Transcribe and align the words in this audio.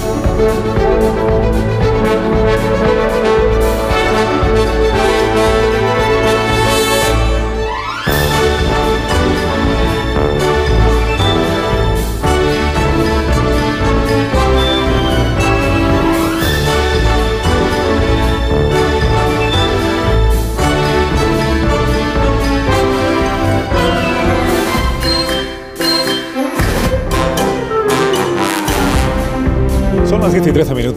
Son 0.00 1.39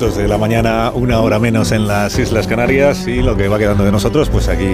minutos 0.04 0.18
de 0.22 0.27
la 0.27 0.38
mañana, 0.38 0.91
una 0.94 1.22
hora 1.22 1.40
menos 1.40 1.72
en 1.72 1.88
las 1.88 2.18
Islas 2.20 2.46
Canarias 2.48 3.08
y 3.08 3.22
lo 3.22 3.38
que 3.38 3.48
va 3.48 3.58
quedando 3.58 3.84
de 3.86 3.91
nosotros, 3.91 4.30
pues 4.30 4.50
aquí, 4.50 4.66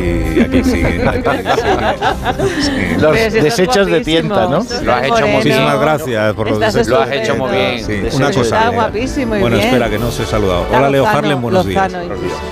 aquí 0.41 0.63
sigue. 0.63 1.07
aquí 1.07 1.21
sigue. 1.55 2.61
Sí. 2.61 2.71
Los 2.99 3.15
estás 3.15 3.43
desechos 3.43 3.87
de 3.87 4.01
tienta, 4.01 4.47
¿no? 4.47 4.63
guapísimo, 4.63 4.81
Lo 4.85 4.93
has 4.93 5.03
hecho 5.05 5.27
muy 5.27 5.35
Muchísimas 5.35 5.79
gracias 5.81 6.33
por 6.33 6.49
los 6.49 6.59
deseos. 6.59 6.87
Lo 6.87 6.99
has 7.01 7.11
hecho 7.11 7.35
muy 7.35 7.51
bien. 7.51 7.85
Sí, 7.85 7.91
Desechos 7.93 8.15
una 8.15 8.27
cosa. 8.31 8.41
Está 8.41 8.59
Lea. 8.61 8.69
guapísimo 8.79 9.35
y 9.35 9.39
Bueno, 9.39 9.55
bien. 9.57 9.67
espera, 9.67 9.89
que 9.89 9.99
no 9.99 10.07
os 10.07 10.19
he 10.19 10.25
saludado. 10.25 10.63
Está 10.63 10.77
Hola, 10.77 10.89
Leo 10.89 11.03
Lozano, 11.03 11.17
Harlem, 11.19 11.41
buenos 11.41 11.65
días. 11.67 11.93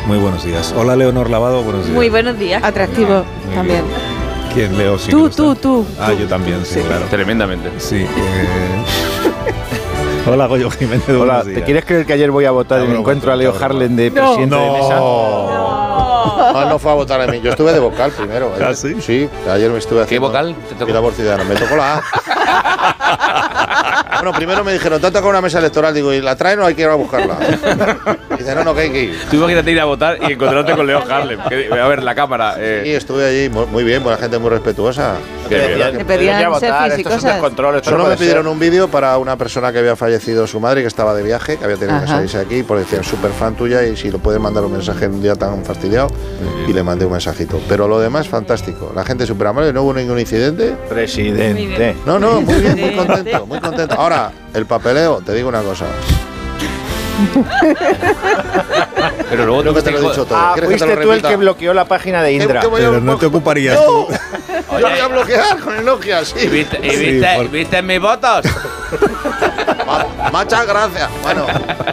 Muy 0.05 0.17
buenos 0.19 0.43
días. 0.45 0.73
Hola, 0.77 0.95
Leonor 0.95 1.29
Lavado, 1.31 1.63
buenos 1.63 1.83
días. 1.85 1.95
Muy 1.95 2.09
buenos 2.09 2.37
días. 2.37 2.63
Atractivo 2.63 3.25
Muy 3.45 3.55
también. 3.55 3.83
bien. 3.87 3.97
¿Quién, 4.53 4.77
Leo? 4.77 4.97
Sí, 4.99 5.09
Tú, 5.11 5.25
está. 5.27 5.37
tú, 5.43 5.55
tú, 5.55 5.85
Ah, 5.99 6.11
tú. 6.11 6.19
yo 6.19 6.27
también, 6.27 6.63
sí, 6.65 6.75
Sí. 6.75 6.79
claro. 6.81 7.05
Tremendamente. 7.09 7.69
Sí. 7.79 7.97
eh. 7.97 8.07
Hola, 10.31 10.45
Goyo 10.47 10.69
Jiménez, 10.69 11.07
Hola, 11.09 11.43
¿te 11.43 11.63
quieres 11.63 11.85
creer 11.85 12.05
que 12.05 12.13
ayer 12.13 12.29
voy 12.31 12.45
a 12.45 12.51
votar 12.51 12.79
No, 12.79 12.85
y 12.85 12.87
me 12.89 12.93
no, 12.95 12.99
encuentro 12.99 13.31
a 13.31 13.35
Leo 13.35 13.53
no, 13.53 13.59
no. 13.59 13.65
Harlem 13.65 13.95
de 13.95 14.09
No. 14.11 14.15
presidente 14.15 14.55
de 14.55 14.71
mesa? 14.71 14.97
Ah, 14.99 16.65
no 16.69 16.79
fue 16.79 16.91
a 16.91 16.95
votar 16.95 17.21
a 17.21 17.27
mí. 17.27 17.39
Yo 17.41 17.51
estuve 17.51 17.71
de 17.73 17.79
vocal 17.79 18.11
primero. 18.11 18.51
¿Ah, 18.59 18.65
ayer. 18.65 18.75
sí? 18.75 18.95
Sí, 19.01 19.29
ayer 19.49 19.71
me 19.71 19.77
estuve 19.77 19.99
¿Qué 19.99 20.03
haciendo. 20.05 20.27
vocal 20.27 20.55
te 20.67 20.75
tocó? 20.75 21.11
Ciudadano. 21.11 21.45
Me 21.45 21.55
tocó 21.55 21.75
la 21.77 21.97
A. 21.97 22.01
bueno, 24.21 24.33
primero 24.33 24.63
me 24.63 24.73
dijeron, 24.73 24.99
te 24.99 25.07
ha 25.07 25.11
tocado 25.11 25.29
una 25.29 25.41
mesa 25.41 25.59
electoral. 25.59 25.93
Digo, 25.93 26.13
¿y 26.13 26.21
la 26.21 26.35
traen 26.35 26.59
o 26.59 26.65
hay 26.65 26.75
que 26.75 26.81
ir 26.81 26.87
a 26.89 26.95
buscarla? 26.95 27.37
Dice, 28.37 28.55
no, 28.55 28.63
no, 28.63 28.73
que 28.75 28.81
hay 28.81 28.89
que 28.91 29.03
ir. 29.03 29.19
Tú 29.29 29.37
imagínate 29.37 29.71
ir 29.71 29.79
a 29.79 29.85
votar 29.85 30.17
y 30.27 30.33
encontrarte 30.33 30.73
con 30.75 30.85
Leo 30.87 31.03
Harlem. 31.09 31.39
Que- 31.49 31.69
a 31.71 31.87
ver, 31.87 32.03
la 32.03 32.15
cámara. 32.15 32.55
Y 32.57 32.61
eh, 32.61 32.95
estuve 32.95 33.25
allí, 33.27 33.49
mu- 33.49 33.65
muy 33.67 33.83
bien, 33.83 34.03
buena 34.03 34.17
gente 34.17 34.37
muy 34.39 34.49
respetuosa. 34.49 35.15
qué 35.49 35.75
bien. 35.75 35.97
Te 35.97 36.05
pedían 36.05 36.49
votar, 36.49 36.91
Solo 37.83 38.05
me 38.07 38.17
pidieron 38.17 38.43
ser. 38.43 38.51
un 38.51 38.59
vídeo 38.59 38.87
para 38.89 39.17
una 39.17 39.37
persona 39.37 39.71
que 39.71 39.79
había 39.79 39.95
fallecido 39.95 40.45
su 40.47 40.59
madre 40.59 40.81
y 40.81 40.83
que 40.83 40.87
estaba 40.87 41.13
de 41.13 41.23
viaje, 41.23 41.57
que 41.57 41.63
había 41.65 41.77
tenido 41.77 41.99
que 42.01 42.07
salirse 42.07 42.37
aquí, 42.39 42.63
porque 42.63 42.83
decían 42.83 43.03
súper 43.03 43.31
fan 43.31 43.55
tuya 43.55 43.83
y 43.83 43.95
si 43.97 44.11
lo 44.11 44.19
puedes 44.19 44.39
mandar 44.41 44.63
un 44.63 44.73
mensaje 44.73 45.05
en 45.05 45.13
un 45.15 45.21
día 45.21 45.35
tan 45.35 45.63
fastidiado. 45.65 46.07
Y 46.67 46.73
le 46.73 46.83
mandé 46.83 47.05
un 47.05 47.11
mensajito. 47.13 47.59
Pero 47.69 47.87
lo 47.87 47.99
demás, 47.99 48.27
fantástico. 48.27 48.91
La 48.95 49.03
gente 49.05 49.25
súper 49.25 49.47
amable, 49.47 49.71
no 49.73 49.83
hubo 49.83 49.93
ningún 49.93 50.19
incidente. 50.19 50.75
Presidente. 50.89 51.95
No, 52.05 52.19
no, 52.19 52.41
muy 52.41 52.55
bien, 52.55 52.79
muy 52.79 52.95
contento, 52.95 53.45
muy 53.45 53.59
contento. 53.59 53.95
Ahora, 53.97 54.31
el 54.53 54.65
papeleo, 54.65 55.21
te 55.25 55.33
digo 55.33 55.49
una 55.49 55.61
cosa. 55.61 55.85
Pero 59.29 59.45
luego 59.45 59.61
Creo 59.61 59.73
que 59.73 59.81
te 59.81 59.91
lo 59.91 59.97
he 59.97 60.01
dicho 60.01 60.25
todo. 60.25 60.37
Ah, 60.37 60.51
¿Quieres 60.53 60.69
que 60.69 60.75
te 60.77 60.85
fuiste 60.85 60.87
lo 60.87 60.95
tú 61.01 61.11
el 61.11 61.17
repita? 61.17 61.29
que 61.29 61.35
bloqueó 61.35 61.73
la 61.73 61.85
página 61.85 62.21
de 62.23 62.29
¿Qué- 62.37 62.43
Indra. 62.43 62.61
qué 62.61 62.67
voy 62.67 62.81
a- 62.81 62.89
Pero 62.89 63.01
no 63.01 63.17
te 63.17 63.25
ocuparías 63.25 63.75
¡No! 63.75 63.81
tú. 63.85 64.07
Lo 64.79 64.89
voy 64.89 64.99
a 64.99 65.07
bloquear 65.07 65.59
con 65.59 65.75
el 65.75 65.85
Nokia, 65.85 66.21
¿Y 66.21 66.25
sí. 66.25 66.47
viste, 66.47 66.79
y 66.85 66.89
Sí, 66.91 67.11
viste, 67.11 67.35
por- 67.35 67.49
viste 67.49 67.81
mis 67.81 67.99
votos? 68.01 68.45
Ma- 69.85 70.05
Muchas 70.31 70.67
gracias. 70.67 71.09
Bueno, 71.23 71.45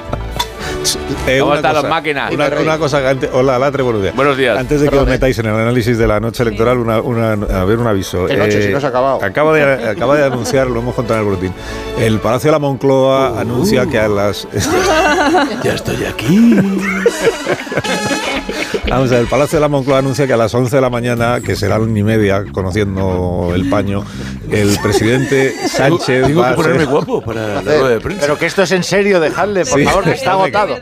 Eh, 1.26 1.38
¿Cómo 1.38 1.50
una 1.52 1.56
están 1.56 1.72
las 1.74 1.82
cosa- 1.82 1.88
máquinas? 1.94 2.32
Una, 2.32 2.48
una 2.60 2.78
cosa 2.78 3.00
que 3.00 3.08
antes. 3.08 3.30
Hola, 3.32 3.58
Latre, 3.58 3.82
buenos 3.82 4.02
días. 4.02 4.14
Buenos 4.14 4.36
días. 4.36 4.58
Antes 4.58 4.80
de 4.82 4.88
que 4.88 4.96
os 4.96 5.06
eh. 5.06 5.10
metáis 5.10 5.38
en 5.38 5.46
el 5.46 5.54
análisis 5.54 5.96
de 5.96 6.06
la 6.06 6.20
noche 6.20 6.42
electoral, 6.42 6.78
una, 6.78 7.00
una, 7.00 7.32
a 7.32 7.64
ver 7.64 7.78
un 7.78 7.86
aviso. 7.86 8.26
¿Qué 8.26 8.36
noche? 8.36 8.62
Si 8.62 8.68
no 8.72 8.80
se 8.80 8.86
ha 8.86 8.88
acabado. 8.90 9.18
Acaba 9.22 9.54
de, 9.54 9.88
acaba 9.88 10.16
de 10.16 10.24
anunciar, 10.24 10.68
lo 10.68 10.80
hemos 10.80 10.94
contado 10.94 11.20
en 11.20 11.26
el 11.26 11.34
boletín. 11.34 11.54
El 11.98 12.18
Palacio 12.20 12.48
de 12.48 12.52
la 12.52 12.58
Moncloa 12.58 13.40
anuncia 13.40 13.86
que 13.86 13.98
a 13.98 14.08
las. 14.08 14.46
ya 15.62 15.72
estoy 15.74 16.04
aquí. 16.04 16.56
Vamos 18.88 19.08
a 19.10 19.14
ver, 19.14 19.20
el 19.22 19.26
Palacio 19.28 19.56
de 19.56 19.60
la 19.62 19.68
Moncloa 19.68 19.98
anuncia 19.98 20.26
que 20.26 20.32
a 20.32 20.36
las 20.36 20.54
11 20.54 20.76
de 20.76 20.82
la 20.82 20.90
mañana, 20.90 21.40
que 21.40 21.56
será 21.56 21.78
la 21.78 21.84
una 21.84 21.98
y 21.98 22.02
media, 22.02 22.44
conociendo 22.52 23.52
el 23.54 23.68
paño, 23.70 24.04
el 24.50 24.76
presidente 24.82 25.54
Sánchez. 25.68 26.36
va 26.38 26.50
a 26.50 26.56
ser- 26.62 26.86
guapo 26.86 27.22
para 27.22 27.46
la 27.54 27.60
rueda 27.62 27.88
de 27.88 28.00
Pero 28.00 28.36
que 28.38 28.46
esto 28.46 28.62
es 28.62 28.72
en 28.72 28.82
serio, 28.84 29.20
dejadle, 29.20 29.64
por 29.64 29.78
Sí. 29.78 29.84
favor, 29.86 30.04
que 30.04 30.12
está 30.12 30.32
agotado. 30.32 30.73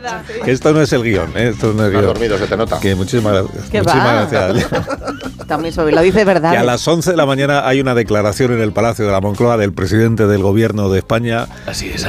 Que 0.43 0.51
esto 0.51 0.73
no 0.73 0.81
es 0.81 0.91
el 0.93 1.03
guion, 1.03 1.31
¿eh? 1.35 1.49
esto 1.49 1.73
no 1.73 1.85
es 1.85 1.89
el 1.91 1.95
has 1.95 2.01
guion. 2.01 2.05
dormido, 2.13 2.37
se 2.37 2.47
te 2.47 2.57
nota. 2.57 2.79
Que 2.79 2.95
muchísimas 2.95 3.33
gracias. 3.33 3.69
¿Qué 3.69 3.79
muchísimas 3.79 4.07
va? 4.07 4.27
gracias. 4.27 4.67
También 5.47 5.73
sobre 5.73 5.93
lo 5.93 6.01
dice 6.01 6.23
verdad. 6.25 6.51
Que 6.51 6.57
a 6.57 6.63
las 6.63 6.87
11 6.87 7.11
de 7.11 7.17
la 7.17 7.25
mañana 7.25 7.67
hay 7.67 7.81
una 7.81 7.93
declaración 7.95 8.53
en 8.53 8.61
el 8.61 8.71
Palacio 8.71 9.05
de 9.05 9.11
la 9.11 9.21
Moncloa 9.21 9.57
del 9.57 9.73
presidente 9.73 10.25
del 10.27 10.41
gobierno 10.41 10.89
de 10.89 10.99
España, 10.99 11.47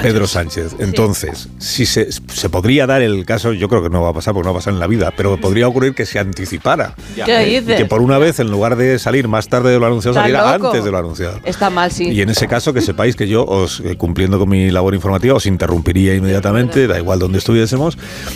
Pedro 0.02 0.26
Sánchez. 0.26 0.76
Entonces, 0.78 1.48
si 1.58 1.84
se, 1.86 2.10
se 2.12 2.48
podría 2.48 2.86
dar 2.86 3.02
el 3.02 3.26
caso, 3.26 3.52
yo 3.52 3.68
creo 3.68 3.82
que 3.82 3.90
no 3.90 4.02
va 4.02 4.10
a 4.10 4.12
pasar 4.12 4.34
porque 4.34 4.46
no 4.46 4.52
va 4.54 4.58
a 4.58 4.60
pasar 4.60 4.72
en 4.74 4.80
la 4.80 4.86
vida, 4.86 5.12
pero 5.16 5.38
podría 5.40 5.66
ocurrir 5.68 5.94
que 5.94 6.06
se 6.06 6.18
anticipara. 6.18 6.94
¿Qué 7.24 7.38
dices? 7.60 7.76
Que 7.76 7.86
por 7.86 8.00
una 8.00 8.18
vez, 8.18 8.38
en 8.40 8.50
lugar 8.50 8.76
de 8.76 8.98
salir 8.98 9.28
más 9.28 9.48
tarde 9.48 9.70
de 9.72 9.78
lo 9.78 9.86
anunciado, 9.86 10.12
¿Estás 10.16 10.24
saliera 10.30 10.52
loco? 10.56 10.68
antes 10.68 10.84
de 10.84 10.90
lo 10.90 10.98
anunciado. 10.98 11.40
Está 11.44 11.70
mal, 11.70 11.90
sí. 11.90 12.10
Y 12.10 12.20
en 12.22 12.30
ese 12.30 12.46
caso, 12.48 12.72
que 12.72 12.80
sepáis 12.80 13.16
que 13.16 13.26
yo, 13.28 13.44
os 13.44 13.80
eh, 13.80 13.96
cumpliendo 13.96 14.38
con 14.38 14.48
mi 14.48 14.70
labor 14.70 14.94
informativa, 14.94 15.34
os 15.34 15.46
interrumpiría 15.46 16.14
inmediatamente, 16.14 16.86
da 16.86 16.98
igual 16.98 17.18
donde 17.18 17.38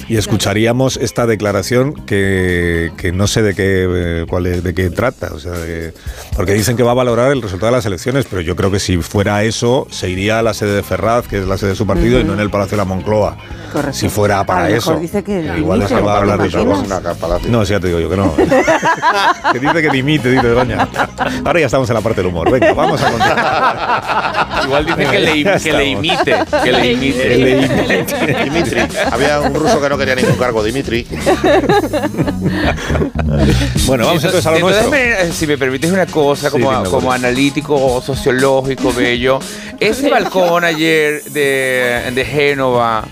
y 0.09 0.16
escucharíamos 0.16 0.97
esta 0.97 1.26
declaración 1.26 1.94
que, 1.94 2.91
que 2.97 3.12
no 3.12 3.26
sé 3.26 3.43
de 3.43 3.54
qué, 3.54 3.87
eh, 3.88 4.26
cuál 4.28 4.47
es, 4.47 4.62
de 4.62 4.75
qué 4.75 4.91
trata. 4.91 5.31
O 5.34 5.38
sea, 5.38 5.53
de- 5.53 5.93
porque 6.37 6.53
dicen 6.54 6.76
que 6.76 6.82
va 6.82 6.93
a 6.93 6.94
valorar 6.94 7.32
el 7.32 7.43
resultado 7.43 7.72
de 7.72 7.78
las 7.78 7.87
elecciones, 7.87 8.27
pero 8.28 8.43
yo 8.43 8.56
creo 8.56 8.71
que 8.71 8.78
si 8.81 8.97
fuera 8.98 9.43
eso, 9.44 9.87
se 9.91 10.09
iría 10.10 10.38
a 10.38 10.43
la 10.43 10.54
sede 10.54 10.75
de 10.77 10.82
Ferraz, 10.82 11.27
que 11.28 11.38
es 11.38 11.47
la 11.47 11.56
sede 11.59 11.71
de 11.71 11.77
su 11.77 11.87
partido, 11.87 12.21
y 12.21 12.25
no 12.25 12.34
en 12.34 12.41
el 12.41 12.50
Palacio 12.50 12.72
de 12.72 12.77
la 12.78 12.84
Moncloa. 12.84 13.37
Correcto. 13.72 13.93
Si 13.98 14.09
fuera 14.09 14.41
A 14.41 14.44
para 14.47 14.62
mejor 14.69 14.77
eso. 14.94 14.97
dice 15.00 15.22
que 15.22 15.41
igual 15.59 15.82
es 15.82 15.88
que 15.88 16.00
va 16.00 16.15
a 16.15 16.19
hablar 16.19 16.41
de 16.43 16.48
palacio. 16.50 17.50
No, 17.50 17.65
sí, 17.65 17.72
ya 17.72 17.81
te 17.81 17.88
digo 17.88 18.00
yo 18.00 18.09
que 18.10 18.16
no. 18.16 18.34
que 19.53 19.59
dice 19.59 19.82
que 19.82 19.91
dimite, 19.91 20.31
dice 20.31 20.48
doña. 20.48 20.88
Ahora 21.44 21.60
ya 21.60 21.66
estamos 21.66 21.88
en 21.91 21.94
la 21.94 22.00
parte 22.00 22.22
del 22.22 22.28
humor. 22.31 22.50
Venga, 22.50 22.72
vamos 22.72 23.00
a 23.03 23.10
contar. 23.10 24.65
Igual 24.65 24.87
dice 24.87 25.04
que 25.06 25.19
le, 25.19 25.59
que 25.60 25.72
le 25.72 25.84
imite. 25.87 26.34
Que 26.65 26.72
le 26.72 26.93
imite. 26.93 27.22
Que 27.28 27.37
le 27.37 27.50
imite. 27.50 28.37
Dimitri. 28.44 28.81
Había 29.10 29.28
un 29.41 29.55
ruso 29.55 29.81
que 29.81 29.89
no 29.89 29.99
quería 29.99 30.15
ningún 30.15 30.37
cargo, 30.37 30.62
Dimitri. 30.62 31.06
Bueno, 33.87 34.06
vamos 34.06 34.22
entonces 34.25 34.47
a 34.47 34.50
lo 34.50 34.56
Entonces, 34.56 34.87
nuestro. 34.89 35.27
me- 35.27 35.33
si 35.33 35.47
me 35.47 35.59
permites 35.59 35.91
una 35.93 36.06
cosa, 36.06 36.50
Sí, 36.50 36.53
como, 36.61 36.83
como 36.84 37.12
analítico, 37.12 38.03
sociológico, 38.03 38.93
bello. 38.93 39.39
Ese 39.81 40.09
balcón 40.11 40.65
ayer 40.65 41.22
de, 41.25 42.11
de 42.15 42.25
Génova, 42.25 43.05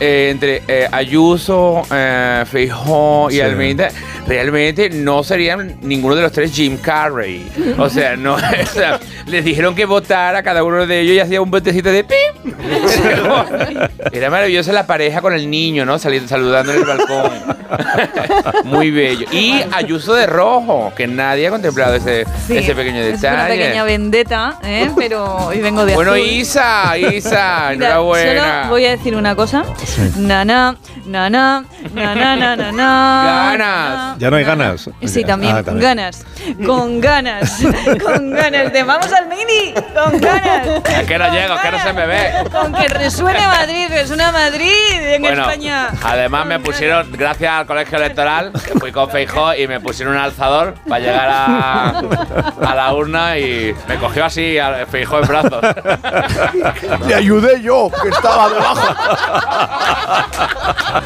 eh, 0.00 0.28
entre 0.30 0.62
eh, 0.68 0.88
Ayuso, 0.90 1.82
eh, 1.90 2.44
Feijó 2.50 3.28
y 3.30 3.34
Sí. 3.34 3.40
Almeida, 3.40 3.88
realmente 4.26 4.88
no 4.90 5.22
serían 5.22 5.78
ninguno 5.82 6.14
de 6.16 6.22
los 6.22 6.32
tres 6.32 6.52
Jim 6.52 6.76
Carrey. 6.78 7.46
O 7.78 7.88
sea, 7.90 8.16
no, 8.16 8.34
o 8.36 8.38
sea, 8.72 8.98
les 9.26 9.44
dijeron 9.44 9.74
que 9.74 9.84
votara 9.84 10.42
cada 10.42 10.62
uno 10.64 10.86
de 10.86 11.00
ellos 11.00 11.14
y 11.16 11.20
hacía 11.20 11.40
un 11.42 11.50
botecito 11.50 11.90
de 11.90 12.04
pim. 12.04 12.54
Era 14.12 14.30
maravillosa 14.30 14.72
la 14.72 14.86
pareja 14.86 15.20
con 15.20 15.32
el 15.34 15.45
niño, 15.46 15.84
¿no? 15.84 15.98
Saliendo, 15.98 16.28
saludando 16.28 16.72
en 16.72 16.78
el 16.80 16.84
balcón. 16.84 17.32
Muy 18.64 18.90
bello. 18.90 19.26
Y 19.32 19.62
Ayuso 19.72 20.14
de 20.14 20.26
rojo, 20.26 20.92
que 20.96 21.06
nadie 21.06 21.48
ha 21.48 21.50
contemplado 21.50 21.94
ese, 21.94 22.24
Sí, 22.46 22.56
ese 22.58 22.74
pequeño 22.74 23.00
Es 23.00 23.18
una 23.20 23.44
detalle. 23.44 23.62
pequeña 23.62 23.84
vendetta, 23.84 24.58
¿eh? 24.62 24.90
pero 24.96 25.24
hoy 25.46 25.60
vengo 25.60 25.84
de 25.84 25.94
bueno, 25.94 26.12
azul. 26.12 26.26
Isa, 26.26 26.96
Isa, 26.98 27.72
enhorabuena. 27.72 28.60
Solo 28.62 28.70
voy 28.70 28.84
a 28.86 28.90
decir 28.90 29.16
una 29.16 29.34
cosa. 29.34 29.64
Nana, 30.16 30.76
nana, 31.06 31.64
nana, 31.94 32.36
nana, 32.36 32.56
nana. 32.56 33.56
Ganas. 33.56 34.18
Ya 34.18 34.30
no 34.30 34.36
hay 34.36 34.44
ganas. 34.44 34.90
Sí, 35.04 35.24
también, 35.24 35.56
Ah, 35.56 35.62
con 35.62 35.78
ganas. 35.80 36.24
Con 36.64 37.00
ganas. 37.00 37.60
Con 38.04 38.30
ganas 38.30 38.72
de 38.72 38.82
vamos 38.82 39.12
al 39.12 39.26
mini. 39.28 39.74
Con 39.94 40.20
ganas. 40.20 40.66
Es 41.00 41.06
que 41.06 41.18
no 41.18 41.32
llego, 41.32 41.54
es 41.54 41.60
que 41.60 41.70
no 41.70 41.82
se 41.82 41.92
me 41.92 42.06
ve. 42.06 42.30
Con 42.52 42.72
que 42.74 42.88
resuene 42.88 43.40
Madrid, 43.46 43.86
resuena 43.88 44.32
Madrid 44.32 44.70
en 44.92 45.24
Bueno, 45.26 45.42
España. 45.42 45.88
además 46.02 46.46
me 46.46 46.58
pusieron, 46.60 47.10
gracias 47.12 47.52
al 47.52 47.66
colegio 47.66 47.98
electoral, 47.98 48.52
que 48.52 48.78
fui 48.78 48.92
con 48.92 49.08
Feijó 49.10 49.54
y 49.54 49.66
me 49.66 49.80
pusieron 49.80 50.14
un 50.14 50.20
alzador 50.20 50.74
para 50.88 51.00
llegar 51.00 51.28
a, 51.30 51.98
a 52.70 52.74
la 52.74 52.92
urna 52.94 53.38
y 53.38 53.74
me 53.88 53.96
cogió 53.96 54.24
así 54.24 54.56
Feijó 54.90 55.18
en 55.20 55.26
brazos. 55.28 55.62
Le 57.06 57.14
ayudé 57.14 57.60
yo, 57.62 57.90
que 58.02 58.08
estaba 58.08 58.48
debajo. 58.48 58.94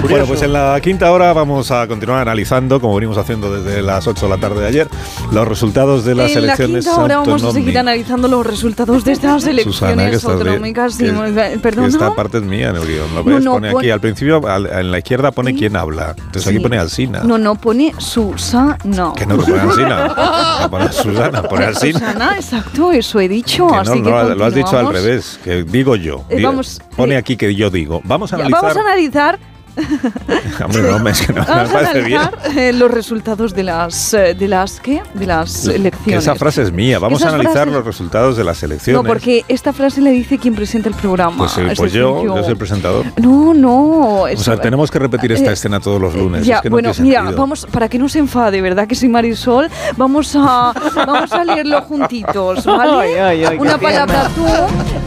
Bueno, 0.10 0.26
pues 0.26 0.42
en 0.42 0.54
la 0.54 0.80
quinta 0.82 1.12
hora 1.12 1.34
vamos 1.34 1.72
a 1.72 1.88
continuar 1.88 2.20
analizando, 2.22 2.80
como 2.80 2.96
venimos 2.96 3.18
haciendo 3.18 3.52
desde 3.62 3.82
las 3.82 4.08
8 4.08 4.26
de 4.26 4.30
la 4.30 4.38
tarde 4.38 4.62
de 4.62 4.68
ayer, 4.68 4.88
los 5.32 5.48
resultados 5.48 6.06
de 6.06 6.16
las 6.16 6.30
en 6.32 6.42
la 6.48 6.54
elecciones 6.54 6.86
quinta 6.86 7.02
hora 7.02 7.18
vamos 7.18 7.44
a 7.44 7.52
seguir 7.52 7.78
analizando 7.78 8.28
los 8.28 8.46
resultados 8.46 9.04
de 9.04 9.12
estas 9.14 9.42
Susana, 9.44 9.56
que 9.56 9.60
elecciones 9.62 10.16
estás 10.16 10.24
de- 10.24 10.38
autonómicas. 10.50 10.98
que- 10.98 11.06
Sí, 11.10 11.12
que 11.52 11.60
Perdona. 11.60 11.88
esta 11.88 12.16
parte 12.16 12.38
es 12.38 12.44
mía 12.44 12.70
en 12.70 12.76
el 12.78 12.86
guion. 12.88 13.14
¿Lo 13.16 13.24
No, 13.24 13.36
ves? 13.36 13.44
no, 13.44 13.52
pone 13.54 13.72
pon- 13.72 13.80
aquí, 13.82 13.90
al 13.90 14.00
principio, 14.00 14.48
al- 14.48 14.66
en 14.68 14.92
la 14.92 14.98
izquierda 15.00 15.32
pone 15.32 15.54
quién 15.56 15.76
habla. 15.76 16.14
Entonces 16.18 16.48
aquí 16.48 16.58
Sí. 16.58 16.64
pone 16.64 16.78
Alsina. 16.78 17.22
No, 17.24 17.38
no, 17.38 17.56
pone 17.56 17.94
Susana. 17.98 18.78
Que 19.16 19.26
no, 19.26 19.38
que 19.40 19.52
pone 19.52 19.60
Alsina. 19.62 20.16
Que 20.64 20.70
pone 20.70 20.92
Susana, 20.92 21.44
pone 21.44 21.66
Alsina. 21.66 22.00
Susana, 22.00 22.36
exacto, 22.38 22.92
eso 22.92 23.20
he 23.20 23.28
dicho. 23.28 23.68
Que 23.68 23.74
no, 23.74 23.80
así 23.82 23.94
que 23.94 24.10
no, 24.10 24.36
lo 24.36 24.46
has 24.46 24.54
dicho 24.54 24.78
al 24.78 24.92
revés, 24.94 25.40
que 25.44 25.64
digo 25.76 25.96
yo. 25.96 26.24
Eh, 26.30 26.38
Digo- 26.38 26.50
vamos, 26.50 26.82
pone 26.96 27.16
eh, 27.16 27.18
aquí 27.18 27.36
que 27.38 27.54
yo 27.56 27.70
digo. 27.70 28.02
Vamos 28.06 28.32
a 28.32 28.38
analizar. 28.38 28.62
Vamos 28.62 28.78
a 28.78 28.80
analizar, 28.82 29.40
Hombre, 30.64 30.82
no, 30.84 31.10
es 31.10 31.22
que 31.22 31.34
no, 31.34 31.42
me 31.42 31.48
vamos 31.48 31.74
a 31.74 31.94
bien. 31.94 32.18
analizar 32.20 32.40
eh, 32.58 32.74
los 32.74 32.90
resultados 32.92 33.54
de 33.54 33.64
las, 33.64 34.14
eh, 34.14 34.34
de 34.34 34.48
las, 34.48 34.80
¿qué? 34.80 35.02
De 35.14 35.26
las 35.26 35.68
Que 35.68 35.76
elecciones. 35.76 36.24
esa 36.24 36.36
frase 36.36 36.62
es 36.64 36.72
mía. 36.72 37.00
Vamos 37.00 37.24
a 37.24 37.30
analizar 37.30 37.68
frases- 37.68 37.74
los 37.74 37.86
resultados 37.86 38.38
de 38.38 38.44
las 38.44 38.62
elecciones. 38.64 39.02
No, 39.04 39.08
porque 39.08 39.44
esta 39.48 39.74
frase 39.74 40.02
le 40.02 40.12
dice 40.12 40.38
quien 40.38 40.56
presenta 40.56 40.90
el 40.90 40.96
programa. 40.96 41.38
Pues, 41.38 41.58
eh, 41.58 41.68
es 41.72 41.78
pues 41.78 41.92
yo, 41.94 42.24
yo 42.24 42.38
soy 42.44 42.52
el 42.52 42.58
presentador. 42.58 43.06
No, 43.18 43.54
no. 43.54 44.22
O 44.22 44.38
sea, 44.38 44.58
tenemos 44.58 44.90
que 44.92 45.00
repetir 45.00 45.32
esta 45.34 45.50
eh, 45.50 45.54
escena 45.54 45.80
todos 45.80 46.00
los 46.02 46.16
lunes. 46.16 46.46
Ya, 46.46 46.56
es 46.58 46.62
que 46.62 46.70
no 46.70 46.76
bueno, 46.76 46.92
mira, 47.00 47.22
vamos, 47.32 47.68
para 47.72 47.90
que 47.90 47.98
no 48.00 48.08
se 48.10 48.20
enfade, 48.20 48.62
¿verdad? 48.62 48.88
Que 48.88 48.96
soy 48.96 49.10
Marisol, 49.10 49.70
vamos 49.98 50.36
a, 50.36 50.74
vamos 50.96 51.32
a 51.32 51.44
leerlo 51.44 51.82
juntitos, 51.82 52.66
¿vale? 52.66 52.92
Ay, 52.96 53.14
ay, 53.42 53.46
ay, 53.46 53.58
una 53.58 53.78
palabra 53.78 54.30
tú 54.36 54.46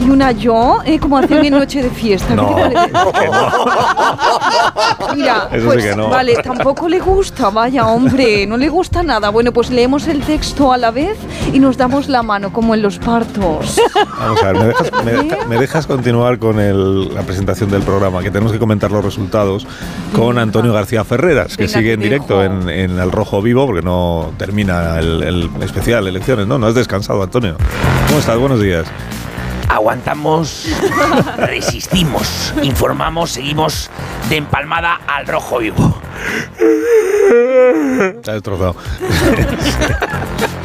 y 0.05 0.09
una 0.09 0.31
yo, 0.31 0.79
¿eh? 0.85 0.99
como 0.99 1.17
hacen 1.17 1.43
en 1.45 1.53
Noche 1.53 1.81
de 1.81 1.89
Fiesta. 1.89 2.35
No, 2.35 2.55
¿Qué 2.55 2.63
te. 2.69 2.91
Mira, 5.15 5.47
Eso 5.51 5.61
sí 5.61 5.65
pues 5.65 5.85
que 5.85 5.95
no. 5.95 6.09
vale, 6.09 6.35
tampoco 6.43 6.87
le 6.87 6.99
gusta, 6.99 7.49
vaya 7.49 7.85
hombre, 7.87 8.45
no 8.47 8.57
le 8.57 8.69
gusta 8.69 9.03
nada. 9.03 9.29
Bueno, 9.29 9.51
pues 9.51 9.69
leemos 9.69 10.07
el 10.07 10.21
texto 10.21 10.71
a 10.73 10.77
la 10.77 10.91
vez 10.91 11.17
y 11.53 11.59
nos 11.59 11.77
damos 11.77 12.07
la 12.09 12.23
mano, 12.23 12.51
como 12.53 12.73
en 12.75 12.81
los 12.81 12.97
partos. 12.99 13.79
Vamos 14.19 14.43
a 14.43 14.51
ver, 14.51 14.57
¿me 14.57 14.65
dejas, 14.67 14.91
me 15.05 15.11
deja- 15.13 15.45
me 15.47 15.57
dejas 15.57 15.87
continuar 15.87 16.39
con 16.39 16.59
el- 16.59 17.13
la 17.13 17.21
presentación 17.21 17.69
del 17.69 17.81
programa? 17.83 18.21
Que 18.21 18.31
tenemos 18.31 18.51
que 18.51 18.59
comentar 18.59 18.91
los 18.91 19.03
resultados 19.03 19.65
con 20.15 20.37
Antonio 20.37 20.73
García 20.73 21.03
Ferreras, 21.03 21.55
que 21.57 21.63
Venga, 21.65 21.77
sigue 21.79 21.93
en 21.93 21.99
directo 21.99 22.39
dejo. 22.39 22.53
en, 22.53 22.69
en 22.69 22.99
El 22.99 23.11
Rojo 23.11 23.41
Vivo, 23.41 23.65
porque 23.65 23.81
no 23.81 24.31
termina 24.37 24.99
el, 24.99 25.23
el 25.23 25.49
especial 25.61 26.07
elecciones, 26.07 26.47
¿no? 26.47 26.57
No 26.57 26.67
has 26.67 26.75
descansado, 26.75 27.21
Antonio. 27.23 27.55
¿Cómo 28.07 28.19
estás? 28.19 28.37
Buenos 28.37 28.61
días. 28.61 28.85
Aguantamos, 29.69 30.67
resistimos, 31.37 32.53
informamos, 32.61 33.31
seguimos 33.31 33.89
de 34.27 34.37
empalmada 34.37 34.99
al 35.07 35.25
rojo 35.27 35.59
vivo. 35.59 36.01
Has 38.17 38.33
destrozado. 38.33 38.75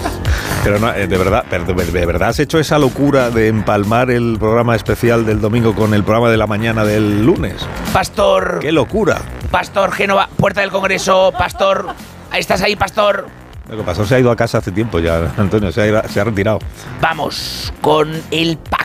Pero 0.65 0.79
no, 0.79 0.91
eh, 0.95 1.07
de 1.07 1.19
verdad, 1.19 1.45
de, 1.45 2.07
verdad 2.07 2.31
has 2.31 2.39
hecho 2.39 2.59
esa 2.59 2.79
locura 2.79 3.29
de 3.29 3.49
empalmar 3.49 4.11
el 4.11 4.39
programa 4.39 4.75
especial 4.75 5.27
del 5.27 5.39
domingo 5.39 5.75
con 5.75 5.93
el 5.93 6.03
programa 6.03 6.31
de 6.31 6.39
la 6.39 6.47
mañana 6.47 6.87
del 6.87 7.27
lunes. 7.27 7.57
Pastor, 7.93 8.61
¡Qué 8.61 8.73
locura! 8.73 9.21
Pastor 9.51 9.93
Génova, 9.93 10.31
puerta 10.39 10.63
del 10.63 10.71
Congreso, 10.71 11.35
Pastor, 11.37 11.89
¿estás 12.33 12.63
ahí, 12.63 12.77
Pastor? 12.77 13.27
Lo 13.69 13.77
que 13.77 13.83
pasó 13.83 14.07
se 14.07 14.15
ha 14.15 14.21
ido 14.21 14.31
a 14.31 14.37
casa 14.37 14.57
hace 14.59 14.73
tiempo 14.73 15.01
ya, 15.01 15.35
Antonio, 15.37 15.71
se 15.71 15.95
ha, 15.95 16.09
se 16.09 16.19
ha 16.19 16.25
retirado. 16.25 16.61
Vamos 16.99 17.71
con 17.83 18.11
el 18.31 18.57
pactómetro. 18.57 18.84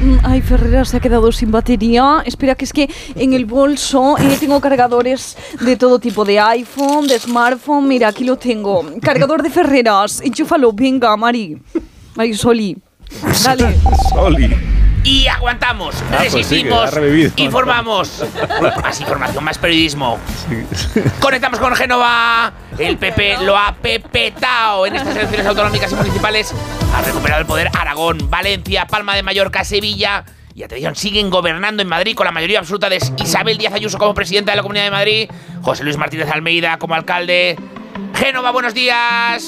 Mm, 0.00 0.18
Ay, 0.22 0.42
Ferrera 0.42 0.84
se 0.84 0.96
ha 0.96 1.00
quedado 1.00 1.30
sin 1.32 1.50
batería. 1.50 2.22
Espera, 2.24 2.54
que 2.54 2.64
es 2.64 2.72
que 2.72 2.88
en 3.16 3.32
el 3.32 3.46
bolso 3.46 4.16
eh, 4.18 4.36
tengo 4.38 4.60
cargadores 4.60 5.36
de 5.60 5.76
todo 5.76 5.98
tipo, 5.98 6.24
de 6.24 6.38
iPhone, 6.38 7.06
de 7.06 7.18
smartphone. 7.18 7.88
Mira, 7.88 8.08
aquí 8.08 8.24
lo 8.24 8.36
tengo. 8.36 8.84
Cargador 9.02 9.42
de 9.42 9.50
Ferreras. 9.50 10.20
Enchúfalo, 10.20 10.72
venga, 10.72 11.16
Mari. 11.16 11.60
Marisoli. 12.14 12.76
Dale. 13.44 13.76
Soli. 14.10 14.67
Y 15.08 15.26
aguantamos, 15.26 15.94
Ah, 16.12 16.16
pues 16.18 16.32
sí, 16.32 16.36
resistimos, 16.38 16.90
informamos. 17.36 18.24
Más 18.82 19.00
información, 19.00 19.42
más 19.42 19.56
periodismo. 19.56 20.18
Conectamos 21.18 21.58
con 21.58 21.74
Génova. 21.74 22.52
El 22.76 22.98
PP 22.98 23.38
lo 23.40 23.56
ha 23.56 23.74
pepetado 23.74 24.84
en 24.84 24.96
estas 24.96 25.16
elecciones 25.16 25.46
autonómicas 25.46 25.90
y 25.92 25.94
municipales. 25.94 26.54
Ha 26.94 27.00
recuperado 27.00 27.40
el 27.40 27.46
poder 27.46 27.70
Aragón, 27.78 28.28
Valencia, 28.28 28.86
Palma 28.86 29.14
de 29.14 29.22
Mallorca, 29.22 29.64
Sevilla. 29.64 30.26
Y 30.54 30.62
atención, 30.62 30.94
siguen 30.94 31.30
gobernando 31.30 31.82
en 31.82 31.88
Madrid 31.88 32.14
con 32.14 32.26
la 32.26 32.32
mayoría 32.32 32.58
absoluta 32.58 32.90
de 32.90 32.98
Isabel 33.16 33.56
Díaz 33.56 33.72
Ayuso 33.72 33.96
como 33.96 34.12
presidenta 34.12 34.52
de 34.52 34.56
la 34.56 34.62
Comunidad 34.62 34.84
de 34.84 34.90
Madrid, 34.90 35.30
José 35.62 35.84
Luis 35.84 35.96
Martínez 35.96 36.28
Almeida 36.30 36.76
como 36.78 36.94
alcalde. 36.94 37.56
Génova, 38.18 38.50
buenos 38.50 38.74
días. 38.74 39.44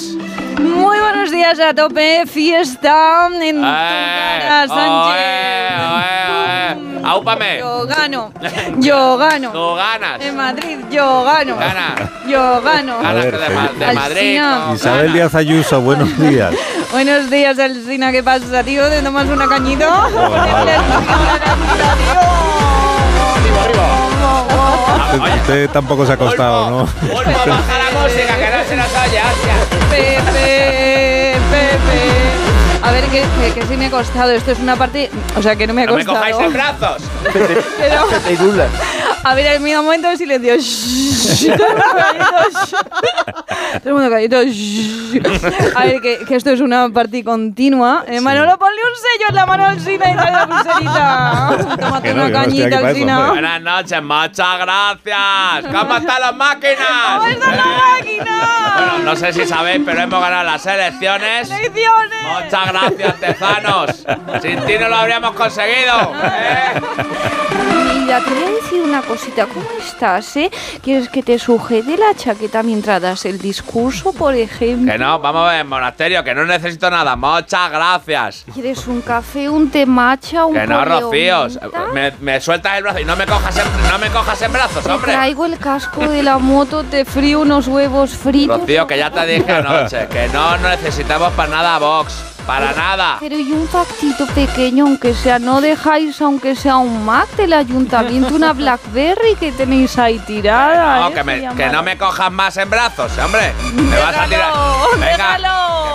Muy 0.59 0.99
buenos 0.99 1.29
días 1.29 1.59
a 1.59 1.73
tope. 1.73 2.25
Fiesta 2.25 3.27
en 3.41 3.57
tu 3.57 3.61
cara, 3.61 4.67
Sánchez. 4.67 4.87
oe, 4.87 5.91
oe, 5.91 6.95
oe. 6.97 7.01
Áupame. 7.03 7.59
Yo 7.59 7.85
gano. 7.85 8.31
Yo 8.77 9.17
gano. 9.17 9.51
Tú 9.51 9.75
ganas. 9.75 10.21
En 10.21 10.37
Madrid, 10.37 10.77
yo 10.89 11.23
gano. 11.23 11.57
Gana. 11.57 11.95
Yo 12.27 12.61
gano. 12.61 12.99
Ver, 12.99 13.37
de, 13.37 13.93
Madrid. 13.93 14.39
no, 14.39 14.75
Isabel 14.75 15.01
gana. 15.07 15.13
Díaz 15.13 15.35
Ayuso, 15.35 15.81
buenos 15.81 16.17
días. 16.17 16.55
Buenos 16.91 17.29
días, 17.29 17.57
Alcina. 17.57 18.11
¿Qué 18.11 18.21
pasa, 18.21 18.63
tío? 18.65 18.85
¿Te 18.89 19.01
tomas 19.01 19.25
una 19.29 19.47
cañito? 19.47 19.85
A. 19.85 20.07
Usted, 25.13 25.35
usted 25.41 25.69
tampoco 25.69 26.05
se 26.05 26.11
ha 26.11 26.15
acostado, 26.15 26.69
¿no? 26.69 26.77
La 26.77 28.01
música, 28.01 28.35
que 28.37 28.49
no 28.49 28.50
se 28.75 29.09
oye, 29.09 29.21
hostia. 29.21 29.53
Pepe, 29.89 31.35
Pepe. 31.51 32.01
A 32.83 32.91
ver, 32.91 33.03
que, 33.05 33.21
que, 33.21 33.53
que 33.59 33.65
sí 33.67 33.77
me 33.77 33.85
ha 33.87 33.91
costado. 33.91 34.31
Esto 34.31 34.51
es 34.51 34.59
una 34.59 34.75
parte. 34.75 35.09
O 35.35 35.41
sea, 35.41 35.55
que 35.55 35.67
no 35.67 35.73
me 35.73 35.83
ha 35.83 35.85
No 35.85 35.93
me 35.95 36.05
costado. 36.05 36.25
cojáis 36.31 36.47
en 36.47 36.53
brazos. 36.53 37.01
Pero, 37.33 38.07
Te 38.07 38.37
a 39.23 39.35
ver, 39.35 39.45
en 39.47 39.63
mi 39.63 39.75
momento 39.75 40.09
de 40.09 40.17
silencio. 40.17 40.55
Shh. 44.09 45.19
A 45.75 45.85
ver, 45.85 46.01
que, 46.01 46.19
que 46.25 46.35
esto 46.35 46.51
es 46.51 46.61
una 46.61 46.89
parte 46.89 47.23
continua. 47.23 48.03
Eh, 48.07 48.21
Manolo, 48.21 48.57
ponle 48.57 48.77
un 48.81 48.95
sello 48.95 49.29
en 49.29 49.35
la 49.35 49.45
mano 49.45 49.65
al 49.65 49.79
Sina 49.79 50.11
y 50.11 50.15
dale 50.15 50.31
la 50.31 50.47
pulserita. 50.47 51.77
Tómate 51.79 52.13
no, 52.13 52.25
una 52.25 52.31
cañita 52.31 52.77
al 52.79 52.95
Sina. 52.95 53.27
Buenas 53.29 53.61
noches, 53.61 54.01
muchas 54.03 54.59
gracias. 54.59 55.65
¿Cómo 55.79 55.97
están 55.97 56.21
las 56.21 56.35
máquinas? 56.35 56.87
¿Cómo 57.17 57.27
está 57.27 57.51
la 57.51 57.63
Eh, 57.63 57.97
máquina? 57.97 58.73
Bueno, 58.77 58.97
no 59.03 59.15
sé 59.15 59.33
si 59.33 59.45
sabéis, 59.45 59.81
pero 59.85 60.01
hemos 60.01 60.21
ganado 60.21 60.43
las 60.45 60.65
elecciones. 60.65 61.49
¡Elecciones! 61.51 62.43
Muchas 62.45 62.67
gracias, 62.71 63.19
Tezanos. 63.19 64.05
Sin 64.41 64.59
ti 64.65 64.73
no 64.79 64.87
lo 64.89 64.95
habríamos 64.95 65.31
conseguido. 65.35 66.13
¿eh? 66.23 66.81
Mira, 67.99 68.19
te 68.23 68.29
voy 68.29 68.43
a 68.43 68.49
decir 68.49 68.81
una 68.81 69.01
cosita. 69.01 69.45
¿Cómo 69.45 69.65
estás, 69.79 70.35
eh? 70.37 70.49
¿Quieres 70.81 71.09
que 71.09 71.21
te 71.23 71.37
sujete 71.39 71.97
la 71.97 72.13
chaqueta 72.15 72.63
mientras 72.63 73.01
das 73.01 73.25
el 73.25 73.37
discurso, 73.39 73.90
por 74.17 74.33
ejemplo? 74.35 74.91
Que 74.91 74.97
no, 74.97 75.19
vamos 75.19 75.49
a 75.49 75.53
ver, 75.53 75.65
monasterio, 75.65 76.23
que 76.23 76.33
no 76.33 76.45
necesito 76.45 76.89
nada. 76.89 77.15
Muchas 77.15 77.71
gracias. 77.71 78.45
¿Quieres 78.53 78.87
un 78.87 79.01
café, 79.01 79.49
un 79.49 79.69
té 79.69 79.85
matcha, 79.85 80.45
un 80.45 80.53
Que 80.53 80.65
no, 80.67 80.83
Rocíos. 80.85 81.59
Me, 81.93 82.11
me 82.21 82.39
sueltas 82.41 82.77
el 82.77 82.83
brazo 82.83 82.99
y 82.99 83.05
no 83.05 83.15
me 83.15 83.25
cojas 83.25 83.57
en, 83.57 83.63
no 83.91 83.97
me 83.99 84.07
cojas 84.09 84.41
en 84.41 84.53
brazos, 84.53 84.83
Te 84.83 84.91
hombre. 84.91 85.11
traigo 85.11 85.45
el 85.45 85.57
casco 85.57 86.07
de 86.07 86.23
la 86.23 86.37
moto, 86.37 86.83
te 86.83 87.05
frío 87.05 87.41
unos 87.41 87.67
huevos 87.67 88.11
fritos. 88.11 88.59
Rocío, 88.61 88.87
que 88.87 88.97
ya 88.97 89.09
te 89.11 89.25
dije 89.25 89.51
anoche, 89.51 90.07
que 90.07 90.27
no 90.29 90.57
necesitamos 90.57 91.31
para 91.33 91.49
nada 91.49 91.77
Vox. 91.79 92.13
Para 92.51 92.73
nada. 92.73 93.15
Pero 93.21 93.39
y 93.39 93.49
un 93.53 93.65
factito 93.65 94.27
pequeño, 94.27 94.85
aunque 94.85 95.13
sea, 95.13 95.39
no 95.39 95.61
dejáis, 95.61 96.19
aunque 96.21 96.53
sea 96.53 96.75
un 96.77 97.05
Mac 97.05 97.29
del 97.37 97.53
ayuntamiento, 97.53 98.35
una 98.35 98.51
Blackberry 98.51 99.35
que 99.39 99.53
tenéis 99.53 99.97
ahí 99.97 100.19
tirada. 100.19 100.99
No, 100.99 101.07
¿eh? 101.07 101.13
que, 101.13 101.23
me- 101.23 101.33
Sería 101.35 101.51
que 101.55 101.69
no 101.69 101.81
me 101.81 101.97
cojas 101.97 102.29
más 102.29 102.57
en 102.57 102.69
brazos, 102.69 103.17
hombre. 103.19 103.53
Me 103.73 103.97
vas 103.97 104.17
a 104.17 104.25
tirar. 104.25 104.51
Venga, 104.99 105.37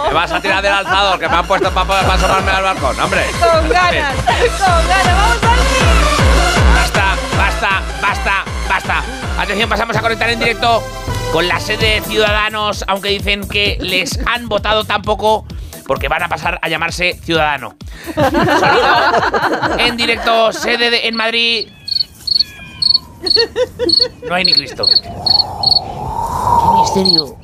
me 0.08 0.14
vas 0.14 0.32
a 0.32 0.40
tirar 0.40 0.62
del 0.62 0.72
alzador, 0.72 1.18
que 1.20 1.28
me 1.28 1.36
han 1.36 1.46
puesto 1.46 1.70
para 1.70 1.86
poder 1.86 2.10
asomarme 2.10 2.50
al 2.50 2.62
balcón, 2.62 3.00
hombre. 3.00 3.26
Con 3.38 3.68
ganas, 3.68 4.14
con 4.24 4.88
ganas. 4.88 5.42
¡Vamos 5.42 5.42
al 5.42 6.74
Basta, 6.74 7.16
basta, 7.36 7.82
basta, 8.00 8.44
basta. 8.66 9.02
Atención, 9.42 9.68
pasamos 9.68 9.94
a 9.94 10.00
conectar 10.00 10.30
en 10.30 10.38
directo 10.38 10.82
con 11.32 11.46
la 11.48 11.60
sede 11.60 11.96
de 11.96 12.00
Ciudadanos, 12.00 12.82
aunque 12.88 13.10
dicen 13.10 13.46
que 13.46 13.76
les 13.80 14.18
han 14.26 14.48
votado 14.48 14.84
tampoco 14.84 15.44
porque 15.86 16.08
van 16.08 16.22
a 16.22 16.28
pasar 16.28 16.58
a 16.62 16.68
llamarse 16.68 17.18
Ciudadano. 17.22 17.76
Sonido 18.14 19.78
en 19.78 19.96
directo, 19.96 20.52
sede 20.52 20.90
de- 20.90 21.06
en 21.08 21.14
Madrid. 21.16 21.68
No 24.28 24.34
hay 24.34 24.44
ni 24.44 24.52
Cristo. 24.52 24.86
¿Qué 24.86 26.80
misterio 26.80 27.36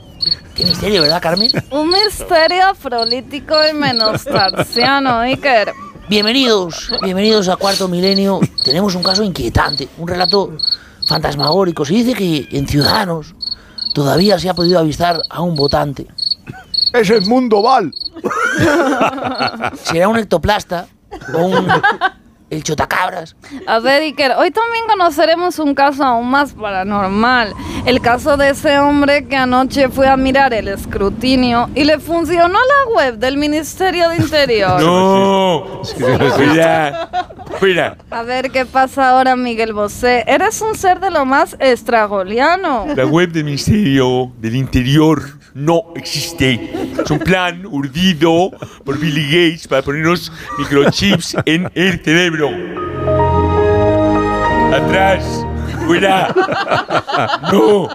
Qué 0.54 0.64
misterio, 0.66 1.00
¿verdad, 1.02 1.22
Carmen? 1.22 1.50
Un 1.70 1.88
misterio 1.88 2.66
afrolítico 2.66 3.54
y 3.68 3.72
menos 3.72 4.22
tarsiano, 4.24 5.18
Iker. 5.20 5.72
Bienvenidos, 6.08 6.90
bienvenidos 7.02 7.48
a 7.48 7.56
Cuarto 7.56 7.88
Milenio. 7.88 8.38
Tenemos 8.62 8.94
un 8.94 9.02
caso 9.02 9.22
inquietante, 9.22 9.88
un 9.96 10.06
relato 10.06 10.52
fantasmagórico. 11.06 11.86
Se 11.86 11.94
dice 11.94 12.12
que 12.12 12.48
en 12.50 12.68
Ciudadanos 12.68 13.34
todavía 13.94 14.38
se 14.38 14.50
ha 14.50 14.54
podido 14.54 14.78
avistar 14.78 15.22
a 15.30 15.40
un 15.40 15.56
votante. 15.56 16.06
Es 16.92 17.10
el 17.10 17.22
mundo 17.22 17.62
Val. 17.62 17.92
Será 19.82 20.08
un 20.08 20.18
ectoplasta 20.18 20.86
o 21.34 21.38
un... 21.38 21.68
el 22.50 22.62
chotacabras. 22.62 23.34
A 23.66 23.78
ver, 23.78 24.02
Iker, 24.02 24.32
hoy 24.32 24.50
también 24.50 24.84
conoceremos 24.86 25.58
un 25.58 25.74
caso 25.74 26.04
aún 26.04 26.28
más 26.28 26.52
paranormal. 26.52 27.54
El 27.86 28.00
caso 28.02 28.36
de 28.36 28.50
ese 28.50 28.78
hombre 28.78 29.26
que 29.26 29.36
anoche 29.36 29.88
fue 29.88 30.06
a 30.06 30.18
mirar 30.18 30.52
el 30.52 30.68
escrutinio 30.68 31.70
y 31.74 31.84
le 31.84 31.98
funcionó 31.98 32.58
la 32.58 32.94
web 32.94 33.16
del 33.16 33.38
Ministerio 33.38 34.10
de 34.10 34.16
Interior. 34.16 34.82
No, 34.82 35.80
cuida, 36.36 37.10
cuida. 37.58 37.96
A 38.10 38.22
ver 38.22 38.50
qué 38.50 38.66
pasa 38.66 39.10
ahora, 39.10 39.34
Miguel 39.34 39.72
Bosé. 39.72 40.22
Eres 40.26 40.60
un 40.60 40.74
ser 40.74 41.00
de 41.00 41.10
lo 41.10 41.24
más 41.24 41.56
estragoliano. 41.58 42.86
La 42.94 43.06
web 43.06 43.32
del 43.32 43.44
Ministerio 43.44 44.30
del 44.38 44.56
Interior 44.56 45.41
no 45.54 45.92
existe. 45.94 46.72
Es 47.02 47.10
un 47.10 47.18
plan 47.18 47.66
urdido 47.66 48.50
por 48.84 48.98
Billy 48.98 49.24
Gates 49.26 49.68
para 49.68 49.82
ponernos 49.82 50.32
microchips 50.58 51.36
en 51.44 51.70
el 51.74 52.02
cerebro. 52.02 52.50
Atrás. 54.74 55.24
Fuera. 55.86 56.34
No. 57.52 57.88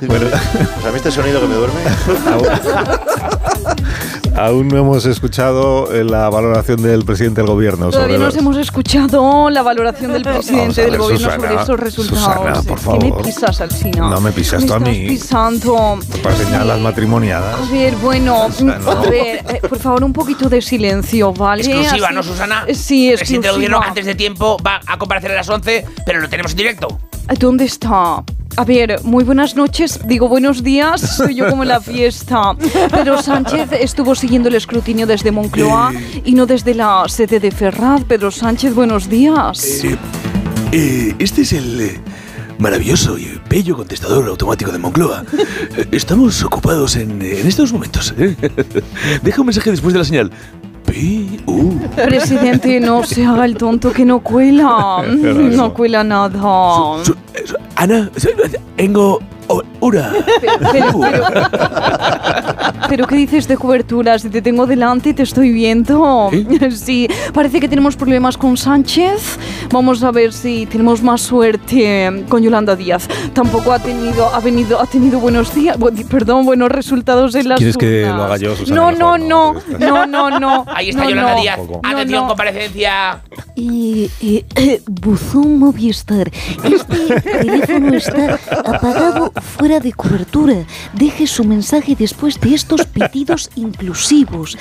Bueno, 0.00 0.26
Pues 0.30 0.86
a 0.86 0.90
mí 0.90 0.96
este 0.96 1.10
sonido 1.10 1.40
que 1.40 1.46
me 1.46 1.54
duerme. 1.54 1.80
aún 4.38 4.68
no 4.68 4.78
hemos 4.78 5.04
escuchado 5.06 5.92
eh, 5.92 6.04
la 6.04 6.28
valoración 6.30 6.80
del 6.82 7.04
presidente 7.04 7.40
del 7.40 7.50
gobierno 7.50 7.90
Todavía 7.90 8.14
sobre 8.16 8.18
no 8.18 8.24
los- 8.26 8.36
hemos 8.36 8.56
escuchado 8.56 9.50
la 9.50 9.62
valoración 9.62 10.12
del 10.12 10.22
presidente 10.22 10.80
a 10.80 10.84
del 10.84 10.92
ver, 10.92 11.00
gobierno 11.00 11.30
Susana, 11.30 11.38
sobre 11.48 11.62
esos 11.62 11.80
resultados. 11.80 12.24
Susana, 12.24 12.52
por 12.54 12.64
¿Qué 12.64 12.70
me 13.04 13.10
favor. 13.10 13.22
pisas, 13.24 13.60
Alcina? 13.60 14.08
No 14.10 14.20
me 14.20 14.32
pisas 14.32 14.64
tú 14.64 14.72
a 14.74 14.76
estás 14.78 14.92
mí. 14.92 15.06
pisando. 15.08 15.98
para 16.22 16.36
señalar 16.36 16.66
las 16.66 16.80
matrimoniadas. 16.80 17.56
A 17.68 17.72
ver, 17.72 17.94
bueno, 17.96 18.46
Susana. 18.50 18.78
a 18.90 18.94
ver, 19.10 19.44
eh, 19.48 19.60
por 19.68 19.78
favor, 19.78 20.04
un 20.04 20.12
poquito 20.12 20.48
de 20.48 20.62
silencio, 20.62 21.32
¿vale? 21.32 21.62
Exclusiva, 21.62 22.06
Así- 22.06 22.14
¿no, 22.14 22.22
Susana? 22.22 22.64
Eh, 22.66 22.74
Sí, 22.74 23.10
El 23.10 23.16
presidente 23.18 23.48
del 23.48 23.56
gobierno 23.56 23.76
exclusiva. 23.78 23.90
antes 23.90 24.06
de 24.06 24.14
tiempo 24.14 24.56
va 24.64 24.80
a 24.86 24.98
comparecer 24.98 25.32
a 25.32 25.34
las 25.34 25.48
11, 25.48 25.84
pero 26.06 26.20
lo 26.20 26.28
tenemos 26.28 26.52
en 26.52 26.58
directo. 26.58 26.98
¿Dónde 27.38 27.64
está? 27.64 28.22
A 28.58 28.64
ver, 28.64 29.04
muy 29.04 29.22
buenas 29.22 29.54
noches, 29.54 30.00
digo 30.04 30.26
buenos 30.28 30.64
días, 30.64 31.00
soy 31.16 31.36
yo 31.36 31.48
como 31.48 31.64
la 31.64 31.80
fiesta. 31.94 32.56
Pedro 32.90 33.22
Sánchez 33.22 33.68
estuvo 33.70 34.16
siguiendo 34.16 34.48
el 34.48 34.56
escrutinio 34.56 35.06
desde 35.06 35.30
Moncloa 35.30 35.92
y 36.24 36.34
no 36.34 36.44
desde 36.44 36.74
la 36.74 37.04
sede 37.06 37.38
de 37.38 37.52
Ferraz. 37.52 38.02
Pedro 38.02 38.32
Sánchez, 38.32 38.74
buenos 38.74 39.08
días. 39.08 39.84
Eh, 40.72 41.14
este 41.20 41.42
es 41.42 41.52
el 41.52 41.80
eh, 41.80 42.00
maravilloso 42.58 43.16
y 43.16 43.40
bello 43.48 43.76
contestador 43.76 44.26
automático 44.26 44.72
de 44.72 44.78
Moncloa. 44.78 45.24
Eh, 45.76 45.86
Estamos 45.92 46.42
ocupados 46.42 46.96
en, 46.96 47.22
en 47.22 47.46
estos 47.46 47.72
momentos. 47.72 48.12
¿eh? 48.18 48.34
Deja 49.22 49.40
un 49.40 49.46
mensaje 49.46 49.70
después 49.70 49.92
de 49.92 50.00
la 50.00 50.04
señal. 50.04 50.32
Presidente, 51.94 52.80
no 52.80 53.02
se 53.04 53.24
haga 53.24 53.44
el 53.44 53.56
tonto 53.56 53.92
que 53.92 54.04
no 54.04 54.20
cuela. 54.20 55.02
No 55.56 55.74
cuela 55.74 56.02
nada. 56.04 56.40
Ana, 57.76 58.10
tengo 58.76 59.20
una. 59.80 60.12
Pero, 60.40 60.58
pero- 60.72 61.24
pero 61.28 61.48
¿qué 62.88 63.16
dices 63.16 63.46
de 63.48 63.56
cobertura? 63.56 64.18
Si 64.18 64.30
te 64.30 64.40
tengo 64.40 64.66
delante 64.66 65.12
te 65.12 65.22
estoy 65.22 65.52
viendo. 65.52 66.30
Sí, 66.70 67.08
parece 67.34 67.60
que 67.60 67.68
tenemos 67.68 67.96
problemas 67.96 68.36
con 68.36 68.56
Sánchez. 68.56 69.38
Vamos 69.70 70.02
a 70.02 70.10
ver 70.10 70.32
si 70.32 70.66
tenemos 70.66 71.02
más 71.02 71.20
suerte 71.20 72.24
con 72.28 72.42
Yolanda 72.42 72.76
Díaz. 72.76 73.08
Tampoco 73.32 73.72
ha 73.72 73.78
tenido, 73.78 74.26
ha 74.34 74.40
venido, 74.40 74.80
ha 74.80 74.86
tenido 74.86 75.18
buenos 75.20 75.54
días, 75.54 75.76
perdón, 76.10 76.44
buenos 76.46 76.70
resultados 76.70 77.34
en 77.34 77.48
las 77.48 77.58
¿Quieres 77.58 77.76
que 77.76 78.02
lo 78.06 78.24
haga 78.24 78.36
yo, 78.36 78.56
Susana, 78.56 78.76
No, 78.76 78.92
mejor? 78.92 79.20
no, 79.20 79.54
No, 79.78 80.06
no, 80.06 80.30
no, 80.30 80.40
no. 80.40 80.64
Ahí 80.74 80.90
está 80.90 81.04
no, 81.04 81.10
Yolanda 81.10 81.34
no. 81.34 81.40
Díaz. 81.40 81.60
Atención, 81.82 82.22
no. 82.22 82.28
comparecencia. 82.28 83.22
Eh, 83.56 84.08
eh, 84.20 84.44
eh, 84.56 84.82
buzón 84.86 85.58
Movistar. 85.58 86.30
Este 86.64 87.20
teléfono 87.20 87.94
está 87.94 88.38
apagado 88.64 89.32
fuera 89.56 89.80
de 89.80 89.92
cobertura. 89.92 90.54
Deje 90.94 91.26
su 91.26 91.44
mensaje 91.44 91.96
después 91.98 92.40
de 92.40 92.54
estos 92.54 92.77
pitidos 92.86 93.50
inclusivos. 93.56 94.56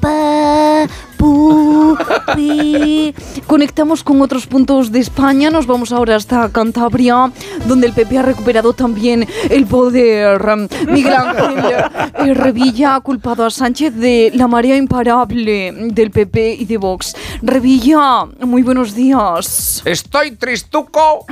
Pa, 0.00 0.86
pu, 1.16 1.96
pi. 2.34 3.14
Conectamos 3.46 4.02
con 4.02 4.22
otros 4.22 4.46
puntos 4.46 4.90
de 4.90 5.00
España. 5.00 5.50
Nos 5.50 5.66
vamos 5.66 5.92
ahora 5.92 6.16
hasta 6.16 6.50
Cantabria, 6.50 7.30
donde 7.66 7.86
el 7.86 7.92
PP 7.92 8.18
ha 8.18 8.22
recuperado 8.22 8.72
también 8.72 9.28
el 9.50 9.66
poder. 9.66 10.40
Miguel 10.88 11.14
Ángel 11.14 12.34
Revilla 12.34 12.94
ha 12.96 13.00
culpado 13.00 13.44
a 13.44 13.50
Sánchez 13.50 13.94
de 13.94 14.30
la 14.34 14.48
marea 14.48 14.76
imparable 14.76 15.72
del 15.72 16.10
PP 16.10 16.54
y 16.60 16.64
de 16.64 16.78
Vox. 16.78 17.14
Revilla, 17.42 18.26
muy 18.40 18.62
buenos 18.62 18.94
días. 18.94 19.82
Estoy 19.84 20.32
tristuco. 20.32 21.26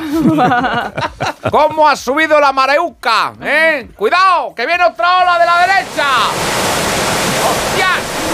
¿Cómo 1.50 1.88
ha 1.88 1.96
subido 1.96 2.38
la 2.40 2.52
mareuca? 2.52 3.32
¿Eh? 3.40 3.88
¡Cuidado! 3.96 4.54
¡Que 4.54 4.66
viene 4.66 4.84
otra 4.84 5.18
ola 5.18 5.38
de 5.38 5.46
la 5.46 5.60
derecha! 5.60 6.06
¡Hostias! 7.48 8.27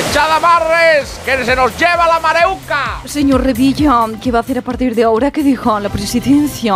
¡Echad 0.00 0.32
amarres! 0.32 1.20
¡Que 1.26 1.44
se 1.44 1.54
nos 1.54 1.76
lleva 1.76 2.08
la 2.08 2.18
mareuca! 2.20 3.02
Señor 3.04 3.44
Revilla, 3.44 4.06
¿qué 4.22 4.32
va 4.32 4.38
a 4.38 4.40
hacer 4.40 4.56
a 4.56 4.62
partir 4.62 4.94
de 4.94 5.04
ahora 5.04 5.30
que 5.30 5.42
deja 5.42 5.78
la 5.78 5.90
presidencia? 5.90 6.74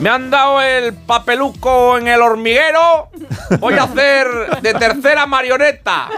Me 0.00 0.08
han 0.08 0.30
dado 0.30 0.62
el 0.62 0.94
papeluco 0.94 1.98
en 1.98 2.08
el 2.08 2.22
hormiguero. 2.22 3.10
Voy 3.58 3.74
a 3.74 3.82
hacer 3.82 4.26
de 4.62 4.72
tercera 4.74 5.26
marioneta. 5.26 6.08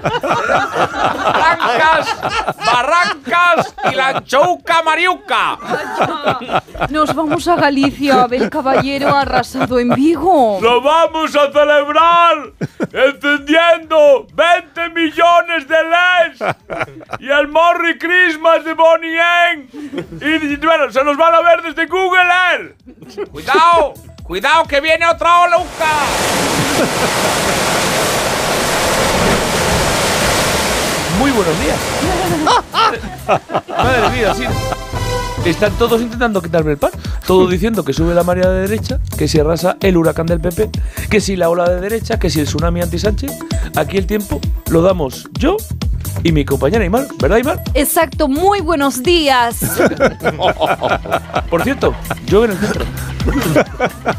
Barrancas, 1.32 2.20
barrancas 2.64 3.74
y 3.90 3.94
la 3.96 4.08
anchouca 4.08 4.82
mariuca. 4.84 5.58
Nos 6.90 7.12
vamos 7.14 7.48
a 7.48 7.56
Galicia 7.56 8.22
a 8.22 8.26
ver 8.28 8.42
el 8.42 8.50
caballero 8.50 9.16
arrasado 9.16 9.80
en 9.80 9.88
Vigo. 9.90 10.60
¡Lo 10.62 10.80
vamos 10.80 11.34
a 11.34 11.50
celebrar! 11.50 12.52
¡Encendiendo 12.92 14.26
20 14.32 14.90
millones 14.90 15.66
de 15.66 15.76
LEDs! 15.82 16.56
¡Y 17.18 17.30
el 17.30 17.48
Morri 17.48 17.98
Christmas 17.98 18.64
de 18.64 18.74
Bonnie 18.74 19.18
M. 19.52 19.66
Y 20.20 20.56
bueno, 20.56 20.90
se 20.90 21.02
nos 21.02 21.16
van 21.16 21.34
a 21.34 21.40
ver 21.40 21.62
desde 21.62 21.86
Google 21.86 22.28
Earth. 22.52 22.76
Cuidado, 23.30 23.71
cuidado 24.22 24.64
que 24.64 24.80
viene 24.80 25.06
otra 25.06 25.40
ola. 25.42 25.58
Muy 31.18 31.30
buenos 31.30 31.60
días. 31.60 31.78
Madre 33.68 34.10
mía, 34.10 34.34
sí. 34.34 34.44
Están 35.44 35.72
todos 35.72 36.00
intentando 36.00 36.40
quitarme 36.40 36.72
el 36.72 36.78
pan. 36.78 36.92
Todos 37.26 37.50
diciendo 37.50 37.84
que 37.84 37.92
sube 37.92 38.14
la 38.14 38.22
marea 38.22 38.48
de 38.48 38.62
derecha, 38.62 39.00
que 39.18 39.26
si 39.28 39.40
arrasa 39.40 39.76
el 39.80 39.96
huracán 39.96 40.26
del 40.26 40.40
PP, 40.40 40.70
que 41.10 41.20
si 41.20 41.36
la 41.36 41.48
ola 41.48 41.68
de 41.68 41.80
derecha, 41.80 42.18
que 42.18 42.30
si 42.30 42.40
el 42.40 42.46
tsunami 42.46 42.80
anti-Sánchez. 42.80 43.32
Aquí 43.76 43.96
el 43.96 44.06
tiempo 44.06 44.40
lo 44.70 44.82
damos 44.82 45.28
yo 45.38 45.56
y 46.22 46.32
mi 46.32 46.44
compañera 46.44 46.84
Imar, 46.84 47.06
¿verdad 47.18 47.38
Imar? 47.38 47.62
Exacto, 47.74 48.28
muy 48.28 48.60
buenos 48.60 49.02
días. 49.02 49.56
Por 51.50 51.62
cierto, 51.62 51.94
yo 52.26 52.44
en 52.44 52.52
el 52.52 52.58
centro. 52.58 52.84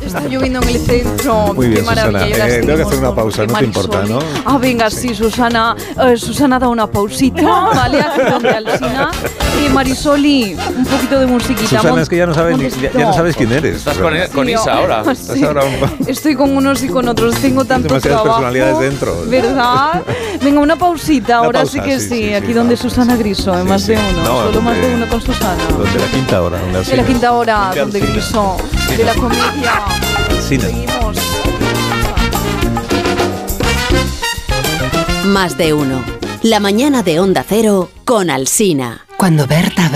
Está 0.02 0.22
lloviendo 0.22 0.62
en 0.62 0.70
el 0.70 0.80
centro. 0.80 1.54
Muy 1.54 1.68
bien, 1.68 1.82
Qué 1.82 1.86
maravilla. 1.86 2.30
Susana. 2.30 2.48
Eh, 2.48 2.60
tengo 2.62 2.76
que 2.78 2.82
hacer 2.84 3.00
una 3.00 3.08
con 3.08 3.16
pausa, 3.16 3.46
¿no 3.46 3.54
te 3.54 3.66
importa, 3.66 4.04
no? 4.08 4.20
Ah, 4.46 4.58
venga, 4.58 4.90
sí, 4.90 5.14
Susana. 5.14 5.76
Eh, 6.06 6.16
Susana 6.18 6.58
da 6.60 6.70
una 6.70 6.88
pausita, 6.88 7.42
¿vale? 7.44 8.00
Aquí 8.02 8.22
donde 8.30 8.50
Marisoli, 9.70 10.56
un 10.56 10.86
poquito 10.86 11.20
de 11.20 11.26
musiquita. 11.28 11.82
Susana, 11.82 12.02
es 12.02 12.10
que 12.10 12.18
ya 12.18 12.26
no 12.26 12.34
sabes, 12.34 12.58
ni- 12.58 12.70
ya, 12.82 12.92
ya 12.92 13.06
no 13.08 13.14
sabes 13.14 13.36
quién 13.36 13.52
eres. 13.52 13.78
Estás 13.78 13.98
con, 13.98 14.14
con 14.34 14.46
Sí, 14.48 14.54
Isa 14.54 14.74
ahora. 14.74 15.04
ah, 15.06 15.12
Estás 15.12 15.38
sí. 15.38 15.44
ahora 15.44 15.64
un- 15.66 16.08
Estoy 16.08 16.36
con 16.36 16.56
unos 16.56 16.82
y 16.84 16.88
con 16.88 17.08
otros. 17.08 17.36
Tengo 17.36 17.66
tanto 17.66 17.88
demasiadas 17.90 18.22
trabajo. 18.24 18.42
personalidades 18.42 18.80
dentro. 18.80 19.16
¿Verdad? 19.28 20.02
Venga, 20.42 20.60
una 20.62 20.76
pausita. 20.78 21.40
Una 21.40 21.46
ahora 21.48 21.60
pausa, 21.62 21.74
sí 21.74 21.80
que 21.84 22.00
sí, 22.00 22.08
sí. 22.10 22.16
sí, 22.24 22.34
aquí 22.34 22.48
sí, 22.48 22.54
donde 22.54 22.78
Susana. 22.78 23.16
Griso, 23.16 23.54
en 23.54 23.64
Sí, 23.64 23.70
más 23.70 23.82
sí. 23.84 23.92
de 23.94 23.98
uno. 23.98 24.24
No, 24.24 24.44
Solo 24.44 24.62
más 24.62 24.78
de 24.78 24.96
uno 24.96 25.08
con 25.08 25.22
Susana. 25.22 25.64
Donde 25.70 26.00
la 26.00 26.08
quinta 26.08 26.42
hora. 26.42 26.60
Donde 26.60 26.84
De 26.84 26.98
la 26.98 27.06
quinta 27.06 27.32
hora, 27.34 27.72
Donde. 27.76 28.00
Griso. 28.00 28.58
De 28.98 29.04
la 29.04 29.14
comedia. 29.16 29.74
Seguimos. 30.48 31.18
Más 35.26 35.58
de 35.58 35.74
uno. 35.74 36.04
La 36.42 36.60
mañana 36.60 37.04
de 37.04 37.20
Onda 37.20 37.46
Cero 37.48 37.90
con 38.06 38.30
Alsina. 38.30 39.06
Cuando 39.18 39.48
Berta 39.48 39.90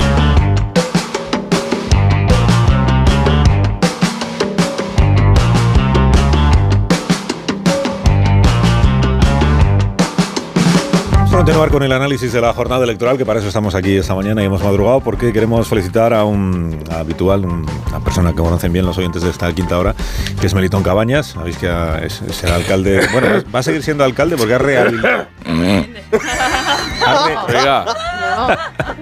continuar 11.37 11.69
con 11.69 11.83
el 11.83 11.91
análisis 11.91 12.33
de 12.33 12.41
la 12.41 12.51
jornada 12.53 12.83
electoral, 12.83 13.15
que 13.17 13.25
para 13.25 13.37
eso 13.39 13.47
estamos 13.47 13.75
aquí 13.75 13.95
esta 13.95 14.15
mañana 14.15 14.41
y 14.41 14.45
hemos 14.45 14.63
madrugado, 14.63 15.01
porque 15.01 15.31
queremos 15.31 15.67
felicitar 15.67 16.11
a 16.13 16.23
un 16.25 16.83
habitual, 16.91 17.45
un- 17.45 17.65
una 17.87 17.99
persona 17.99 18.31
que 18.31 18.37
conocen 18.37 18.73
bien 18.73 18.85
los 18.85 18.97
oyentes 18.97 19.21
de 19.21 19.29
esta 19.29 19.53
quinta 19.53 19.77
hora, 19.77 19.93
que 20.41 20.47
es 20.47 20.53
Melitón 20.55 20.81
Cabañas. 20.83 21.27
Sabéis 21.27 21.57
que 21.57 21.67
es, 22.03 22.21
es 22.23 22.43
el 22.43 22.51
alcalde. 22.51 23.07
Bueno, 23.13 23.27
va 23.53 23.59
a 23.59 23.63
seguir 23.63 23.83
siendo 23.83 24.03
alcalde 24.03 24.35
porque 24.35 24.55
ha 24.55 24.57
rehabilitado. 24.57 25.27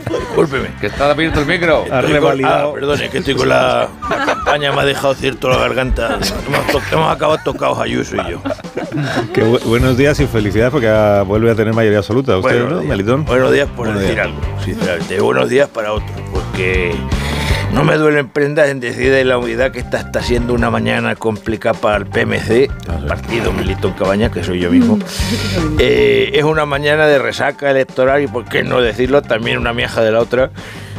Discúlpeme, 0.09 0.69
que 0.79 0.87
está 0.87 1.09
abierto 1.11 1.39
el 1.39 1.45
micro. 1.45 1.85
Ha 1.91 2.01
revalidado. 2.01 2.71
Ah, 2.71 2.73
perdón, 2.73 3.01
es 3.01 3.09
que 3.09 3.17
estoy 3.19 3.35
con 3.35 3.49
la, 3.49 3.87
la 4.09 4.25
campaña, 4.25 4.71
me 4.71 4.81
ha 4.81 4.85
dejado 4.85 5.13
cierto 5.15 5.49
la 5.49 5.57
garganta. 5.57 6.17
Hemos, 6.47 6.67
to- 6.71 6.81
hemos 6.95 7.11
acabado 7.13 7.39
tocados 7.43 7.79
Ayuso 7.79 8.15
y 8.15 8.31
yo. 8.31 8.41
Que 9.33 9.43
bu- 9.43 9.61
buenos 9.65 9.97
días 9.97 10.19
y 10.19 10.27
felicidades 10.27 10.71
porque 10.71 10.87
vuelve 11.27 11.51
a 11.51 11.55
tener 11.55 11.73
mayoría 11.73 11.99
absoluta. 11.99 12.37
¿Usted, 12.37 12.51
Buenos 12.51 12.69
no, 12.71 12.79
días. 12.79 12.89
Melitón? 12.89 13.25
Buenos 13.25 13.51
días 13.51 13.67
por 13.69 13.87
Buenos 13.87 13.99
decir 14.01 14.15
días. 14.15 14.27
algo, 14.27 14.41
sinceramente. 14.63 15.19
Buenos 15.21 15.49
días 15.49 15.69
para 15.69 15.93
otros, 15.93 16.11
porque 16.31 16.95
no 17.73 17.83
me 17.83 17.95
duelen 17.95 18.29
prendas 18.29 18.69
en 18.69 18.79
decir 18.79 19.11
de 19.11 19.25
la 19.25 19.37
unidad 19.37 19.71
que 19.71 19.79
esta 19.79 19.99
está 19.99 20.21
siendo 20.21 20.53
una 20.53 20.69
mañana 20.69 21.15
complicada 21.15 21.79
para 21.79 21.97
el 21.97 22.05
PMC, 22.05 22.69
Ah, 22.87 22.97
el 22.99 23.05
partido 23.07 23.51
Militón 23.51 23.93
Cabañas, 23.93 24.31
que 24.31 24.43
soy 24.43 24.59
yo 24.59 24.71
mismo. 24.71 24.99
Eh, 25.79 26.31
es 26.33 26.43
una 26.43 26.65
mañana 26.65 27.07
de 27.07 27.19
resaca 27.19 27.69
electoral 27.69 28.23
y, 28.23 28.27
por 28.27 28.45
qué 28.45 28.63
no 28.63 28.79
decirlo, 28.81 29.21
también 29.21 29.57
una 29.57 29.73
miaja 29.73 30.01
de 30.01 30.11
la 30.11 30.19
otra. 30.19 30.51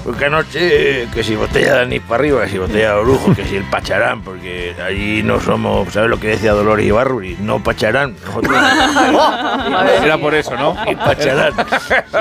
Porque 0.06 0.26
anoche, 0.26 1.08
que 1.12 1.24
si 1.24 1.34
botella 1.34 1.74
de 1.74 1.80
anís 1.80 2.00
para 2.00 2.14
arriba, 2.14 2.44
que 2.44 2.50
si 2.50 2.58
botella 2.58 2.92
de 2.92 2.98
orujo, 3.00 3.34
que 3.34 3.44
si 3.44 3.56
el 3.56 3.64
pacharán, 3.64 4.22
porque 4.22 4.72
allí 4.80 5.24
no 5.24 5.40
somos, 5.40 5.92
¿sabes 5.92 6.08
lo 6.08 6.20
que 6.20 6.28
decía 6.28 6.52
Dolores 6.52 6.86
Ibarruri? 6.86 7.36
No 7.40 7.60
pacharán. 7.60 8.14
Nosotros, 8.24 8.56
Era 10.04 10.16
por 10.18 10.32
eso, 10.36 10.54
¿no? 10.54 10.76
y 10.86 10.94
pacharán. 10.94 11.54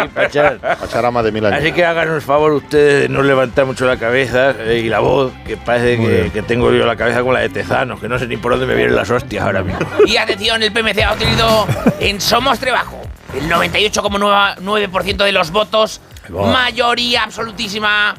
Y 0.03 0.07
pacharán. 0.07 0.57
Pacharama 0.57 1.21
de 1.21 1.31
mil 1.31 1.45
años. 1.45 1.59
Así 1.59 1.73
que 1.73 1.85
háganos 1.85 2.23
favor 2.23 2.53
ustedes 2.53 3.03
de 3.03 3.09
no 3.09 3.21
levantar 3.21 3.67
mucho 3.67 3.85
la 3.85 3.97
cabeza 3.97 4.55
eh, 4.57 4.81
y 4.83 4.89
la 4.89 4.97
voz, 4.97 5.31
que 5.45 5.55
parece 5.55 5.97
que, 5.97 6.31
que 6.33 6.41
tengo 6.41 6.71
yo 6.71 6.87
la 6.87 6.95
cabeza 6.95 7.19
como 7.19 7.33
la 7.33 7.41
de 7.41 7.49
Tezanos, 7.49 7.99
que 7.99 8.09
no 8.09 8.17
sé 8.17 8.25
ni 8.25 8.37
por 8.37 8.53
dónde 8.53 8.65
me 8.65 8.73
vienen 8.73 8.95
las 8.95 9.11
hostias 9.11 9.45
ahora 9.45 9.61
mismo. 9.61 9.87
Y 10.07 10.17
atención, 10.17 10.63
el 10.63 10.73
PMC 10.73 11.03
ha 11.03 11.11
obtenido 11.11 11.67
en 11.99 12.19
Somos 12.19 12.57
Trebajo 12.57 13.05
el 13.35 13.49
98,9% 13.49 15.23
de 15.23 15.31
los 15.31 15.51
votos, 15.51 16.01
mayoría 16.29 17.23
absolutísima. 17.23 18.15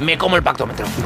Me 0.00 0.18
como 0.18 0.36
el 0.36 0.42
pactómetro. 0.42 0.86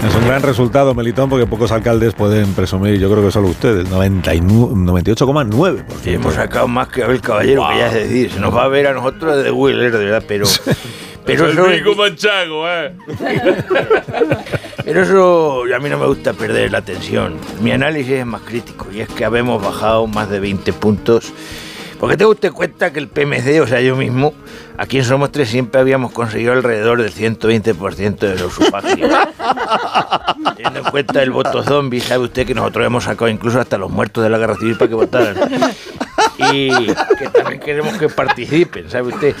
Es 0.00 0.14
un 0.14 0.26
gran 0.26 0.42
resultado, 0.42 0.94
Melitón, 0.94 1.28
porque 1.28 1.46
pocos 1.46 1.72
alcaldes 1.72 2.14
pueden 2.14 2.54
presumir, 2.54 2.98
yo 2.98 3.10
creo 3.10 3.22
que 3.22 3.30
solo 3.30 3.48
usted, 3.48 3.80
el 3.80 3.90
99 3.90 4.74
98,9%. 4.74 5.84
Sí, 6.02 6.14
hemos 6.14 6.34
sacado 6.34 6.66
más 6.68 6.88
que 6.88 7.04
Abel 7.04 7.20
Caballero, 7.20 7.68
que 7.68 7.76
ya 7.76 7.88
es 7.88 7.94
decir, 7.94 8.30
se 8.32 8.40
nos 8.40 8.56
va 8.56 8.64
a 8.64 8.68
ver 8.68 8.86
a 8.86 8.94
nosotros 8.94 9.44
de 9.44 9.50
Wheeler, 9.50 9.92
de 9.92 10.04
verdad, 10.06 10.24
pero... 10.26 10.46
Pero 11.26 11.46
eso, 11.48 11.94
manchago, 11.94 12.68
¿eh? 12.68 12.92
pero 14.84 15.02
eso 15.02 15.62
a 15.72 15.78
mí 15.78 15.88
no 15.88 15.98
me 15.98 16.06
gusta 16.06 16.32
perder 16.32 16.72
la 16.72 16.78
atención. 16.78 17.36
Mi 17.60 17.70
análisis 17.70 18.14
es 18.14 18.26
más 18.26 18.40
crítico 18.40 18.86
y 18.90 19.00
es 19.00 19.08
que 19.08 19.24
habemos 19.24 19.62
bajado 19.62 20.06
más 20.06 20.30
de 20.30 20.40
20 20.40 20.72
puntos. 20.72 21.32
Porque 22.00 22.16
tengo 22.16 22.30
usted 22.30 22.50
cuenta 22.52 22.92
que 22.92 22.98
el 22.98 23.08
PMC, 23.08 23.60
o 23.62 23.66
sea, 23.66 23.80
yo 23.80 23.94
mismo, 23.94 24.32
aquí 24.80 24.96
en 24.96 25.04
Somos 25.04 25.30
Tres 25.30 25.50
siempre 25.50 25.80
habíamos 25.80 26.10
conseguido 26.10 26.52
alrededor 26.52 27.02
del 27.02 27.12
120% 27.12 28.18
de 28.18 28.34
los 28.36 28.52
sufragios. 28.54 29.10
Teniendo 30.56 30.80
en 30.80 30.84
cuenta 30.86 31.22
el 31.22 31.30
voto 31.30 31.62
zombie, 31.62 32.00
sabe 32.00 32.24
usted 32.24 32.46
que 32.46 32.54
nosotros 32.54 32.86
hemos 32.86 33.04
sacado 33.04 33.28
incluso 33.28 33.60
hasta 33.60 33.76
los 33.76 33.90
muertos 33.90 34.24
de 34.24 34.30
la 34.30 34.38
guerra 34.38 34.56
civil 34.56 34.76
para 34.76 34.88
que 34.88 34.94
votaran. 34.94 35.36
Y 36.52 36.70
que 36.94 37.28
también 37.32 37.60
queremos 37.60 37.98
que 37.98 38.08
participen, 38.08 38.88
¿sabe 38.88 39.08
usted? 39.08 39.36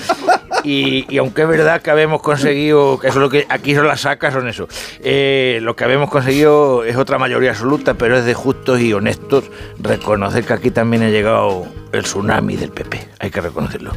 Y, 0.64 1.06
y 1.08 1.18
aunque 1.18 1.42
es 1.42 1.48
verdad 1.48 1.80
que 1.80 1.90
habemos 1.90 2.20
conseguido, 2.22 2.98
que 2.98 3.08
eso 3.08 3.18
es 3.18 3.22
lo 3.22 3.30
que 3.30 3.46
aquí 3.48 3.74
son 3.74 3.86
las 3.86 4.02
sacas, 4.02 4.34
son 4.34 4.46
eso. 4.48 4.68
eh, 5.02 5.58
lo 5.62 5.74
que 5.76 5.84
habemos 5.84 6.10
conseguido 6.10 6.84
es 6.84 6.96
otra 6.96 7.18
mayoría 7.18 7.50
absoluta, 7.50 7.94
pero 7.94 8.18
es 8.18 8.24
de 8.24 8.34
justos 8.34 8.80
y 8.80 8.92
honestos 8.92 9.44
reconocer 9.78 10.44
que 10.44 10.52
aquí 10.52 10.70
también 10.70 11.02
ha 11.02 11.08
llegado 11.08 11.66
el 11.92 12.02
tsunami 12.02 12.56
del 12.56 12.70
PP, 12.70 13.08
hay 13.18 13.30
que 13.30 13.40
reconocerlo. 13.40 13.92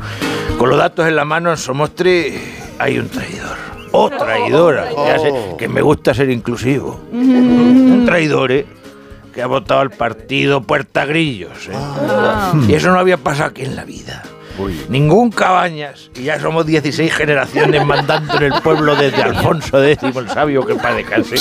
Con 0.57 0.69
los 0.69 0.77
datos 0.77 1.07
en 1.07 1.15
la 1.15 1.25
mano, 1.25 1.49
en 1.51 1.57
Somos 1.57 1.93
Tres 1.95 2.33
hay 2.79 2.97
un 2.99 3.09
traidor. 3.09 3.57
O 3.91 4.09
traidora, 4.09 4.89
que, 4.89 5.11
hace- 5.11 5.55
que 5.57 5.67
me 5.67 5.81
gusta 5.81 6.13
ser 6.15 6.29
inclusivo. 6.31 6.99
Un 7.11 8.03
traidor, 8.05 8.51
¿eh? 8.51 8.65
que 9.35 9.41
ha 9.41 9.47
votado 9.47 9.81
al 9.81 9.89
partido 9.91 10.61
Puerta 10.61 11.05
Grillos. 11.05 11.67
¿eh? 11.69 11.73
Y 12.67 12.73
eso 12.73 12.91
no 12.91 12.99
había 12.99 13.17
pasado 13.17 13.49
aquí 13.49 13.63
en 13.63 13.75
la 13.75 13.83
vida. 13.83 14.23
Ningún 14.89 15.31
Cabañas, 15.31 16.11
y 16.15 16.23
ya 16.23 16.39
somos 16.39 16.65
16 16.65 17.13
generaciones 17.13 17.85
mandando 17.85 18.35
en 18.35 18.53
el 18.53 18.61
pueblo 18.61 18.95
desde 18.95 19.21
Alfonso 19.21 19.83
X, 19.83 20.15
el 20.15 20.29
sabio 20.29 20.65
que 20.65 20.75
para 20.75 20.95
descanse, 20.95 21.35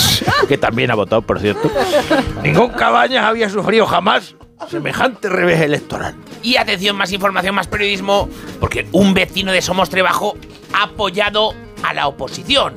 que 0.47 0.57
también 0.57 0.91
ha 0.91 0.95
votado, 0.95 1.21
por 1.21 1.39
cierto. 1.39 1.71
Ningún 2.41 2.69
Cabañas 2.69 3.25
había 3.25 3.49
sufrido 3.49 3.85
jamás 3.85 4.35
semejante 4.69 5.29
revés 5.29 5.61
electoral. 5.61 6.15
Y 6.41 6.57
atención, 6.57 6.95
más 6.95 7.11
información, 7.11 7.55
más 7.55 7.67
periodismo, 7.67 8.29
porque 8.59 8.87
un 8.91 9.13
vecino 9.13 9.51
de 9.51 9.61
Somos 9.61 9.89
Trebajo 9.89 10.35
ha 10.73 10.83
apoyado 10.83 11.53
a 11.83 11.93
la 11.93 12.07
oposición. 12.07 12.73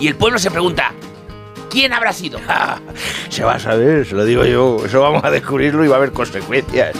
Y 0.00 0.08
el 0.08 0.16
pueblo 0.16 0.38
se 0.38 0.50
pregunta, 0.50 0.92
¿quién 1.70 1.92
habrá 1.92 2.12
sido? 2.12 2.38
Se 3.28 3.44
va 3.44 3.54
a 3.54 3.58
saber, 3.58 4.06
se 4.06 4.14
lo 4.14 4.24
digo 4.24 4.44
yo. 4.44 4.78
Eso 4.84 5.00
vamos 5.00 5.22
a 5.22 5.30
descubrirlo 5.30 5.84
y 5.84 5.88
va 5.88 5.94
a 5.94 5.98
haber 5.98 6.12
consecuencias. 6.12 6.96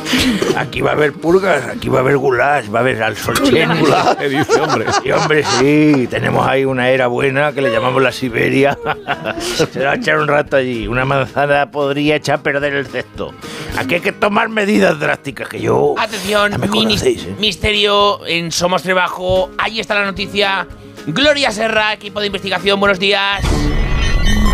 Aquí 0.56 0.80
va 0.80 0.90
a 0.90 0.94
haber 0.94 1.12
purgas, 1.12 1.66
aquí 1.66 1.88
va 1.88 1.98
a 1.98 2.00
haber 2.02 2.16
goulash, 2.16 2.72
va 2.72 2.78
a 2.78 2.82
haber 2.82 3.02
al 3.02 3.16
solcheni. 3.16 3.74
¿Qué 4.18 4.28
dice, 4.28 4.60
hombre? 4.60 4.86
Sí, 5.02 5.10
hombre, 5.10 5.42
sí. 5.58 6.06
Tenemos 6.08 6.46
ahí 6.46 6.64
una 6.64 6.90
era 6.90 7.06
buena 7.06 7.52
que 7.52 7.62
le 7.62 7.72
llamamos 7.72 8.02
la 8.02 8.12
Siberia. 8.12 8.78
Se 9.38 9.84
va 9.84 9.92
a 9.92 9.94
echar 9.96 10.18
un 10.18 10.28
rato 10.28 10.56
allí. 10.56 10.86
Una 10.86 11.04
manzana 11.04 11.70
podría 11.70 12.16
echar 12.16 12.36
a 12.36 12.42
perder 12.42 12.74
el 12.74 12.86
cesto. 12.86 13.34
Aquí 13.76 13.94
hay 13.94 14.00
que 14.00 14.12
tomar 14.12 14.48
medidas 14.48 14.98
drásticas 15.00 15.48
que 15.48 15.60
yo... 15.60 15.94
Atención, 15.98 16.52
conocéis, 16.68 17.24
¿eh? 17.24 17.34
misterio 17.38 18.26
en 18.26 18.52
Somos 18.52 18.82
Trebajo. 18.82 19.50
Ahí 19.58 19.80
está 19.80 19.94
la 19.94 20.04
noticia. 20.04 20.66
Gloria 21.06 21.50
Serra, 21.50 21.92
equipo 21.94 22.20
de 22.20 22.26
investigación, 22.26 22.78
buenos 22.78 22.98
días. 22.98 23.42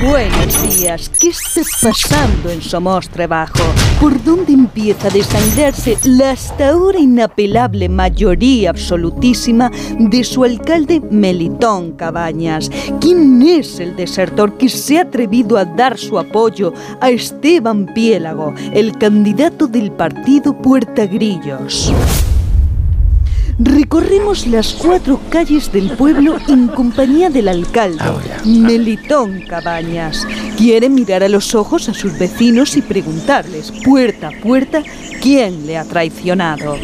Buenos 0.04 0.78
días. 0.78 1.10
¿Qué 1.18 1.28
está 1.28 1.62
pasando 1.80 2.50
en 2.50 2.60
Somos 2.60 3.08
Trabajo? 3.08 3.54
¿Por 3.98 4.22
dónde 4.22 4.52
empieza 4.52 5.08
a 5.08 5.10
desangrarse 5.10 5.96
la 6.04 6.32
hasta 6.32 6.70
ahora 6.70 6.98
inapelable 6.98 7.88
mayoría 7.88 8.68
absolutísima 8.68 9.70
de 9.98 10.22
su 10.22 10.44
alcalde 10.44 11.00
Melitón 11.00 11.92
Cabañas? 11.92 12.70
¿Quién 13.00 13.40
es 13.42 13.80
el 13.80 13.96
desertor 13.96 14.58
que 14.58 14.68
se 14.68 14.98
ha 14.98 15.02
atrevido 15.02 15.56
a 15.56 15.64
dar 15.64 15.96
su 15.96 16.18
apoyo 16.18 16.74
a 17.00 17.08
Esteban 17.08 17.86
Piélago, 17.94 18.52
el 18.74 18.98
candidato 18.98 19.66
del 19.68 19.90
partido 19.90 20.60
Puerta 20.60 21.06
Grillos? 21.06 21.94
Recorremos 23.58 24.48
las 24.48 24.72
cuatro 24.72 25.20
calles 25.30 25.70
del 25.70 25.90
pueblo 25.92 26.38
en 26.48 26.66
compañía 26.66 27.30
del 27.30 27.48
alcalde, 27.48 28.02
Melitón 28.44 29.42
Cabañas. 29.42 30.26
Quiere 30.56 30.88
mirar 30.88 31.22
a 31.22 31.28
los 31.28 31.54
ojos 31.54 31.88
a 31.88 31.94
sus 31.94 32.18
vecinos 32.18 32.76
y 32.76 32.82
preguntarles, 32.82 33.72
puerta 33.84 34.28
a 34.28 34.42
puerta, 34.42 34.82
quién 35.22 35.68
le 35.68 35.78
ha 35.78 35.84
traicionado. 35.84 36.76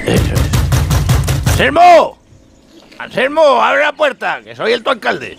¡Anselmo! 1.47 2.19
¡Anselmo, 2.99 3.43
abre 3.61 3.83
la 3.83 3.93
puerta, 3.93 4.41
que 4.45 4.55
soy 4.55 4.73
el 4.73 4.85
tu 4.85 4.91
alcalde! 4.91 5.37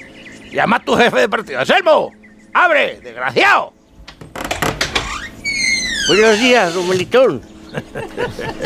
Llama 0.51 0.77
a 0.77 0.83
tu 0.83 0.97
jefe 0.97 1.21
de 1.21 1.29
partido. 1.29 1.59
¡Anselmo! 1.59 2.11
¡Abre, 2.53 2.99
desgraciado! 3.01 3.71
Buenos 6.09 6.39
días, 6.39 6.73
don 6.73 6.89
Melitón. 6.89 7.50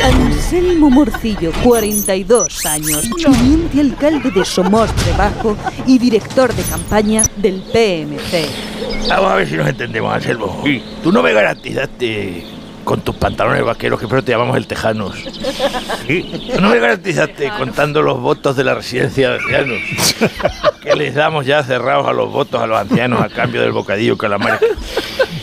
Anselmo 0.04 0.90
Morcillo, 0.90 1.52
42 1.64 2.66
años, 2.66 3.10
teniente 3.24 3.82
alcalde 3.82 4.32
de 4.32 4.46
Somos 4.46 4.94
Trabajo 4.96 5.56
y 5.86 5.98
director 5.98 6.54
de 6.54 6.64
campaña 6.64 7.24
del 7.38 7.62
PMC. 7.62 8.48
Vamos 9.10 9.32
a 9.32 9.36
ver 9.36 9.48
si 9.48 9.56
nos 9.56 9.68
entendemos, 9.68 10.14
Anselmo. 10.14 10.64
Tú 11.04 11.12
no 11.12 11.22
me 11.22 11.34
garantizaste 11.34 12.44
con 12.86 13.02
tus 13.02 13.16
pantalones 13.16 13.66
vaqueros, 13.66 14.00
que 14.00 14.08
pero 14.08 14.24
te 14.24 14.32
llamamos 14.32 14.56
el 14.56 14.68
Tejanos. 14.68 15.16
Tú 16.08 16.62
no 16.62 16.70
me 16.70 16.80
garantizaste 16.80 17.52
contando 17.58 18.02
los 18.02 18.22
votos 18.22 18.56
de 18.56 18.64
la 18.64 18.76
residencia 18.76 19.32
de 19.32 19.36
ancianos. 19.38 19.80
Que 20.82 20.96
les 20.96 21.16
damos 21.16 21.46
ya 21.46 21.64
cerrados 21.64 22.08
a 22.08 22.14
los 22.14 22.32
votos 22.32 22.62
a 22.62 22.68
los 22.68 22.80
ancianos 22.80 23.22
a 23.22 23.30
cambio 23.30 23.62
del 23.62 23.72
bocadillo 23.72 24.18
calamar. 24.18 24.60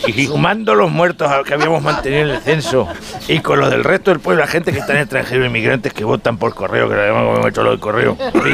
Y 0.07 0.25
sumando 0.25 0.73
los 0.73 0.89
muertos 0.89 1.29
que 1.45 1.53
habíamos 1.53 1.83
mantenido 1.83 2.23
en 2.23 2.29
el 2.29 2.41
censo 2.41 2.87
y 3.27 3.39
con 3.39 3.59
los 3.59 3.69
del 3.69 3.83
resto 3.83 4.11
del 4.11 4.19
pueblo, 4.19 4.41
la 4.41 4.47
gente 4.47 4.71
que 4.71 4.79
está 4.79 4.93
en 4.93 4.99
extranjero, 4.99 5.45
inmigrantes 5.45 5.93
que 5.93 6.05
votan 6.05 6.37
por 6.37 6.55
correo, 6.55 6.87
que 6.87 6.95
además 6.95 7.23
hemos 7.23 7.47
hecho 7.47 7.63
lo 7.63 7.71
del 7.71 7.79
correo. 7.79 8.17
Sí. 8.33 8.53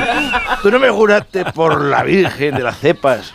Tú 0.61 0.71
no 0.71 0.79
me 0.79 0.89
juraste 0.89 1.45
por 1.45 1.81
la 1.81 2.03
Virgen 2.03 2.55
de 2.55 2.63
las 2.63 2.79
cepas 2.79 3.33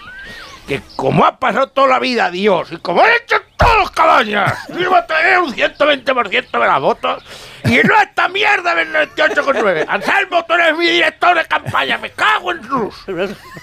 que 0.66 0.81
como 0.96 1.24
ha 1.24 1.38
pasado 1.38 1.68
toda 1.68 1.88
la 1.88 1.98
vida 1.98 2.31
Dios 2.31 2.72
y 2.72 2.77
como 2.79 3.03
han 3.03 3.11
hecho 3.22 3.37
todos 3.57 3.79
los 3.79 3.90
cabañas, 3.90 4.59
iba 4.79 4.98
a 5.00 5.07
tener 5.07 5.38
un 5.38 5.55
120% 5.55 6.50
de 6.50 6.59
las 6.59 6.81
votos 6.81 7.22
Y 7.64 7.87
no 7.87 8.00
esta 8.00 8.29
mierda 8.29 8.74
del 8.74 8.92
98,9. 8.92 9.87
Anselmo, 9.88 10.44
tú 10.44 10.55
eres 10.55 10.77
mi 10.77 10.87
director 10.87 11.37
de 11.37 11.44
campaña. 11.46 11.98
Me 11.98 12.11
cago 12.11 12.53
en 12.53 12.62
Rus. 12.62 12.94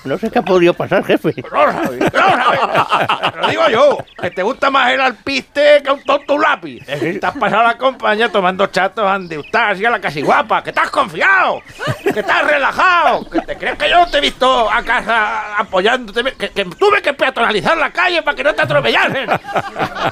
No 0.06 0.18
sé 0.18 0.32
qué 0.32 0.40
ha 0.40 0.42
podido 0.42 0.74
pasar, 0.74 1.04
jefe. 1.04 1.36
No 1.52 1.66
lo 1.66 1.72
sabes, 1.72 2.00
no 2.00 2.08
lo 2.08 2.86
sabes. 2.88 3.34
Te 3.34 3.40
lo 3.40 3.48
digo 3.48 3.70
yo, 3.70 3.98
que 4.20 4.32
te 4.32 4.44
gusta 4.44 4.70
más 4.70 4.92
el 4.92 5.02
alpiste 5.02 5.84
que 5.84 5.92
un 5.92 6.04
tonto 6.04 6.38
lápiz. 6.38 6.84
Te 6.86 7.20
has 7.22 7.38
pasado 7.38 7.64
la 7.64 7.78
compañía 7.78 8.30
tomando 8.30 8.68
chatos 8.68 9.06
ande 9.06 9.40
estás 9.40 9.74
así 9.74 9.86
a 9.86 9.90
la 9.90 10.00
casi 10.00 10.22
guapa, 10.22 10.64
que 10.64 10.72
has 10.76 10.90
confiado, 10.90 11.62
que 12.04 12.20
estás 12.20 12.46
relajado, 12.48 13.30
que 13.30 13.42
te 13.42 13.58
crees 13.58 13.78
que 13.78 13.90
yo 13.90 14.00
no 14.00 14.08
te 14.08 14.18
he 14.18 14.22
visto 14.22 14.70
a 14.72 14.82
casa 14.84 15.58
apoyándote, 15.58 16.24
que, 16.36 16.50
que 16.50 16.66
tuve 16.66 17.02
que 17.02 17.14
peatonalizar 17.14 17.78
la 17.78 17.92
calle 17.92 18.22
para 18.22 18.36
que 18.36 18.44
no 18.44 18.54
te 18.54 18.62
atropellasen. 18.62 19.30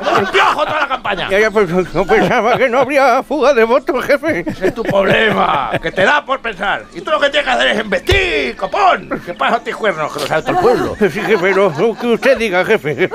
Como 0.03 0.31
piojo 0.31 0.65
toda 0.65 0.81
la 0.81 0.87
campaña. 0.87 1.29
Pues 1.51 1.69
no 1.93 2.05
pensaba 2.05 2.57
que 2.57 2.69
no 2.69 2.79
habría 2.79 3.23
fuga 3.23 3.53
de 3.53 3.65
jefe. 4.01 4.43
Ese 4.45 4.67
es 4.67 4.73
tu 4.73 4.83
problema, 4.83 5.71
que 5.81 5.91
te 5.91 6.03
da 6.03 6.23
por 6.23 6.41
pensar. 6.41 6.85
Y 6.93 7.01
tú 7.01 7.11
lo 7.11 7.19
que 7.19 7.29
tienes 7.29 7.45
que 7.45 7.51
hacer 7.51 7.67
es 7.69 7.83
investir, 7.83 8.55
copón. 8.55 9.21
¿Qué 9.25 9.33
pasa 9.33 9.57
a 9.57 9.63
ti 9.63 9.71
cuernos? 9.71 10.13
Que 10.13 10.19
lo 10.19 10.27
sabe 10.27 10.41
todo 10.41 10.51
el 10.51 10.57
pueblo. 10.57 10.95
Sí, 10.99 11.21
jefe, 11.21 11.51
no, 11.51 11.69
lo 11.69 11.95
que 11.95 12.07
usted 12.07 12.37
diga, 12.37 12.63
jefe. 12.65 13.09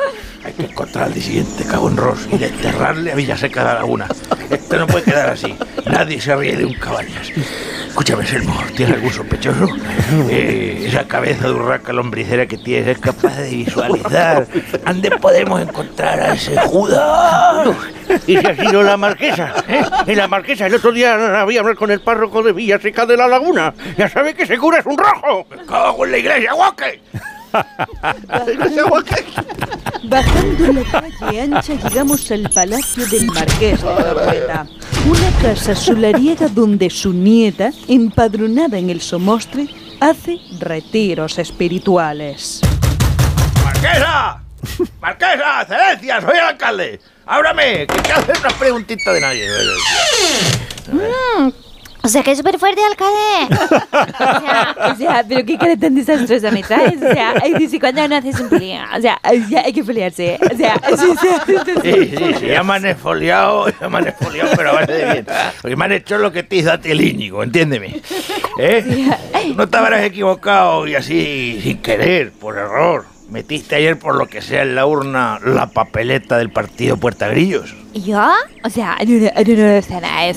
Hay 0.44 0.52
que 0.52 0.64
encontrar 0.64 1.04
al 1.04 1.14
cago 1.70 1.88
en 1.88 1.96
Ross 1.96 2.28
y 2.30 2.36
desterrarle 2.36 3.12
a 3.12 3.14
Villaseca 3.14 3.60
de 3.60 3.66
la 3.66 3.74
Laguna. 3.74 4.06
Esto 4.50 4.78
no 4.78 4.86
puede 4.86 5.04
quedar 5.04 5.30
así. 5.30 5.56
Nadie 5.86 6.20
se 6.20 6.36
ríe 6.36 6.56
de 6.56 6.66
un 6.66 6.74
caballas. 6.74 7.30
Escúchame, 7.88 8.26
Selmo, 8.26 8.60
¿tienes 8.76 8.96
algún 8.96 9.12
sospechoso? 9.12 9.68
Eh, 10.28 10.84
esa 10.86 11.04
cabeza 11.04 11.46
de 11.46 11.54
urraca 11.54 11.92
lombricera 11.92 12.46
que 12.46 12.58
tienes 12.58 12.88
es 12.88 12.98
capaz 12.98 13.36
de 13.36 13.50
visualizar. 13.50 14.46
¿Dónde 14.84 15.10
podemos 15.12 15.62
encontrar 15.62 16.20
a 16.20 16.34
ese 16.34 16.56
Judas? 16.58 17.68
Y 18.26 18.36
si 18.36 18.46
ha 18.46 18.54
sido 18.54 18.82
la 18.82 18.96
marquesa, 18.96 19.54
¿eh? 19.68 19.82
Y 20.06 20.14
la 20.14 20.28
marquesa, 20.28 20.53
el 20.60 20.74
otro 20.74 20.92
día 20.92 21.40
había 21.40 21.60
hablado 21.60 21.78
con 21.78 21.90
el 21.90 22.00
párroco 22.00 22.42
de 22.42 22.52
Villaseca 22.52 23.06
de 23.06 23.16
la 23.16 23.28
Laguna. 23.28 23.74
Ya 23.96 24.08
sabe 24.08 24.34
que 24.34 24.44
ese 24.44 24.58
cura 24.58 24.78
es 24.78 24.86
un 24.86 24.96
rojo. 24.96 25.46
¡Me 25.50 25.64
cago 25.66 26.04
en 26.04 26.12
la 26.12 26.18
iglesia, 26.18 26.52
guaque! 26.52 27.00
Bajando 30.04 30.72
la 30.72 30.84
calle 31.20 31.40
ancha 31.40 31.74
llegamos 31.74 32.30
al 32.30 32.50
palacio 32.50 33.06
del 33.06 33.26
marqués 33.26 33.80
de 33.80 33.88
Torreta, 33.88 34.66
una 35.06 35.30
casa 35.40 35.74
solariega 35.74 36.48
donde 36.48 36.90
su 36.90 37.12
nieta, 37.12 37.70
empadronada 37.86 38.76
en 38.76 38.90
el 38.90 39.00
Somostre, 39.00 39.68
hace 40.00 40.40
retiros 40.58 41.38
espirituales. 41.38 42.60
¡Marquesa! 43.64 44.43
¡Marquesa! 45.00 45.62
¡Excelencia! 45.62 46.20
¡Soy 46.20 46.36
el 46.36 46.44
alcalde! 46.44 47.00
¡Ábrame! 47.26 47.86
Que 47.86 47.96
quiero 48.02 48.20
hacer 48.20 48.38
una 48.38 48.50
preguntita 48.50 49.12
de 49.12 49.20
nadie. 49.20 49.48
Mm, 50.92 51.50
o 52.02 52.08
sea, 52.08 52.22
que 52.22 52.32
es 52.32 52.38
súper 52.38 52.58
fuerte, 52.58 52.82
alcalde. 52.84 53.56
O 53.56 54.40
sea, 54.40 54.76
o 54.92 54.96
sea, 54.96 55.24
pero 55.26 55.42
qué 55.46 55.56
cara 55.56 55.74
tan 55.74 55.94
desastrosa 55.94 56.50
me 56.50 56.62
traes. 56.62 56.96
O 57.02 57.12
sea, 57.12 57.34
dice 57.58 57.80
cuando 57.80 58.06
no 58.06 58.16
haces 58.16 58.38
un 58.40 58.50
pelea. 58.50 58.90
O 58.94 59.00
sea, 59.00 59.18
hay 59.22 59.72
que 59.72 59.82
pelearse. 59.82 60.38
O 60.52 60.54
sea, 60.54 60.74
sí, 60.98 61.06
sí, 61.18 61.54
Sí, 61.82 62.16
sí, 62.16 62.34
sí, 62.40 62.46
ya 62.46 62.62
me 62.62 62.74
han 62.74 62.84
esfoliado, 62.84 63.68
ya 63.80 63.88
me 63.88 63.98
han 63.98 64.08
esfoliado, 64.08 64.50
pero 64.54 64.70
a 64.70 64.72
base 64.74 64.92
de 64.92 65.12
bien. 65.12 65.26
Porque 65.62 65.76
me 65.76 65.84
han 65.86 65.92
hecho 65.92 66.18
lo 66.18 66.30
que 66.30 66.42
te 66.42 66.56
hizo 66.56 66.72
a 66.72 66.78
ti 66.78 66.90
el 66.90 67.00
Íñigo, 67.00 67.42
entiéndeme. 67.42 68.02
¿Eh? 68.58 69.10
No 69.56 69.66
te 69.66 69.76
habrás 69.78 70.02
equivocado 70.04 70.86
y 70.86 70.94
así, 70.96 71.58
sin 71.62 71.78
querer, 71.80 72.32
por 72.32 72.58
error. 72.58 73.13
Metiste 73.34 73.74
ayer, 73.74 73.98
por 73.98 74.14
lo 74.14 74.28
que 74.28 74.40
sea, 74.40 74.62
en 74.62 74.76
la 74.76 74.86
urna 74.86 75.40
la 75.44 75.66
papeleta 75.66 76.38
del 76.38 76.50
partido 76.50 76.96
Puerta 76.96 77.26
Grillos. 77.26 77.74
¿Yo? 77.94 78.20
O 78.64 78.70
sea, 78.70 78.98
no, 79.06 79.12
no, 79.12 79.20
de 79.20 79.78
eso. 79.78 79.94
¿eh? 80.00 80.32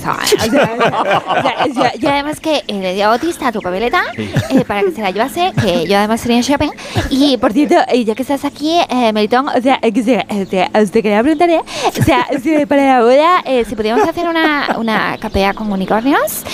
O 1.28 1.42
sea, 1.42 1.66
yo, 1.66 1.98
yo 1.98 2.08
además 2.08 2.38
que 2.38 2.62
eh, 2.68 2.80
le 2.80 2.94
di 2.94 3.02
a 3.02 3.08
Bautista 3.08 3.50
tu 3.50 3.60
papeleta 3.60 4.04
eh, 4.16 4.64
para 4.64 4.82
que 4.82 4.92
se 4.92 5.02
la 5.02 5.10
llevase, 5.10 5.52
que 5.60 5.86
yo 5.86 5.98
además 5.98 6.20
sería 6.20 6.36
en 6.36 6.42
shopping. 6.42 6.70
Y 7.10 7.36
por 7.38 7.52
cierto, 7.52 7.74
ya 7.92 8.14
que 8.14 8.22
estás 8.22 8.44
aquí, 8.44 8.78
Melitón, 9.12 9.48
o 9.48 9.60
sea, 9.60 9.78
que 9.80 9.88
usted 10.00 11.02
quería 11.02 11.20
preguntarle, 11.22 11.58
o 11.58 12.04
sea, 12.04 12.26
para 12.68 12.84
la 12.84 13.02
boda, 13.02 13.42
si 13.66 13.74
podíamos 13.74 14.06
hacer 14.06 14.28
una, 14.28 14.76
una 14.78 15.16
capea 15.18 15.52
con 15.54 15.72
unicornios 15.72 16.44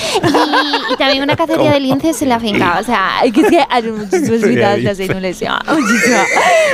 y, 0.90 0.96
también 0.96 1.22
una 1.22 1.36
cacería 1.36 1.72
de 1.72 1.80
linces 1.80 2.22
en 2.22 2.28
la 2.30 2.40
finca. 2.40 2.78
O 2.80 2.84
sea, 2.84 3.20
que 3.32 3.40
es 3.40 3.48
que 3.48 3.60
hay 3.68 3.82
muchísimas 3.82 4.30
visitas 4.30 4.82
de 4.82 4.90
hacer. 4.90 5.14
Muchísimas. 5.14 6.28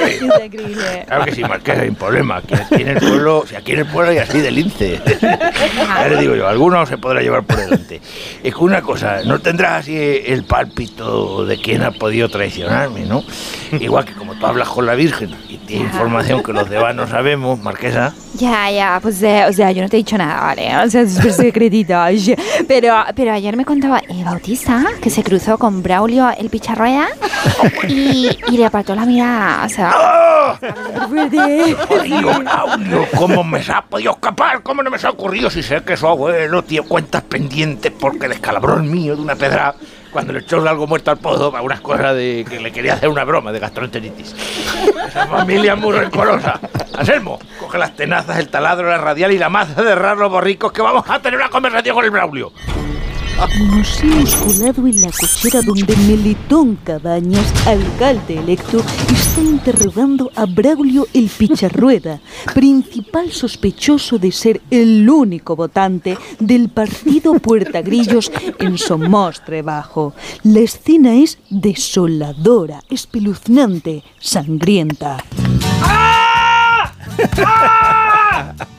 Es 0.07 0.23
increíble. 0.23 1.05
Claro 1.07 1.25
que 1.25 1.33
sí, 1.33 1.43
Marquesa, 1.43 1.83
sin 1.83 1.95
problema. 1.95 2.37
Aquí, 2.37 2.55
aquí 2.55 2.83
en 2.83 2.89
el 2.89 2.99
pueblo, 2.99 3.45
si 3.47 3.57
aquí 3.57 3.73
en 3.73 3.79
el 3.81 3.87
pueblo 3.87 4.20
así 4.21 4.41
de 4.41 4.51
lince. 4.51 5.01
Le 6.09 6.17
digo 6.17 6.35
yo, 6.35 6.49
alguno 6.49 6.85
se 6.87 6.99
podrá 6.99 7.21
llevar 7.21 7.45
por 7.45 7.57
delante. 7.57 8.01
Es 8.43 8.55
que 8.55 8.61
una 8.61 8.83
cosa, 8.83 9.23
no 9.25 9.39
tendrás 9.41 9.81
así 9.83 9.97
el 9.97 10.45
pálpito 10.45 11.45
de 11.45 11.61
quién 11.61 11.83
ha 11.83 11.91
podido 11.93 12.29
traicionarme, 12.29 13.05
¿no? 13.07 13.25
Igual 13.73 14.05
que 14.05 14.15
como 14.15 14.35
tú 14.35 14.47
hablas 14.47 14.69
con 14.69 14.87
la 14.87 14.95
Virgen 14.95 15.35
y 15.49 15.59
tienes 15.59 15.93
información 15.93 16.43
que 16.43 16.53
los 16.53 16.69
demás 16.69 16.95
no 16.95 17.07
sabemos, 17.07 17.59
Marquesa. 17.61 18.15
Ya, 18.35 18.71
ya, 18.71 18.99
pues, 19.03 19.23
eh, 19.23 19.45
o 19.49 19.53
sea, 19.53 19.71
yo 19.73 19.83
no 19.83 19.89
te 19.89 19.97
he 19.97 19.99
dicho 19.99 20.17
nada, 20.17 20.41
¿vale? 20.41 20.77
O 20.85 20.91
sea, 20.91 21.03
es 21.03 21.15
súper 21.15 21.33
secretito. 21.33 21.95
Pero, 22.67 22.95
pero 23.15 23.33
ayer 23.33 23.57
me 23.57 23.65
contaba 23.65 24.03
el 24.09 24.25
Bautista 24.25 24.85
que 25.01 25.11
se 25.11 25.23
cruzó 25.23 25.59
con 25.59 25.83
Braulio 25.83 26.31
el 26.39 26.51
picharrueda 26.51 27.09
y, 27.89 28.31
y 28.49 28.57
le 28.57 28.67
apartó 28.67 28.95
la 28.95 29.05
mirada, 29.05 29.65
o 29.65 29.69
sea... 29.69 30.59
Braulio, 32.41 33.07
¿cómo 33.17 33.45
me 33.45 33.61
ha 33.69 33.83
podido 33.83 34.10
escapar? 34.13 34.63
¿Cómo 34.63 34.83
no 34.83 34.91
me 34.91 34.99
se 34.99 35.07
ha 35.07 35.11
ocurrido 35.11 35.51
si 35.51 35.63
sé 35.63 35.83
que 35.83 35.97
su 35.97 36.07
abuelo 36.07 36.63
tiene 36.63 36.87
cuentas 36.87 37.23
pendientes 37.23 37.93
porque 37.93 38.29
descalabró 38.29 38.77
el 38.77 38.85
mío 38.85 39.17
de 39.17 39.23
una 39.23 39.37
pedra 39.37 39.75
cuando 40.11 40.33
le 40.33 40.41
echó 40.41 40.67
algo 40.69 40.87
muerto 40.87 41.11
al 41.11 41.19
pozo 41.19 41.51
para 41.51 41.63
unas 41.63 41.81
cosas 41.81 42.15
de 42.17 42.45
que 42.49 42.61
le 42.61 42.73
quería 42.73 42.95
hacer 42.95 43.09
una 43.09 43.25
broma 43.25 43.53
de 43.53 43.61
gastroenteritis? 43.61 44.35
Esa 45.09 45.27
familia 45.27 45.77
muy 45.77 45.93
rencorosa. 45.93 46.61
Anselmo, 46.97 47.39
coge 47.59 47.79
las 47.79 47.95
tenazas, 47.97 48.39
el 48.39 48.49
taladro, 48.49 48.89
la 48.89 48.99
radial 48.99 49.33
y 49.33 49.39
la 49.39 49.49
maza 49.49 49.83
de 49.83 49.93
errar 49.93 50.17
los 50.17 50.31
borricos 50.31 50.73
que 50.73 50.83
vamos 50.83 51.05
a 51.09 51.21
tener 51.21 51.39
una 51.39 51.49
conversación 51.49 51.95
con 51.95 52.05
el 52.05 52.11
Braulio. 52.11 52.53
Nos 53.41 54.03
hemos 54.03 54.35
colado 54.37 54.87
en 54.87 55.01
la 55.01 55.11
cochera 55.11 55.63
donde 55.63 55.97
Melitón 55.97 56.77
Cabañas, 56.85 57.51
alcalde 57.67 58.37
electo, 58.39 58.83
está 59.11 59.41
interrogando 59.41 60.31
a 60.37 60.45
Braulio 60.45 61.07
el 61.15 61.31
Picharrueda, 61.31 62.21
principal 62.55 63.33
sospechoso 63.33 64.19
de 64.19 64.31
ser 64.31 64.61
el 64.71 65.09
único 65.09 65.57
votante 65.57 66.19
del 66.39 66.69
partido 66.69 67.33
Puerta 67.39 67.81
Grillos 67.81 68.31
en 68.59 68.77
Somostre 68.77 69.63
Bajo. 69.63 70.13
La 70.43 70.61
escena 70.61 71.15
es 71.15 71.39
desoladora, 71.49 72.83
espeluznante, 72.91 74.05
sangrienta. 74.19 75.17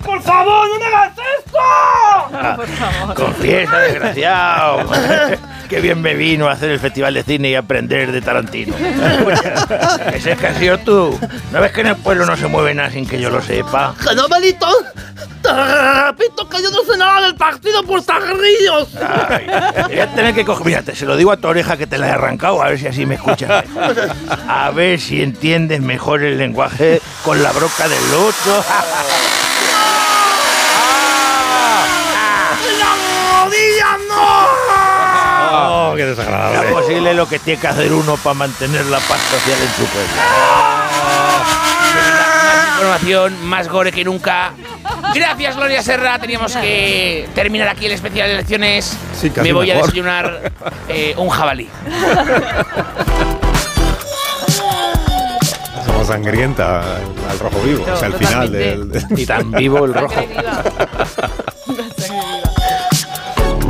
¡Por 0.03 0.21
favor, 0.21 0.67
no 0.69 0.79
me 0.79 0.85
hagas 0.85 1.13
esto! 1.39 3.13
Confiesa, 3.15 3.77
desgraciado. 3.79 4.89
Qué 5.69 5.79
bien 5.79 6.01
me 6.01 6.15
vino 6.15 6.49
a 6.49 6.51
hacer 6.51 6.69
el 6.69 6.79
festival 6.79 7.13
de 7.13 7.23
cine 7.23 7.49
y 7.49 7.55
aprender 7.55 8.11
de 8.11 8.21
Tarantino. 8.21 8.75
Ese 10.13 10.33
es 10.33 10.37
que 10.37 10.47
has 10.47 10.57
sido 10.57 10.77
tú. 10.79 11.17
¿No 11.51 11.61
ves 11.61 11.71
que 11.71 11.79
en 11.79 11.87
el 11.87 11.95
pueblo 11.95 12.25
no 12.25 12.35
se 12.35 12.47
mueve 12.47 12.73
nada 12.73 12.89
sin 12.89 13.07
que 13.07 13.21
yo 13.21 13.29
lo 13.29 13.41
sepa? 13.41 13.95
¡Que 14.05 14.13
no, 14.13 14.27
Melito! 14.27 14.67
Te 15.41 15.49
repito 15.49 16.49
que 16.49 16.61
yo 16.61 16.69
no 16.71 16.83
sé 16.83 16.97
nada 16.97 17.21
del 17.21 17.35
partido 17.35 17.83
por 17.83 18.03
Sagrillos. 18.03 18.89
Voy 19.87 19.99
a 19.99 20.13
tener 20.13 20.35
que 20.35 20.43
coger. 20.43 20.65
Mírate, 20.65 20.93
se 20.93 21.05
lo 21.05 21.15
digo 21.15 21.31
a 21.31 21.37
tu 21.37 21.47
oreja 21.47 21.77
que 21.77 21.87
te 21.87 21.97
la 21.97 22.09
he 22.09 22.11
arrancado, 22.11 22.61
a 22.61 22.67
ver 22.67 22.77
si 22.77 22.87
así 22.87 23.05
me 23.05 23.15
escuchas. 23.15 23.63
A 24.47 24.71
ver 24.71 24.99
si 24.99 25.23
entiendes 25.23 25.79
mejor 25.81 26.21
el 26.23 26.37
lenguaje 26.37 27.01
con 27.23 27.41
la 27.41 27.51
broca 27.53 27.87
del 27.87 28.13
otro. 28.13 28.63
Desagradable. 36.15 36.67
Es 36.69 36.73
posible 36.73 37.13
lo 37.13 37.27
que 37.27 37.39
tiene 37.39 37.59
que 37.59 37.67
hacer 37.67 37.91
uno 37.93 38.17
para 38.17 38.33
mantener 38.33 38.85
la 38.85 38.99
paz 38.99 39.19
social 39.21 39.57
en 39.61 39.69
su 39.69 39.83
pueblo. 39.91 40.11
Más 42.45 42.67
información, 42.77 43.45
más 43.47 43.67
gore 43.67 43.91
que 43.91 44.03
nunca. 44.03 44.53
Gracias, 45.13 45.55
Gloria 45.55 45.81
Serra. 45.83 46.17
Teníamos 46.19 46.53
que 46.55 47.29
terminar 47.35 47.67
aquí 47.67 47.85
el 47.85 47.91
especial 47.93 48.27
de 48.29 48.33
elecciones. 48.35 48.97
Sí, 49.19 49.29
casi 49.29 49.47
Me 49.47 49.53
voy 49.53 49.69
a 49.71 49.75
desayunar 49.77 50.51
eh, 50.89 51.13
un 51.17 51.29
jabalí. 51.29 51.69
Somos 55.85 56.07
sangrienta 56.07 56.81
al 57.29 57.39
rojo 57.39 57.59
vivo. 57.61 57.85
O 57.91 57.95
sea, 57.97 58.07
al 58.07 58.13
final 58.13 58.51
del. 58.51 58.89
del- 58.91 59.05
Y 59.19 59.25
tan 59.25 59.51
vivo 59.51 59.85
el 59.85 59.93
rojo. 59.93 60.15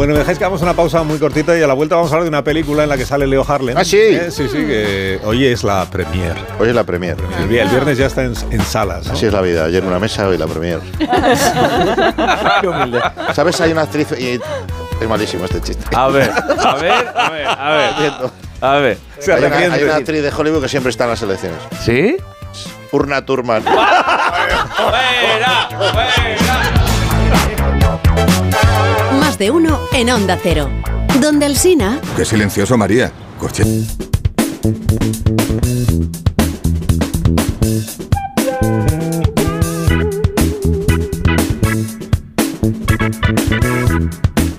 Bueno, 0.02 0.14
me 0.14 0.20
dejáis 0.22 0.40
que 0.40 0.46
hagamos 0.46 0.64
una 0.64 0.74
pausa 0.74 1.04
muy 1.04 1.20
cortita 1.20 1.56
y 1.56 1.62
a 1.62 1.68
la 1.68 1.76
vuelta 1.76 1.94
vamos 1.96 2.10
a 2.12 2.16
hablar 2.16 2.24
de 2.24 2.30
una 2.30 2.44
película 2.44 2.82
en 2.82 2.90
la 2.90 2.98
que 2.98 3.06
sale 3.06 3.28
Leo 3.28 3.46
Harlem. 3.48 3.78
Ah, 3.78 3.86
sí. 3.86 4.00
Eh, 4.00 4.32
sí, 4.32 4.48
sí, 4.50 4.58
que 4.66 5.20
hoy 5.24 5.46
es 5.46 5.64
la 5.64 5.86
premier. 5.86 6.34
Hoy 6.60 6.70
es 6.70 6.76
la 6.76 6.84
premier. 6.84 7.18
El, 7.40 7.48
vi- 7.48 7.60
el 7.60 7.68
viernes 7.70 8.00
ya 8.00 8.08
está 8.08 8.24
en, 8.24 8.34
en 8.50 8.62
salas. 8.62 9.06
¿no? 9.06 9.14
Así 9.14 9.28
es 9.28 9.34
la 9.34 9.42
vida. 9.42 9.66
Ayer 9.66 9.84
en 9.84 9.90
una 9.90 10.00
mesa, 10.00 10.28
hoy 10.28 10.40
la 10.40 10.48
premier. 10.48 10.80
¿Sabes? 13.36 13.62
Hay 13.62 13.74
una 13.74 13.84
actriz 13.84 14.08
y 14.20 14.40
es 15.00 15.08
malísimo 15.08 15.46
este 15.46 15.62
chiste. 15.62 15.86
A 15.96 16.08
ver, 16.08 16.32
a 16.32 16.76
ver, 16.78 16.92
a 17.16 17.30
ver, 17.30 17.48
a 17.48 17.70
ver. 17.70 17.92
A 18.60 18.74
ver. 18.78 18.98
Hay 19.32 19.44
una, 19.44 19.56
hay 19.76 19.84
una 19.84 19.96
actriz 19.98 20.24
de 20.24 20.32
Hollywood 20.36 20.64
que 20.64 20.70
siempre 20.70 20.90
está 20.90 21.04
en 21.04 21.12
las 21.12 21.22
elecciones. 21.22 21.60
¿Sí? 21.86 22.18
Urna 22.92 23.24
Thurman. 23.24 23.64
Más 28.52 28.81
de 29.42 29.50
uno 29.50 29.80
en 29.92 30.08
Onda 30.12 30.38
Cero. 30.40 30.70
Donde 31.20 31.48
Alsina 31.48 32.00
Qué 32.16 32.24
silencioso, 32.26 32.78
María. 32.78 33.12
Coche. 33.40 33.64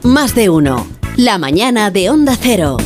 Más 0.03 0.35
de 0.35 0.51
uno. 0.51 0.85
La 1.17 1.39
mañana 1.39 1.93
de 1.93 2.11
Onda 2.11 2.37
Cero. 2.37 2.77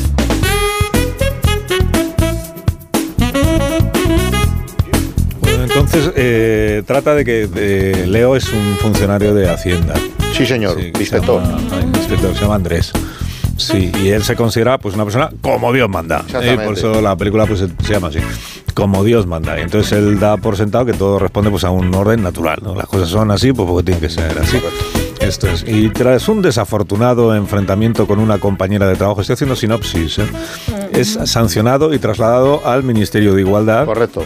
Bueno, 5.40 5.62
entonces 5.62 6.12
eh, 6.14 6.82
trata 6.86 7.14
de 7.14 7.24
que 7.24 7.48
eh, 7.56 8.04
Leo 8.06 8.36
es 8.36 8.52
un 8.52 8.76
funcionario 8.82 9.32
de 9.32 9.48
Hacienda. 9.48 9.94
Sí, 10.36 10.44
señor, 10.44 10.78
inspector. 10.78 11.42
inspector, 11.94 12.34
se 12.34 12.42
llama 12.42 12.56
Andrés. 12.56 12.92
Sí, 13.56 13.90
y 14.02 14.08
él 14.08 14.22
se 14.22 14.36
considera 14.36 14.76
pues 14.76 14.94
una 14.94 15.04
persona 15.04 15.30
como 15.40 15.72
Dios 15.72 15.88
manda. 15.88 16.26
Eh, 16.42 16.58
por 16.62 16.76
eso 16.76 17.00
la 17.00 17.16
película 17.16 17.46
pues 17.46 17.60
se, 17.60 17.92
llama 17.92 18.08
así. 18.08 18.18
Como 18.74 19.02
Dios 19.02 19.26
manda. 19.26 19.58
Y 19.58 19.62
entonces 19.62 19.92
él 19.92 20.20
da 20.20 20.36
por 20.36 20.58
sentado 20.58 20.84
que 20.84 20.92
todo 20.92 21.18
responde 21.18 21.50
pues 21.50 21.64
a 21.64 21.70
un 21.70 21.94
orden 21.94 22.22
natural. 22.22 22.58
¿no? 22.62 22.74
Las 22.74 22.84
cosas 22.84 23.08
son 23.08 23.30
así 23.30 23.54
pues 23.54 23.66
porque 23.66 23.84
tienen 23.84 24.02
que 24.02 24.10
ser 24.10 24.38
así. 24.38 24.60
Esto 25.20 25.48
es. 25.48 25.64
Y 25.66 25.88
tras 25.88 26.28
un 26.28 26.42
desafortunado 26.42 27.34
enfrentamiento 27.34 28.06
con 28.06 28.18
una 28.18 28.36
compañera 28.36 28.86
de 28.86 28.94
trabajo, 28.96 29.22
estoy 29.22 29.34
haciendo 29.34 29.56
sinopsis, 29.56 30.18
¿eh? 30.18 30.26
es 30.92 31.18
sancionado 31.24 31.94
y 31.94 31.98
trasladado 31.98 32.60
al 32.66 32.82
Ministerio 32.82 33.32
de 33.32 33.40
Igualdad. 33.40 33.86
Correcto. 33.86 34.22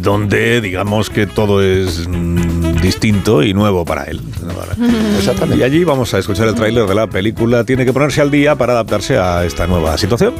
Donde 0.00 0.62
digamos 0.62 1.10
que 1.10 1.26
todo 1.26 1.62
es 1.62 2.08
mm, 2.08 2.57
distinto 2.88 3.42
y 3.42 3.52
nuevo 3.52 3.84
para 3.84 4.04
él. 4.04 4.18
Exactamente. 5.18 5.60
Y 5.60 5.62
allí 5.62 5.84
vamos 5.84 6.14
a 6.14 6.18
escuchar 6.18 6.48
el 6.48 6.54
tráiler 6.54 6.86
de 6.86 6.94
la 6.94 7.06
película. 7.06 7.64
Tiene 7.64 7.84
que 7.84 7.92
ponerse 7.92 8.22
al 8.22 8.30
día 8.30 8.56
para 8.56 8.72
adaptarse 8.72 9.18
a 9.18 9.44
esta 9.44 9.66
nueva 9.66 9.98
situación. 9.98 10.34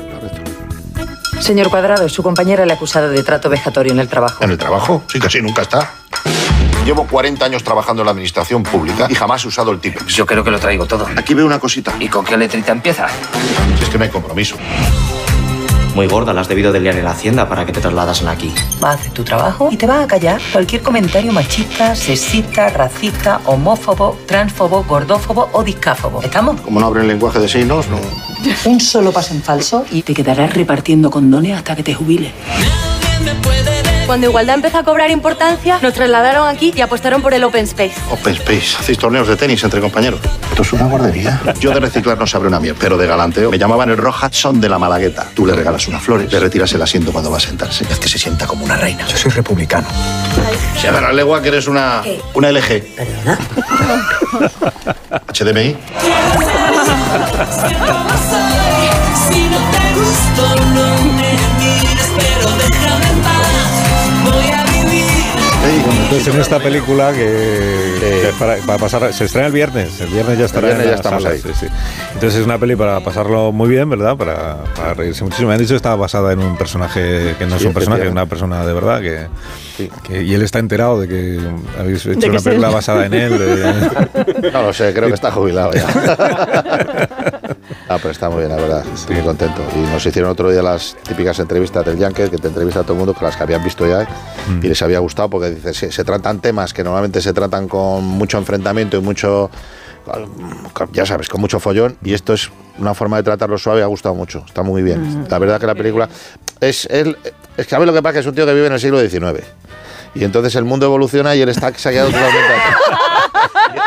Señor 1.41 1.69
Cuadrado, 1.69 2.09
su 2.09 2.23
compañera 2.23 2.65
le 2.65 2.73
ha 2.73 2.77
acusado 2.77 3.11
de 3.11 3.23
trato 3.23 3.51
vejatorio 3.51 3.93
en 3.93 4.01
el 4.01 4.09
trabajo. 4.09 4.43
¿En 4.43 4.51
el 4.51 4.59
trabajo? 4.59 5.03
Sí, 5.13 5.21
casi 5.21 5.43
nunca 5.43 5.63
está. 5.63 5.93
Llevo 6.87 7.07
40 7.07 7.45
años 7.45 7.63
trabajando 7.63 8.01
en 8.01 8.07
la 8.07 8.13
administración 8.13 8.63
pública 8.63 9.09
y 9.11 9.15
jamás 9.15 9.45
he 9.45 9.49
usado 9.49 9.71
el 9.73 9.79
Tipex. 9.79 10.07
Yo 10.07 10.25
creo 10.25 10.43
que 10.43 10.51
lo 10.51 10.59
traigo 10.59 10.87
todo. 10.87 11.07
Aquí 11.17 11.35
veo 11.35 11.45
una 11.45 11.59
cosita. 11.59 11.95
¿Y 12.01 12.09
con 12.09 12.25
qué 12.25 12.37
letrita 12.39 12.73
empieza? 12.73 13.09
Si 13.77 13.85
es 13.85 13.91
que 13.91 13.99
no 13.99 14.05
hay 14.05 14.11
compromiso. 14.11 14.57
Muy 15.95 16.07
gorda, 16.07 16.33
la 16.33 16.43
has 16.43 16.49
debido 16.49 16.73
de 16.73 16.81
liar 16.81 16.97
en 16.97 17.05
la 17.05 17.11
hacienda 17.11 17.49
para 17.49 17.67
que 17.67 17.73
te 17.73 17.81
trasladasen 17.81 18.29
aquí. 18.29 18.53
Va 18.83 18.91
a 18.91 18.95
hacer 18.95 19.13
tu 19.13 19.25
trabajo 19.25 19.69
y 19.71 19.77
te 19.77 19.87
va 19.87 20.03
a 20.03 20.07
callar 20.07 20.41
cualquier 20.53 20.83
comentario 20.83 21.33
machista, 21.33 21.95
sexista, 21.97 22.69
racista, 22.71 23.41
homófobo, 23.47 24.17
transfobo, 24.27 24.85
gordófobo 24.85 25.49
o 25.53 25.65
discáfobo. 25.65 26.23
¿Estamos? 26.23 26.61
Como 26.61 26.81
no 26.81 26.87
abren 26.87 27.09
lenguaje 27.09 27.39
de 27.41 27.49
signos, 27.49 27.87
no. 27.89 27.99
Un 28.65 28.81
solo 28.81 29.13
paso 29.13 29.35
en 29.35 29.43
falso 29.43 29.85
y 29.91 30.03
te 30.03 30.15
quedarás 30.15 30.55
repartiendo 30.55 31.11
condones 31.11 31.57
hasta 31.57 31.75
que 31.75 31.83
te 31.83 31.95
jubiles. 31.95 32.33
Cuando 34.09 34.27
Igualdad 34.27 34.55
empezó 34.55 34.79
a 34.79 34.85
cobrar 34.85 35.11
importancia, 35.11 35.79
nos 35.83 35.93
trasladaron 35.93 36.49
aquí 36.49 36.73
y 36.75 36.81
apostaron 36.81 37.21
por 37.21 37.35
el 37.35 37.45
Open 37.45 37.65
Space. 37.65 37.93
Open 38.11 38.33
Space. 38.37 38.79
Hacéis 38.81 38.97
torneos 38.97 39.29
de 39.29 39.37
tenis 39.37 39.63
entre 39.63 39.83
compañeros. 39.83 40.19
Esto 40.49 40.63
es 40.63 40.73
una 40.73 40.87
guardería. 40.87 41.39
Yo 41.61 41.73
de 41.73 41.81
reciclar 41.81 42.17
no 42.17 42.27
sabré 42.27 42.49
una 42.49 42.59
mierda, 42.59 42.79
pero 42.81 42.97
de 42.97 43.07
galanteo 43.07 43.51
me 43.51 43.59
llamaban 43.59 43.91
el 43.91 44.01
Hudson 44.01 44.63
de 44.63 44.71
la 44.71 44.79
Malagueta. 44.79 45.27
Tú 45.35 45.45
le 45.45 45.53
regalas 45.53 45.87
unas 45.89 46.03
flores, 46.03 46.33
le 46.33 46.41
retiras 46.41 46.73
el 46.73 46.81
asiento 46.81 47.13
cuando 47.13 47.31
va 47.31 47.37
a 47.37 47.41
sentarse. 47.41 47.85
Es 47.85 47.99
que 47.99 48.09
se 48.09 48.19
sienta 48.19 48.47
como 48.47 48.65
una 48.65 48.79
reina. 48.79 49.07
Yo 49.07 49.19
soy 49.19 49.31
republicano. 49.31 49.87
Se 50.81 50.89
agarra 50.89 51.13
legua 51.13 51.43
que 51.43 51.49
eres 51.49 51.67
una, 51.69 52.03
una 52.33 52.51
LG. 52.51 52.85
HDMI. 55.35 55.77
Si 59.29 59.49
no 59.49 59.59
te 59.59 59.95
gustó, 59.95 60.57
no 60.73 61.13
me 61.13 61.28
Entonces 66.11 66.35
en 66.35 66.41
esta 66.41 66.59
película 66.59 67.13
que, 67.13 67.19
que 68.01 68.31
para, 68.39 68.57
para 68.63 68.79
pasar 68.79 69.13
se 69.13 69.27
estrena 69.27 69.49
el 69.49 69.53
viernes, 69.53 70.01
el 70.01 70.09
viernes 70.09 70.39
ya 70.39 70.47
estará 70.47 70.69
viernes 70.69 70.87
en 70.87 70.91
ya 70.93 70.97
estamos 70.97 71.23
salas, 71.23 71.45
ahí. 71.45 71.53
sí, 71.53 71.67
sí. 71.67 71.73
Entonces 72.15 72.41
es 72.41 72.47
una 72.47 72.57
peli 72.59 72.77
para 72.77 73.01
pasarlo 73.01 73.53
muy 73.53 73.69
bien, 73.69 73.91
¿verdad? 73.91 74.17
Para, 74.17 74.57
para 74.75 74.95
reírse 74.95 75.23
muchísimo. 75.23 75.49
Me 75.49 75.55
han 75.55 75.61
dicho 75.61 75.75
que 75.75 75.77
estaba 75.77 75.97
basada 75.97 76.33
en 76.33 76.39
un 76.39 76.57
personaje 76.57 77.35
que 77.39 77.45
no 77.45 77.57
es 77.57 77.65
un 77.67 77.75
personaje, 77.75 78.07
es 78.07 78.11
una 78.11 78.25
persona 78.25 78.65
de 78.65 78.73
verdad 78.73 79.03
que, 79.03 79.27
que- 80.03 80.23
y 80.23 80.35
él 80.35 80.43
está 80.43 80.59
enterado 80.59 81.01
de 81.01 81.09
que 81.09 81.41
habéis 81.79 82.05
hecho 82.07 82.19
que 82.21 82.27
una 82.29 82.37
es 82.39 82.43
película 82.45 82.69
basada 82.71 83.07
en 83.07 83.15
él. 83.15 83.39
de- 83.39 84.51
No 84.53 84.63
lo 84.63 84.73
sé, 84.73 84.93
creo 84.93 85.09
que 85.09 85.15
está 85.15 85.31
jubilado 85.31 85.71
ya. 85.73 85.87
Ah, 87.91 87.97
pero 87.97 88.11
está 88.11 88.29
muy 88.29 88.41
bien, 88.41 88.51
la 88.51 88.57
verdad. 88.57 88.85
Estoy 88.93 89.17
muy 89.17 89.25
contento. 89.25 89.63
Y 89.75 89.79
nos 89.79 90.05
hicieron 90.05 90.31
otro 90.31 90.51
día 90.51 90.63
las 90.63 90.95
típicas 91.09 91.39
entrevistas 91.39 91.87
del 91.87 91.97
Yankee, 91.97 92.29
que 92.29 92.37
te 92.37 92.49
entrevista 92.49 92.81
a 92.81 92.83
todo 92.83 92.93
el 92.93 92.99
mundo, 92.99 93.15
con 93.15 93.25
las 93.25 93.35
que 93.37 93.43
habían 93.43 93.65
visto 93.65 93.87
ya 93.87 94.07
Mm. 94.47 94.61
y 94.65 94.69
les 94.69 94.83
había 94.83 94.99
gustado, 94.99 95.31
porque 95.31 95.51
dice, 95.51 95.73
se, 95.73 95.91
se 95.91 96.05
tratan 96.05 96.41
temas 96.41 96.75
que 96.75 96.85
normalmente 96.85 97.23
se 97.23 97.33
tratan 97.33 97.67
con 97.67 98.05
mucho 98.05 98.37
enfrentamiento 98.37 98.99
y 98.99 99.01
mucho. 99.01 99.51
Ya 100.93 101.05
sabes, 101.07 101.29
con 101.29 101.41
mucho 101.41 101.61
follón, 101.61 101.97
y 102.03 102.13
esto 102.15 102.33
es 102.35 102.51
una 102.79 102.95
forma 102.95 103.17
de 103.19 103.23
tratarlo 103.25 103.57
suave, 103.59 103.83
ha 103.83 103.87
gustado 103.87 104.15
mucho, 104.15 104.43
está 104.47 104.63
muy 104.63 104.83
bien. 104.83 105.27
La 105.31 105.39
verdad 105.39 105.59
que 105.61 105.67
la 105.67 105.75
película 105.75 106.09
es 106.61 106.87
él, 106.91 107.17
es 107.59 107.67
que 107.67 107.75
a 107.75 107.79
ver 107.79 107.87
lo 107.89 107.93
que 107.95 108.03
pasa 108.03 108.15
que 108.15 108.19
es 108.21 108.27
un 108.27 108.35
tío 108.35 108.47
que 108.47 108.55
vive 108.55 108.67
en 108.69 108.73
el 108.73 108.81
siglo 108.81 109.01
XIX. 109.01 109.45
Y 110.15 110.25
entonces 110.25 110.55
el 110.57 110.65
mundo 110.65 110.87
evoluciona 110.87 111.35
y 111.35 111.43
él 111.43 111.49
está 111.51 111.73
se 111.75 111.89
ha 111.91 111.93
quedado 111.93 112.09
totalmente. 112.09 112.55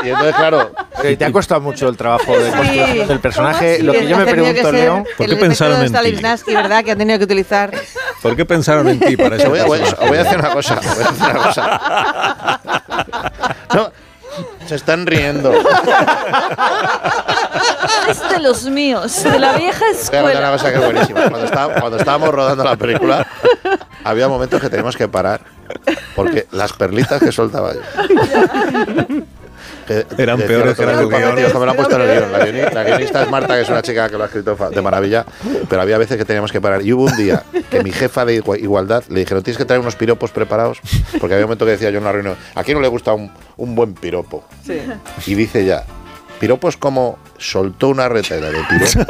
Y, 0.04 0.08
y 0.08 0.10
entonces, 0.12 0.36
claro. 0.36 0.72
¿Te 1.18 1.26
ha 1.26 1.32
costado 1.32 1.62
mucho 1.62 1.88
el 1.90 1.98
trabajo 1.98 2.38
de 2.38 2.52
construcción 2.52 3.08
del 3.08 3.20
personaje? 3.20 3.78
Sí, 3.78 3.84
Lo 3.84 3.92
que 3.94 4.08
yo 4.08 4.18
me 4.18 4.26
pregunto, 4.28 4.72
León. 4.72 5.04
¿Por 5.18 5.26
qué 5.26 5.34
el 5.34 5.40
pensaron 5.40 5.82
en 5.84 5.92
ti? 5.92 6.54
¿verdad? 6.54 6.84
Que 6.84 6.92
ha 6.92 6.96
tenido 6.96 7.18
que 7.18 7.26
utilizar. 7.26 7.72
¿Por 8.22 8.36
qué 8.36 8.46
pensaron 8.46 8.88
en 8.88 9.00
ti 9.00 9.18
para 9.18 9.36
ese 9.38 9.48
voy, 9.48 9.60
a- 9.60 9.66
voy 9.66 9.80
a- 9.80 9.82
personaje? 9.82 10.08
voy 10.10 10.18
a 10.18 10.22
hacer 10.22 10.40
una 10.40 10.50
cosa. 10.54 10.76
voy 10.76 11.04
a 11.04 11.10
hacer 11.10 11.36
una 11.36 11.44
cosa. 11.44 12.62
No, 13.74 13.92
se 14.68 14.76
están 14.76 15.08
riendo. 15.08 15.52
Es 18.10 18.30
de 18.30 18.40
los 18.40 18.66
míos, 18.66 19.24
de 19.24 19.40
la 19.40 19.58
vieja 19.58 19.86
Voy 19.86 20.18
a 20.18 20.22
contar 20.22 20.24
una 20.24 20.32
escuela. 20.32 20.52
cosa 20.52 20.72
que 20.72 20.78
es 20.78 20.84
buenísima. 20.86 21.20
Cuando, 21.30 21.46
está- 21.46 21.68
cuando 21.80 21.98
estábamos 21.98 22.30
rodando 22.30 22.64
la 22.64 22.76
película, 22.76 23.28
había 24.04 24.28
momentos 24.28 24.60
que 24.62 24.70
teníamos 24.70 24.96
que 24.98 25.08
parar. 25.08 25.42
Porque 26.16 26.48
las 26.52 26.74
perlitas 26.74 27.22
que 27.22 27.32
soltaba 27.32 27.74
yo. 27.74 27.80
que 29.88 30.06
Eran 30.18 30.38
decía 30.38 30.48
peores 30.58 30.76
que 30.78 30.86
las 30.86 30.98
día, 31.00 31.08
del 31.08 31.08
guion. 31.10 31.36
tío, 31.36 31.48
que 31.52 31.58
me 31.60 31.66
lo 31.66 31.72
han 31.72 31.78
puesto 31.78 31.96
en 31.96 32.02
el 32.02 32.18
guion. 32.20 32.32
La, 32.32 32.40
guioni- 32.46 32.74
la 32.74 32.84
guionista 32.84 33.24
es 33.24 33.30
Marta, 33.30 33.56
que 33.56 33.62
es 33.62 33.70
una 33.70 33.82
chica 33.82 34.10
que 34.10 34.18
lo 34.18 34.24
ha 34.24 34.28
escrito 34.28 34.56
de 34.56 34.82
maravilla, 34.82 35.26
pero 35.70 35.82
había 35.82 35.98
veces 35.98 36.18
que 36.18 36.26
teníamos 36.26 36.52
que 36.52 36.60
parar. 36.62 36.82
Y 36.82 36.92
hubo 36.94 37.04
un 37.06 37.16
día 37.16 37.44
que 37.70 37.84
mi 37.84 37.92
jefa 37.92 38.26
de 38.26 38.42
igua- 38.44 38.60
igualdad 38.60 39.04
le 39.10 39.22
dijeron, 39.22 39.44
tienes 39.44 39.58
que 39.58 39.66
traer 39.66 39.80
unos 39.82 39.96
piropos 39.96 40.32
preparados, 40.32 40.80
porque 41.20 41.34
había 41.36 41.46
un 41.46 41.50
momento 41.50 41.66
que 41.66 41.72
decía 41.72 41.90
yo 41.90 41.98
en 41.98 42.04
una 42.04 42.12
reunión, 42.12 42.36
¿a 42.56 42.64
quién 42.64 42.76
no 42.78 42.82
le 42.82 42.88
gusta 42.90 43.14
un, 43.14 43.32
un 43.58 43.76
buen 43.76 43.94
piropo? 43.94 44.44
Y 45.26 45.36
dice 45.36 45.66
ya, 45.66 45.84
piropos 46.42 46.76
como 46.76 47.18
soltó 47.38 47.88
una 47.90 48.10
retera 48.10 48.48
de 48.50 48.60
piropos. 48.64 48.98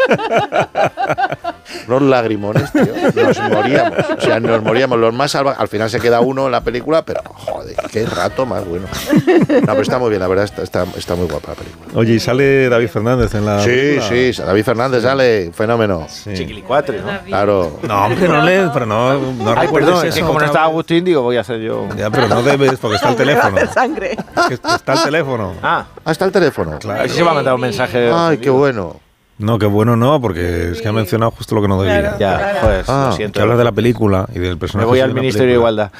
Unos 1.88 2.02
lagrimones, 2.04 2.72
tío. 2.72 2.84
Nos 3.24 3.39
moríamos. 3.50 3.98
O 4.17 4.22
sea, 4.22 4.39
nos 4.39 4.62
moríamos. 4.63 5.00
Los 5.00 5.13
más 5.13 5.32
salvajes. 5.32 5.60
Al 5.62 5.67
final 5.67 5.89
se 5.89 6.00
queda 6.00 6.20
uno 6.22 6.46
en 6.48 6.52
la 6.52 6.62
película, 6.62 7.04
pero 7.04 7.22
joder, 7.26 7.76
qué 7.91 8.06
rato 8.06 8.46
más 8.46 8.65
bueno. 8.67 8.88
No, 9.26 9.65
pero 9.67 9.82
está 9.82 9.98
muy 9.98 10.10
bien, 10.10 10.22
la 10.22 10.28
verdad, 10.28 10.46
está, 10.46 10.63
está, 10.63 10.86
está 10.98 11.15
muy 11.15 11.28
guapa 11.28 11.50
la 11.50 11.56
película. 11.56 11.88
Oye, 11.96 12.13
¿y 12.15 12.20
sale 12.20 12.67
David 12.70 12.88
Fernández 12.89 13.34
en 13.36 13.46
la 13.46 13.62
Sí, 13.62 13.70
película? 13.70 14.10
sí, 14.10 14.32
David 14.41 14.63
Fernández 14.63 15.04
sale, 15.04 15.52
fenómeno. 15.54 16.08
Chiquilicuatre, 16.34 17.00
¿no? 17.02 17.20
Claro. 17.26 17.80
No, 17.84 18.06
hombre, 18.06 18.28
no 18.28 18.41
le, 18.44 18.67
pero 18.74 18.86
no, 18.86 19.13
no 19.32 19.54
Ay, 19.58 19.67
perdón, 19.70 20.06
es 20.06 20.15
que 20.15 20.22
como 20.22 20.39
no 20.39 20.46
estaba. 20.46 20.65
Agustín, 20.65 21.04
digo, 21.06 21.22
voy 21.22 21.38
a 21.38 21.41
hacer 21.41 21.60
yo. 21.60 21.88
Ya, 21.98 22.10
pero 22.10 22.28
no 22.28 22.44
debes, 22.44 22.78
porque 22.80 22.96
está 22.98 23.10
el 23.10 23.15
teléfono. 23.17 23.58
sangre. 23.74 24.17
Que 24.48 24.54
está 24.56 24.94
el 24.94 25.04
teléfono. 25.04 25.54
Ah, 25.63 25.86
Ah, 26.04 26.12
está 26.12 26.26
el 26.26 26.32
teléfono. 26.32 26.80
si 27.08 27.20
se 27.21 27.25
va 27.25 27.31
a 27.31 27.36
mandar 27.36 27.53
un 27.55 27.62
mensaje. 27.62 28.12
Ay, 28.13 28.38
qué 28.38 28.49
bueno. 28.49 28.99
No, 29.38 29.57
qué 29.57 29.65
bueno 29.65 29.95
no, 29.95 30.21
porque 30.21 30.71
es 30.71 30.81
que 30.81 30.88
ha 30.88 30.91
mencionado 30.91 31.31
justo 31.31 31.55
lo 31.55 31.62
que 31.63 31.67
no 31.67 31.81
debía. 31.81 32.15
Ya, 32.19 32.57
joder, 32.62 32.86
Ah, 32.88 33.07
lo 33.10 33.15
siento. 33.15 33.38
que 33.38 33.41
hablas 33.41 33.57
de 33.57 33.63
la 33.63 33.71
película 33.71 34.27
y 34.36 34.39
del 34.39 34.51
Me 34.51 34.57
personaje. 34.57 34.88
voy 34.88 34.97
de 34.99 35.03
al 35.03 35.13
Ministerio 35.15 35.47
de. 35.53 35.53
Igualdad. 35.55 35.91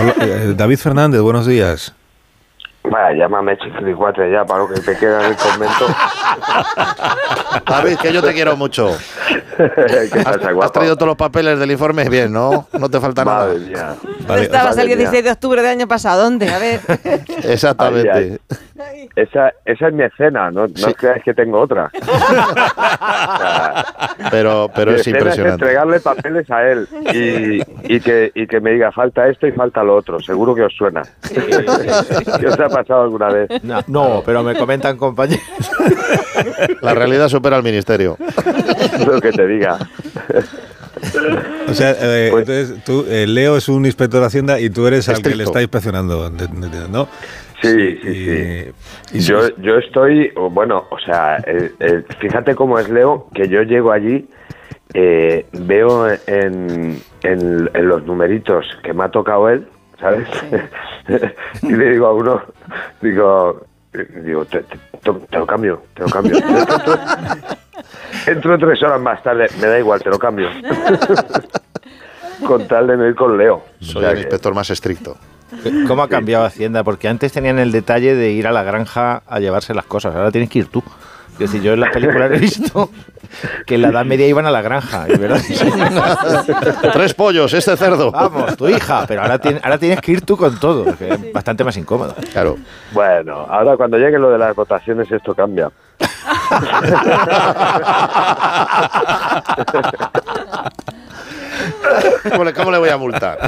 Hola, 0.00 0.14
eh, 0.22 0.54
David 0.56 0.78
Fernández, 0.78 1.20
buenos 1.20 1.46
días. 1.46 1.92
Vaya, 2.90 3.16
llámame 3.18 3.56
chiquilicuatre 3.58 4.30
ya 4.32 4.44
para 4.44 4.60
lo 4.60 4.68
que 4.68 4.80
te 4.80 4.96
queda 4.98 5.20
en 5.24 5.30
el 5.30 5.36
convento. 5.36 5.86
David, 7.66 7.98
que 7.98 8.12
yo 8.12 8.22
te 8.22 8.32
quiero 8.32 8.56
mucho. 8.56 8.96
¿Qué 9.56 10.18
¿Has, 10.20 10.24
pasa, 10.24 10.48
has 10.48 10.54
guapo? 10.54 10.72
traído 10.72 10.96
todos 10.96 11.08
los 11.08 11.16
papeles 11.16 11.58
del 11.58 11.70
informe 11.70 12.08
bien, 12.08 12.32
¿no? 12.32 12.66
No 12.72 12.88
te 12.88 12.98
falta 13.00 13.24
nada. 13.24 13.46
Madre 13.46 13.58
mía. 13.60 13.94
Vale, 14.26 14.42
Estabas 14.42 14.76
Madre 14.76 14.82
el 14.82 14.88
mía. 14.88 14.96
16 15.10 15.24
de 15.24 15.30
octubre 15.30 15.62
del 15.62 15.70
año 15.70 15.86
pasado. 15.88 16.22
¿Dónde? 16.22 16.48
A 16.52 16.58
ver. 16.58 16.80
Exactamente. 17.44 18.38
Ay, 18.82 19.08
Esa, 19.14 19.52
esa 19.66 19.88
es 19.88 19.92
mi 19.94 20.02
escena, 20.04 20.50
no, 20.50 20.66
no 20.66 20.94
creáis 20.96 21.22
que 21.22 21.34
tengo 21.34 21.60
otra. 21.60 21.90
Pero, 24.30 24.70
pero 24.74 24.92
Mi 24.92 25.00
es 25.00 25.06
impresionante. 25.06 25.64
entregarle 25.64 26.00
papeles 26.00 26.50
a 26.50 26.62
él 26.66 26.88
y, 27.12 27.94
y 27.94 28.00
que, 28.00 28.32
y 28.34 28.46
que 28.46 28.60
me 28.60 28.70
diga 28.72 28.90
falta 28.92 29.28
esto 29.28 29.46
y 29.46 29.52
falta 29.52 29.82
lo 29.82 29.96
otro. 29.96 30.18
Seguro 30.20 30.54
que 30.54 30.62
os 30.62 30.72
suena. 30.74 31.02
¿Qué 31.28 32.46
os 32.46 32.58
ha 32.58 32.68
pasado 32.82 33.02
alguna 33.02 33.28
vez? 33.28 33.48
No, 33.62 33.80
no, 33.86 34.22
pero 34.24 34.42
me 34.42 34.54
comentan 34.54 34.96
compañeros. 34.96 35.44
La 36.82 36.94
realidad 36.94 37.28
supera 37.28 37.56
al 37.56 37.62
ministerio. 37.62 38.16
Lo 39.06 39.20
que 39.20 39.32
te 39.32 39.46
diga. 39.46 39.78
O 41.68 41.74
sea, 41.74 41.94
eh, 42.00 42.28
Pues- 42.30 42.48
entonces 42.48 42.84
tú, 42.84 43.04
eh, 43.08 43.26
Leo 43.26 43.56
es 43.56 43.68
un 43.68 43.84
inspector 43.86 44.20
de 44.20 44.26
Hacienda 44.26 44.60
y 44.60 44.70
tú 44.70 44.86
eres 44.86 45.08
al 45.08 45.22
que 45.22 45.34
le 45.34 45.44
está 45.44 45.60
inspeccionando, 45.62 46.30
¿no? 46.90 47.08
Sí, 47.62 47.98
sí, 48.02 48.14
sí. 48.14 48.72
Y 49.12 49.20
Yo, 49.20 49.54
yo 49.58 49.76
estoy, 49.76 50.32
bueno, 50.50 50.86
o 50.90 50.98
sea, 50.98 51.36
eh, 51.46 51.70
eh, 51.80 52.02
fíjate 52.18 52.54
cómo 52.54 52.78
es 52.78 52.88
Leo, 52.88 53.26
que 53.34 53.48
yo 53.48 53.62
llego 53.62 53.92
allí, 53.92 54.26
eh, 54.94 55.44
veo 55.52 56.08
en, 56.08 56.98
en, 57.22 57.70
en 57.74 57.88
los 57.88 58.04
numeritos 58.06 58.64
que 58.82 58.94
me 58.94 59.04
ha 59.04 59.10
tocado 59.10 59.48
él, 59.50 59.66
¿sabes? 60.00 60.26
y 61.62 61.72
le 61.72 61.90
digo 61.90 62.06
a 62.06 62.14
uno, 62.14 62.42
digo, 63.00 63.64
eh, 63.92 64.06
digo, 64.24 64.44
te, 64.44 64.60
te- 64.62 64.78
te- 65.02 65.12
te 65.12 65.38
lo 65.38 65.46
cambio, 65.46 65.82
te 65.94 66.02
lo 66.02 66.08
cambio. 66.08 66.36
Entro, 66.38 66.98
entro 68.26 68.58
tres 68.58 68.82
horas 68.82 69.00
más 69.00 69.22
tarde, 69.22 69.46
me 69.60 69.66
da 69.66 69.78
igual, 69.78 70.02
te 70.02 70.10
lo 70.10 70.18
cambio. 70.18 70.48
con 72.46 72.66
tal 72.68 72.86
de 72.86 72.96
no 72.96 73.06
ir 73.06 73.14
con 73.14 73.36
Leo. 73.36 73.62
Soy 73.80 73.96
O 73.96 74.00
sea 74.00 74.10
el 74.12 74.18
inspector 74.18 74.54
más 74.54 74.70
estricto. 74.70 75.16
¿Cómo 75.88 76.02
ha 76.04 76.08
cambiado 76.08 76.44
Hacienda? 76.44 76.84
Porque 76.84 77.08
antes 77.08 77.32
tenían 77.32 77.58
el 77.58 77.72
detalle 77.72 78.14
de 78.14 78.30
ir 78.30 78.46
a 78.46 78.52
la 78.52 78.62
granja 78.62 79.22
a 79.26 79.40
llevarse 79.40 79.74
las 79.74 79.84
cosas. 79.84 80.14
Ahora 80.14 80.30
tienes 80.30 80.48
que 80.48 80.60
ir 80.60 80.68
tú. 80.68 80.82
Es 81.40 81.50
decir, 81.50 81.62
yo 81.62 81.72
en 81.72 81.80
las 81.80 81.90
películas 81.90 82.30
he 82.32 82.38
visto 82.38 82.90
que 83.66 83.76
en 83.76 83.82
la 83.82 83.88
Edad 83.88 84.04
Media 84.04 84.26
iban 84.26 84.44
a 84.44 84.50
la 84.50 84.60
granja. 84.60 85.06
¿verdad? 85.06 85.40
Tres 86.92 87.14
pollos, 87.14 87.52
este 87.54 87.76
cerdo. 87.76 88.12
Vamos, 88.12 88.56
tu 88.56 88.68
hija. 88.68 89.04
Pero 89.08 89.22
ahora, 89.22 89.38
tienes- 89.38 89.62
ahora 89.64 89.78
tienes 89.78 90.00
que 90.00 90.12
ir 90.12 90.20
tú 90.20 90.36
con 90.36 90.58
todo. 90.60 90.84
que 90.96 91.08
es 91.08 91.32
bastante 91.32 91.64
más 91.64 91.76
incómodo. 91.78 92.14
Claro. 92.32 92.56
Bueno, 92.92 93.46
ahora 93.48 93.76
cuando 93.76 93.96
llegue 93.96 94.18
lo 94.18 94.30
de 94.30 94.38
las 94.38 94.54
votaciones 94.54 95.10
esto 95.10 95.34
cambia. 95.34 95.70
¿Cómo 102.30 102.44
le, 102.44 102.52
cómo 102.52 102.70
le 102.70 102.78
voy 102.78 102.88
a 102.88 102.96
multar? 102.96 103.38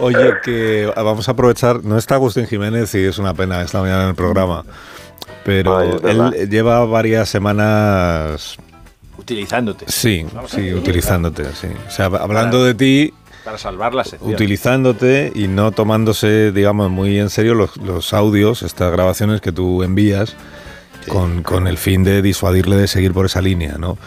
Oye, 0.00 0.34
que 0.42 0.90
vamos 0.96 1.28
a 1.28 1.32
aprovechar, 1.32 1.84
no 1.84 1.96
está 1.98 2.16
Agustín 2.16 2.46
Jiménez 2.46 2.94
y 2.94 3.04
es 3.04 3.18
una 3.18 3.34
pena 3.34 3.62
esta 3.62 3.80
mañana 3.80 4.04
en 4.04 4.08
el 4.10 4.14
programa, 4.14 4.64
pero 5.44 5.78
Ay, 5.78 5.90
él 6.04 6.48
lleva 6.50 6.84
varias 6.84 7.28
semanas, 7.28 8.56
Utilizándote. 9.18 9.84
sí, 9.88 10.26
sí, 10.48 10.72
utilizándote, 10.74 11.44
sí. 11.54 11.68
O 11.86 11.90
sea, 11.90 12.06
hablando 12.06 12.64
de 12.64 12.74
ti, 12.74 13.14
Para 13.44 13.58
salvar 13.58 13.94
la 13.94 14.04
sección. 14.04 14.32
utilizándote 14.32 15.32
y 15.34 15.48
no 15.48 15.70
tomándose, 15.72 16.50
digamos, 16.52 16.90
muy 16.90 17.18
en 17.18 17.30
serio 17.30 17.54
los, 17.54 17.76
los 17.78 18.12
audios, 18.12 18.62
estas 18.62 18.90
grabaciones 18.92 19.40
que 19.40 19.52
tú 19.52 19.82
envías 19.82 20.34
con, 21.08 21.42
con 21.42 21.66
el 21.66 21.76
fin 21.78 22.02
de 22.04 22.22
disuadirle 22.22 22.76
de 22.76 22.88
seguir 22.88 23.12
por 23.12 23.26
esa 23.26 23.40
línea, 23.42 23.76
¿no? 23.78 23.98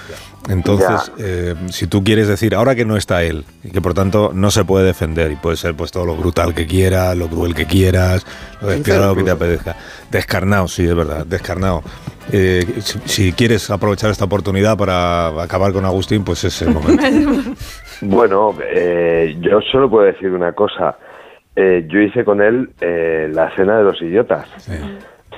Entonces, 0.50 1.12
eh, 1.18 1.56
si 1.70 1.88
tú 1.88 2.04
quieres 2.04 2.28
decir, 2.28 2.56
ahora 2.56 2.74
que 2.74 2.86
no 2.86 2.96
está 2.96 3.24
él, 3.24 3.44
y 3.64 3.72
que 3.72 3.82
por 3.82 3.94
tanto 3.94 4.32
no 4.34 4.50
se 4.50 4.64
puede 4.64 4.86
defender, 4.86 5.32
y 5.32 5.36
puede 5.36 5.58
ser 5.58 5.76
pues 5.76 5.92
todo 5.92 6.06
lo 6.06 6.16
brutal 6.16 6.54
que 6.54 6.66
quieras, 6.66 7.18
lo 7.18 7.28
cruel 7.28 7.54
que 7.54 7.66
quieras, 7.66 8.26
lo 8.62 8.68
despiadado 8.68 9.16
que 9.16 9.24
te 9.24 9.32
apetezca, 9.32 9.76
descarnado, 10.10 10.68
sí, 10.68 10.86
es 10.86 10.96
verdad, 10.96 11.26
descarnado. 11.26 11.84
Eh, 12.32 12.66
si, 12.80 13.00
si 13.06 13.34
quieres 13.34 13.70
aprovechar 13.70 14.10
esta 14.10 14.26
oportunidad 14.26 14.78
para 14.78 15.42
acabar 15.42 15.74
con 15.74 15.86
Agustín, 15.86 16.24
pues 16.24 16.44
es 16.44 16.62
el 16.62 16.70
momento. 16.70 17.52
Bueno, 18.02 18.56
eh, 18.64 19.36
yo 19.40 19.60
solo 19.62 19.90
puedo 19.90 20.06
decir 20.06 20.30
una 20.32 20.52
cosa. 20.52 20.98
Eh, 21.56 21.86
yo 21.88 22.00
hice 22.00 22.24
con 22.24 22.42
él 22.42 22.70
eh, 22.80 23.30
la 23.34 23.54
cena 23.56 23.80
de 23.80 23.84
los 23.84 24.00
idiotas, 24.02 24.48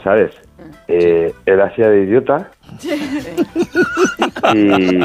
¿sabes? 0.04 0.36
Eh, 0.88 1.34
él 1.46 1.62
hacía 1.62 1.90
de 1.90 2.04
idiota. 2.04 2.50
Y 4.54 5.02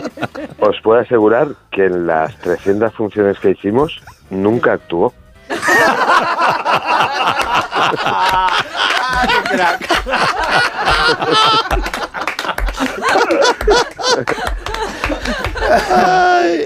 os 0.59 0.81
puedo 0.83 1.01
asegurar 1.01 1.49
que 1.71 1.87
en 1.87 2.07
las 2.07 2.37
300 2.39 2.93
funciones 2.95 3.39
que 3.39 3.51
hicimos 3.51 4.03
nunca 4.31 4.75
actuó. 4.75 5.13
Ay, 15.91 16.65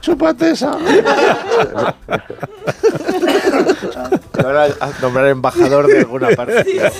chúpate 0.00 0.50
esa. 0.52 0.72
Ahora 4.44 4.66
a 4.80 4.90
nombrar 5.00 5.26
embajador 5.28 5.86
de 5.86 5.98
alguna 6.00 6.28
parte. 6.30 6.90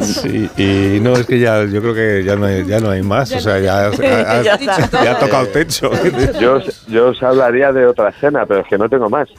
Sí, 0.00 0.48
y 0.56 1.00
no, 1.00 1.14
es 1.14 1.26
que 1.26 1.38
ya, 1.40 1.64
yo 1.64 1.80
creo 1.82 1.94
que 1.94 2.22
ya 2.24 2.36
no 2.36 2.46
hay, 2.46 2.64
ya 2.64 2.78
no 2.80 2.90
hay 2.90 3.02
más, 3.02 3.32
o 3.32 3.40
sea, 3.40 3.58
ya, 3.58 3.86
ha- 3.88 4.42
Ya 4.42 4.56
ya 4.56 5.10
ha 5.12 5.18
tocado 5.18 5.46
techo. 5.48 5.90
Yo, 6.40 6.54
os- 6.56 6.86
yo 6.86 7.08
os 7.08 7.22
hablaría 7.22 7.72
de 7.72 7.86
otra 7.86 8.12
cena, 8.12 8.46
pero 8.46 8.60
es 8.60 8.66
que 8.68 8.78
no 8.78 8.88
tengo 8.88 9.08
más. 9.10 9.28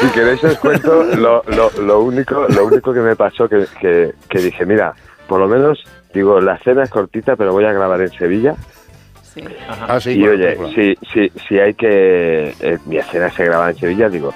Si 0.00 0.01
queréis 0.12 0.44
os 0.44 0.58
cuento 0.58 1.04
lo, 1.16 1.42
lo, 1.48 1.70
lo 1.80 2.00
único 2.00 2.46
lo 2.48 2.66
único 2.66 2.92
que 2.92 3.00
me 3.00 3.16
pasó 3.16 3.48
que, 3.48 3.66
que, 3.80 4.12
que 4.28 4.38
dije, 4.38 4.64
mira, 4.66 4.94
por 5.26 5.40
lo 5.40 5.48
menos, 5.48 5.84
digo, 6.12 6.40
la 6.40 6.58
cena 6.58 6.82
es 6.84 6.90
cortita, 6.90 7.36
pero 7.36 7.52
voy 7.52 7.64
a 7.64 7.72
grabar 7.72 8.00
en 8.00 8.10
Sevilla. 8.10 8.54
Ah, 9.88 9.98
sí, 9.98 10.12
y 10.12 10.28
oye, 10.28 10.58
si, 10.74 10.94
si, 11.10 11.32
si 11.48 11.58
hay 11.58 11.72
que... 11.72 12.54
eh, 12.60 12.78
mi 12.84 12.98
escena 12.98 13.30
se 13.30 13.46
graba 13.46 13.70
en 13.70 13.76
Sevilla, 13.76 14.10
digo, 14.10 14.34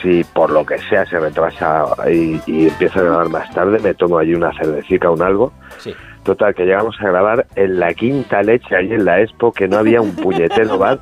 si 0.00 0.24
por 0.24 0.50
lo 0.50 0.64
que 0.64 0.78
sea 0.78 1.04
se 1.04 1.18
retrasa 1.18 1.84
y, 2.10 2.40
y 2.46 2.68
empiezo 2.68 3.00
a 3.00 3.02
grabar 3.02 3.28
más 3.28 3.50
tarde, 3.54 3.78
me 3.80 3.92
tomo 3.92 4.16
allí 4.18 4.34
una 4.34 4.50
cervecita, 4.54 5.10
un 5.10 5.20
algo. 5.22 5.52
Sí. 5.78 5.94
Total, 6.22 6.54
que 6.54 6.64
llegamos 6.64 6.94
a 7.00 7.04
grabar 7.08 7.46
en 7.56 7.80
la 7.80 7.94
quinta 7.94 8.42
leche, 8.42 8.76
allí 8.76 8.92
en 8.92 9.04
la 9.04 9.20
Expo, 9.20 9.52
que 9.52 9.66
no 9.66 9.78
había 9.78 10.00
un 10.00 10.14
puñetero 10.14 10.78
bar. 10.78 11.00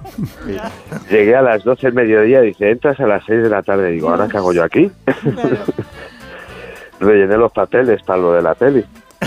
Llegué 1.11 1.37
a 1.37 1.43
las 1.43 1.63
12 1.63 1.89
del 1.89 1.95
mediodía, 1.95 2.41
dice, 2.41 2.71
entras 2.71 2.99
a 3.01 3.07
las 3.07 3.23
6 3.27 3.43
de 3.43 3.51
la 3.51 3.63
tarde. 3.63 3.91
Digo, 3.91 4.09
¿ahora 4.09 4.29
qué 4.29 4.39
hago 4.39 4.55
yo 4.55 4.65
aquí? 4.65 4.91
Rellené 7.01 7.37
los 7.37 7.53
papeles 7.53 8.03
para 8.03 8.19
lo 8.19 8.33
de 8.33 8.43
la 8.43 8.55
peli. 8.55 8.85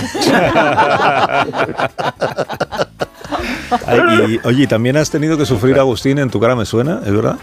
Ay, 3.88 4.00
y, 4.44 4.48
oye, 4.48 4.64
¿y 4.64 4.68
también 4.68 4.98
has 4.98 5.10
tenido 5.12 5.38
que 5.38 5.46
sufrir 5.46 5.78
Agustín 5.80 6.18
en 6.20 6.30
tu 6.30 6.40
cara 6.40 6.56
me 6.56 6.66
suena, 6.66 7.02
¿es 7.06 7.14
verdad? 7.14 7.38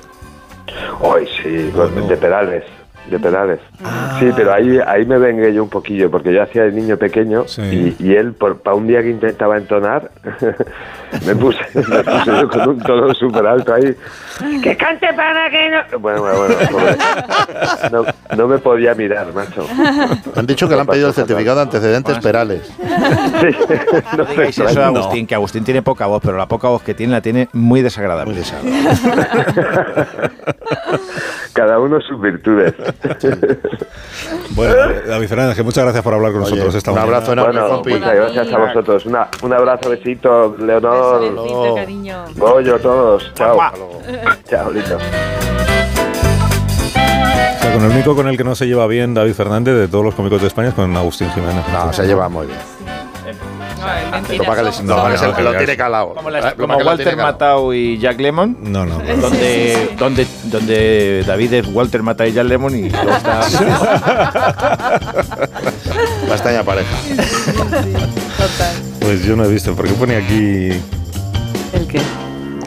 Hoy 1.00 1.26
sí, 1.40 1.48
de 1.48 2.16
pedales, 2.16 2.64
de 3.10 3.18
pedales. 3.18 3.60
Sí, 4.18 4.30
pero 4.36 4.52
ahí, 4.52 4.78
ahí 4.86 5.04
me 5.04 5.18
vengué 5.18 5.52
yo 5.52 5.62
un 5.62 5.68
poquillo, 5.68 6.10
porque 6.10 6.32
yo 6.32 6.42
hacía 6.42 6.64
de 6.64 6.72
niño 6.72 6.96
pequeño 6.96 7.44
y, 7.70 7.96
y 7.98 8.14
él, 8.14 8.34
para 8.34 8.74
un 8.76 8.86
día 8.86 9.02
que 9.02 9.10
intentaba 9.10 9.56
entonar, 9.56 10.10
me 11.26 11.34
puse, 11.34 11.60
me 11.74 12.04
puse 12.04 12.24
yo 12.26 12.48
con 12.48 12.68
un 12.68 12.78
tono 12.80 13.14
súper 13.14 13.46
alto 13.46 13.74
ahí. 13.74 13.94
¡Que 14.62 14.76
cante 14.76 15.12
para 15.14 15.50
que 15.50 15.70
no! 15.70 15.98
Bueno, 15.98 16.22
bueno, 16.22 16.38
bueno. 16.38 16.56
pobre. 16.70 16.96
No, 17.90 18.36
no 18.36 18.48
me 18.48 18.58
podía 18.58 18.94
mirar, 18.94 19.32
macho. 19.34 19.66
Han 20.36 20.46
dicho 20.46 20.68
que 20.68 20.74
le 20.74 20.80
han 20.80 20.86
pedido 20.86 21.08
el 21.08 21.14
certificado 21.14 21.56
de 21.56 21.62
antecedentes 21.62 22.18
perales. 22.18 22.70
No 24.16 24.24
digáis 24.24 24.58
eso 24.58 24.64
de 24.64 24.84
Agustín, 24.84 25.26
que 25.26 25.34
Agustín 25.34 25.64
tiene 25.64 25.82
poca 25.82 26.06
voz, 26.06 26.22
pero 26.24 26.36
la 26.36 26.46
poca 26.46 26.68
voz 26.68 26.82
que 26.82 26.94
tiene 26.94 27.12
la 27.12 27.20
tiene 27.20 27.48
muy 27.52 27.82
desagradable. 27.82 28.42
Cada 31.60 31.78
uno 31.78 32.00
sus 32.00 32.18
virtudes. 32.18 32.72
Bueno, 34.52 34.74
David 35.06 35.28
Fernández, 35.28 35.56
que 35.56 35.62
muchas 35.62 35.84
gracias 35.84 36.02
por 36.02 36.14
hablar 36.14 36.32
con 36.32 36.40
nosotros 36.40 36.74
esta 36.74 36.90
un 36.90 36.96
mañana. 36.96 37.16
abrazo 37.18 37.32
enorme, 37.34 37.60
Bueno, 37.60 37.74
compi. 37.74 37.92
muchas 37.94 38.14
gracias 38.14 38.52
a 38.52 38.58
vosotros. 38.58 39.04
Una, 39.06 39.28
un 39.42 39.52
abrazo, 39.52 39.90
besito, 39.90 40.56
Leonor. 40.58 41.20
Besito, 41.20 41.74
cariño. 41.74 42.24
Goyo, 42.36 42.78
todos. 42.78 43.30
Chao. 43.34 43.58
Chao, 44.48 44.70
listo. 44.70 44.96
O 44.96 45.00
sea, 47.60 47.72
con 47.74 47.84
el 47.84 47.90
único 47.90 48.16
con 48.16 48.26
el 48.28 48.38
que 48.38 48.44
no 48.44 48.54
se 48.54 48.66
lleva 48.66 48.86
bien 48.86 49.12
David 49.12 49.34
Fernández 49.34 49.74
de 49.74 49.88
todos 49.88 50.02
los 50.04 50.14
cómicos 50.14 50.40
de 50.40 50.46
España 50.48 50.68
es 50.70 50.74
con 50.74 50.96
Agustín 50.96 51.30
Jiménez. 51.32 51.62
No, 51.72 51.92
se 51.92 52.06
lleva 52.06 52.28
muy 52.30 52.46
bien. 52.46 52.58
Les- 53.80 55.42
lo 55.42 55.52
que 55.52 55.58
tiene 55.58 55.76
calado. 55.76 56.14
Como, 56.14 56.30
lo 56.30 56.76
Walter. 56.86 57.16
Matthau 57.16 57.72
y 57.72 57.98
Jack 57.98 58.20
Lemon. 58.20 58.56
No, 58.62 58.84
no. 58.86 58.98
Donde, 59.20 59.90
donde, 59.98 60.26
donde 60.44 61.24
David 61.26 61.52
es 61.54 61.66
Walter 61.68 62.02
Matthau 62.02 62.26
y 62.26 62.32
Jack 62.32 62.46
Lemon 62.46 62.74
y 62.76 62.90
luego 62.90 63.10
está. 63.10 63.40
Pareja. 66.64 66.96
Pues 69.00 69.24
yo 69.24 69.36
no 69.36 69.44
he 69.44 69.48
visto, 69.48 69.74
porque 69.74 69.92
pone 69.92 70.16
aquí 70.16 70.70
¿El 71.72 71.86
qué? 71.88 72.00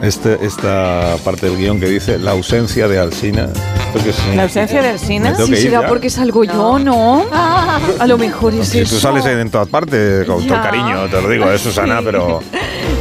este, 0.02 0.44
esta 0.44 1.16
parte 1.24 1.46
del 1.46 1.56
guion 1.56 1.80
que 1.80 1.86
dice 1.86 2.18
la 2.18 2.32
ausencia 2.32 2.88
de 2.88 2.98
Alsina. 2.98 3.48
¿Esto 3.94 4.10
qué? 4.30 4.36
¿La 4.36 4.42
ausencia 4.44 4.82
de 4.82 4.88
Alsina? 4.90 5.34
Sí, 5.36 5.56
será 5.56 5.82
ya. 5.82 5.86
porque 5.88 6.10
salgo 6.10 6.44
yo, 6.44 6.78
¿no? 6.78 7.24
A 7.32 8.06
lo 8.06 8.18
mejor 8.18 8.54
es 8.54 8.68
Si 8.68 8.80
eso. 8.80 8.94
tú 8.94 9.00
sales 9.00 9.24
en 9.26 9.50
todas 9.50 9.68
partes, 9.68 10.26
con 10.26 10.46
todo 10.46 10.60
cariño, 10.62 11.06
te 11.08 11.20
lo 11.22 11.28
digo, 11.28 11.50
eh, 11.50 11.58
Susana, 11.58 12.00
pero 12.04 12.40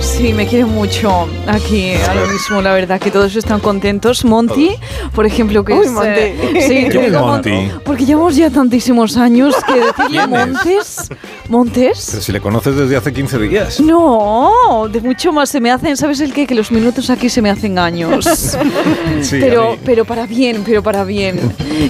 Sí, 0.02 0.34
me 0.34 0.46
quiere 0.48 0.66
mucho 0.66 1.28
aquí, 1.48 1.94
ahora 1.96 2.26
mismo, 2.32 2.62
la 2.62 2.74
verdad, 2.74 3.00
que 3.00 3.10
todos 3.10 3.36
están 3.38 3.60
contentos. 3.62 4.26
Monty, 4.26 4.76
por 5.16 5.26
ejemplo, 5.26 5.64
que 5.64 5.74
Uy, 5.74 5.86
es... 5.86 5.92
Monty. 5.92 6.08
eh, 6.10 6.36
sí, 6.68 6.68
¿Quién 6.68 6.92
te 6.92 7.08
es 7.08 7.14
Monty? 7.14 7.50
Mon- 7.52 7.82
Porque 7.86 8.06
llevamos 8.06 8.36
ya 8.36 8.50
tantísimos 8.50 9.16
años 9.18 9.56
que 9.66 9.74
decirle 9.74 10.08
¿Quién 10.10 10.22
es? 10.24 10.30
Montes... 10.30 11.10
¿Montes? 11.50 12.08
pero 12.12 12.22
si 12.24 12.32
le 12.32 12.42
conoces 12.42 12.76
desde 12.76 12.96
hace 12.98 13.14
15 13.14 13.38
días. 13.40 13.80
No, 13.80 14.52
de 14.92 15.00
mucho 15.02 15.32
más 15.32 15.50
se 15.50 15.60
me 15.62 15.72
hacen, 15.72 15.96
¿sabes 15.96 16.20
el 16.20 16.34
qué? 16.34 16.48
Que 16.48 16.56
los 16.56 16.72
minutos 16.72 17.10
aquí 17.10 17.30
se 17.30 17.42
me 17.42 17.50
hacen 17.50 17.80
años. 17.80 18.26
Sí, 19.22 19.38
pero, 19.40 19.78
pero 19.86 20.04
para 20.06 20.26
bien, 20.26 20.64
pero 20.66 20.83
para 20.84 21.04
bien. 21.04 21.40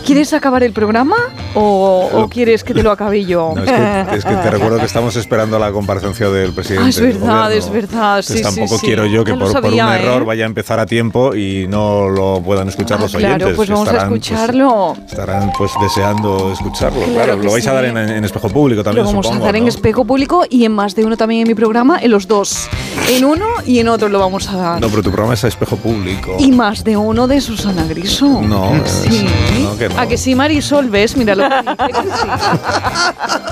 ¿Quieres 0.05 0.33
acabar 0.33 0.63
el 0.63 0.71
programa 0.73 1.15
o, 1.55 2.09
o 2.13 2.29
quieres 2.29 2.63
que 2.63 2.73
te 2.73 2.83
lo 2.83 2.91
acabe 2.91 3.25
yo? 3.25 3.53
No, 3.55 3.63
es, 3.63 3.69
que, 3.71 4.15
es 4.17 4.25
que 4.25 4.35
te 4.35 4.51
recuerdo 4.51 4.77
que 4.79 4.85
estamos 4.85 5.15
esperando 5.15 5.59
la 5.59 5.71
comparecencia 5.71 6.29
del 6.29 6.53
presidente. 6.53 6.85
Ah, 6.85 6.89
es 6.89 7.01
verdad, 7.01 7.53
es 7.53 7.69
verdad, 7.69 8.21
sí, 8.21 8.33
Entonces 8.37 8.53
sí, 8.53 8.59
tampoco 8.61 8.79
sí. 8.79 8.85
quiero 8.85 9.05
yo 9.05 9.23
que 9.23 9.31
lo 9.31 9.39
por, 9.39 9.47
un 9.47 9.53
sabía, 9.53 9.97
¿eh? 9.99 10.03
error 10.03 10.25
vaya 10.25 10.43
a 10.45 10.47
empezar 10.47 10.79
a 10.79 10.85
tiempo 10.85 11.35
y 11.35 11.67
no 11.67 12.07
lo 12.09 12.41
puedan 12.43 12.69
escuchar 12.69 12.99
los 12.99 13.13
Ah, 13.15 13.17
claro, 13.17 13.35
oyentes. 13.35 13.55
pues 13.55 13.69
vamos 13.69 13.87
a 13.89 13.91
pues, 13.91 14.03
escucharlo. 14.03 14.95
estarán 15.09 15.51
pues 15.57 15.71
deseando 15.81 16.51
escucharlo. 16.53 16.99
Claro 17.01 17.13
Claro, 17.23 17.35
lo 17.43 17.51
vais 17.51 17.67
a 17.67 17.73
dar 17.73 17.85
en, 17.85 17.97
en 17.97 18.23
espejo 18.25 18.49
público 18.49 18.79
Lo 18.79 18.83
también, 18.83 19.05
vamos 19.05 19.25
supongo. 19.25 19.43
a 19.43 19.47
dar 19.47 19.55
en 19.55 19.67
espejo 19.67 20.05
público 20.05 20.43
y 20.49 20.65
en 20.65 20.71
más 20.73 20.93
de 20.95 21.05
uno 21.05 21.15
también 21.17 21.41
en 21.41 21.47
mi 21.47 21.55
programa, 21.55 21.99
en 22.01 22.11
los 22.11 22.27
dos. 22.27 22.67
En 23.09 23.23
uno 23.25 23.45
y 23.65 23.79
en 23.79 23.87
otro 23.87 24.09
lo 24.09 24.19
vamos 24.19 24.47
a 24.49 24.57
dar. 24.57 24.81
No, 24.81 24.89
pero 24.89 25.01
tu 25.03 25.09
programa 25.11 25.33
es 25.33 25.43
a 25.43 25.47
espejo 25.47 25.77
público. 25.77 26.35
Y 26.39 26.51
más 26.51 26.83
de 26.83 26.97
uno 26.97 27.27
de 27.27 27.39
Susana 27.41 27.85
Griso. 27.87 28.41
No, 28.41 28.71
Sí. 28.85 29.25
es- 29.25 29.59
no, 29.63 29.77
que 29.77 29.89
no. 29.89 29.99
A 29.99 30.07
que 30.07 30.17
sí, 30.17 30.35
Marisol, 30.35 30.89
¿ves? 30.89 31.15
Mira 31.17 31.35
lo 31.35 31.47
que 31.49 31.55
dice 31.87 32.01
que 32.01 32.11
sí. 32.17 32.27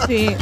Sí. 0.07 0.35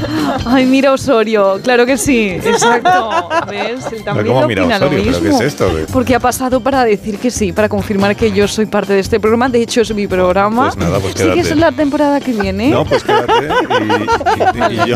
Ay, 0.45 0.65
mira 0.65 0.93
Osorio, 0.93 1.59
claro 1.63 1.85
que 1.85 1.97
sí, 1.97 2.29
exacto. 2.43 3.29
¿Ves? 3.49 3.85
También 4.03 4.27
¿cómo 4.27 4.47
mira 4.47 4.63
opina 4.63 4.79
lo 4.79 4.85
Osorio? 4.87 5.03
¿Pero 5.03 5.17
qué 5.19 5.21
mismo. 5.25 5.39
es 5.41 5.45
esto? 5.47 5.71
Porque 5.91 6.15
ha 6.15 6.19
pasado 6.19 6.59
para 6.61 6.83
decir 6.85 7.17
que 7.19 7.29
sí, 7.29 7.51
para 7.51 7.69
confirmar 7.69 8.15
que 8.15 8.31
yo 8.31 8.47
soy 8.47 8.65
parte 8.65 8.93
de 8.93 8.99
este 8.99 9.19
programa. 9.19 9.49
De 9.49 9.61
hecho, 9.61 9.81
es 9.81 9.93
mi 9.93 10.07
programa. 10.07 10.65
Pues 10.71 10.77
nada, 10.77 10.99
pues 10.99 11.13
¿Sí 11.13 11.19
que 11.23 11.29
quédate. 11.33 11.39
es 11.51 11.57
la 11.57 11.71
temporada 11.71 12.19
que 12.19 12.31
viene? 12.33 12.69
No, 12.69 12.85
pues 12.85 13.03
quédate 13.03 13.47
y, 13.79 14.73
y- 14.75 14.81
y 14.83 14.89
yo. 14.89 14.95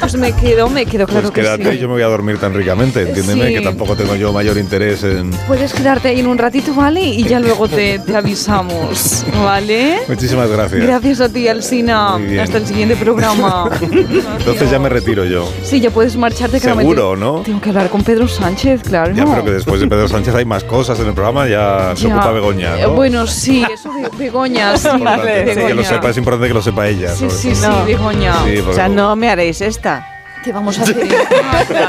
Pues 0.00 0.16
me 0.16 0.32
quedo, 0.32 0.68
me 0.68 0.84
quedo, 0.84 1.06
claro 1.06 1.30
Pues 1.30 1.44
quédate 1.44 1.62
que 1.62 1.68
y 1.70 1.72
sí. 1.74 1.78
yo 1.78 1.86
me 1.86 1.94
voy 1.94 2.02
a 2.02 2.06
dormir 2.08 2.36
tan 2.38 2.52
ricamente, 2.54 3.02
entiéndeme, 3.02 3.46
Sí. 3.48 3.54
que 3.54 3.60
tampoco 3.60 3.94
tengo 3.94 4.16
yo 4.16 4.32
mayor 4.32 4.58
interés 4.58 5.04
en... 5.04 5.30
Puedes 5.46 5.72
quedarte 5.72 6.08
ahí 6.08 6.18
en 6.20 6.26
un 6.26 6.38
ratito, 6.38 6.74
¿vale? 6.74 7.00
Y 7.02 7.22
ya 7.22 7.38
luego 7.38 7.68
te, 7.68 8.00
te 8.00 8.16
avisamos, 8.16 8.98
¿vale? 9.42 10.00
Muchísimas 10.08 10.48
gracias. 10.50 10.82
Gracias 10.86 11.20
a 11.20 11.28
ti, 11.28 11.48
Alsina. 11.48 12.16
Hasta 12.40 12.58
el 12.58 12.66
siguiente 12.66 12.96
programa. 12.96 13.68
Entonces 13.80 14.70
ya 14.70 14.78
me 14.78 14.88
retiro 14.88 15.24
yo. 15.24 15.48
Sí, 15.62 15.80
ya 15.80 15.90
puedes 15.90 16.16
marcharte. 16.16 16.60
que 16.60 16.68
Seguro, 16.68 17.16
¿no? 17.16 17.40
Tengo 17.42 17.60
que 17.60 17.68
hablar 17.70 17.88
con 17.90 18.02
Pedro 18.02 18.28
Sánchez, 18.28 18.82
claro. 18.82 19.14
Ya, 19.14 19.24
pero 19.24 19.44
que 19.44 19.50
después 19.52 19.80
de 19.80 19.86
Pedro 19.88 20.08
Sánchez 20.08 20.34
hay 20.34 20.44
más 20.44 20.64
cosas 20.64 20.98
en 21.00 21.06
el 21.08 21.14
programa, 21.14 21.46
ya, 21.48 21.92
se 21.96 22.08
Ya. 22.08 22.16
ocupa 22.16 22.32
Begoña, 22.32 22.78
Eh, 22.78 22.82
¿no? 22.82 22.92
Bueno, 22.94 23.26
sí, 23.26 23.64
eso 23.72 23.90
de 23.92 24.08
Begoña, 24.16 24.76
sí. 24.76 24.88
Importante, 24.92 25.44
Begoña. 25.44 25.66
que 25.68 25.74
lo 25.74 25.84
sepa, 25.84 26.10
es 26.10 26.16
importante 26.16 26.48
que 26.48 26.54
lo 26.54 26.62
sepa 26.62 26.88
ella. 26.88 27.14
Sí, 27.14 27.26
sí, 27.30 27.54
sí, 27.54 27.62
todo. 27.62 27.84
Begoña. 27.84 28.34
Sí, 28.44 28.58
O 28.58 28.72
sea, 28.72 28.88
no 28.88 29.14
me 29.16 29.28
haréis 29.30 29.60
esta. 29.60 30.06
¿Qué 30.42 30.52
vamos 30.52 30.78
a 30.78 30.82
hacer? 30.82 30.96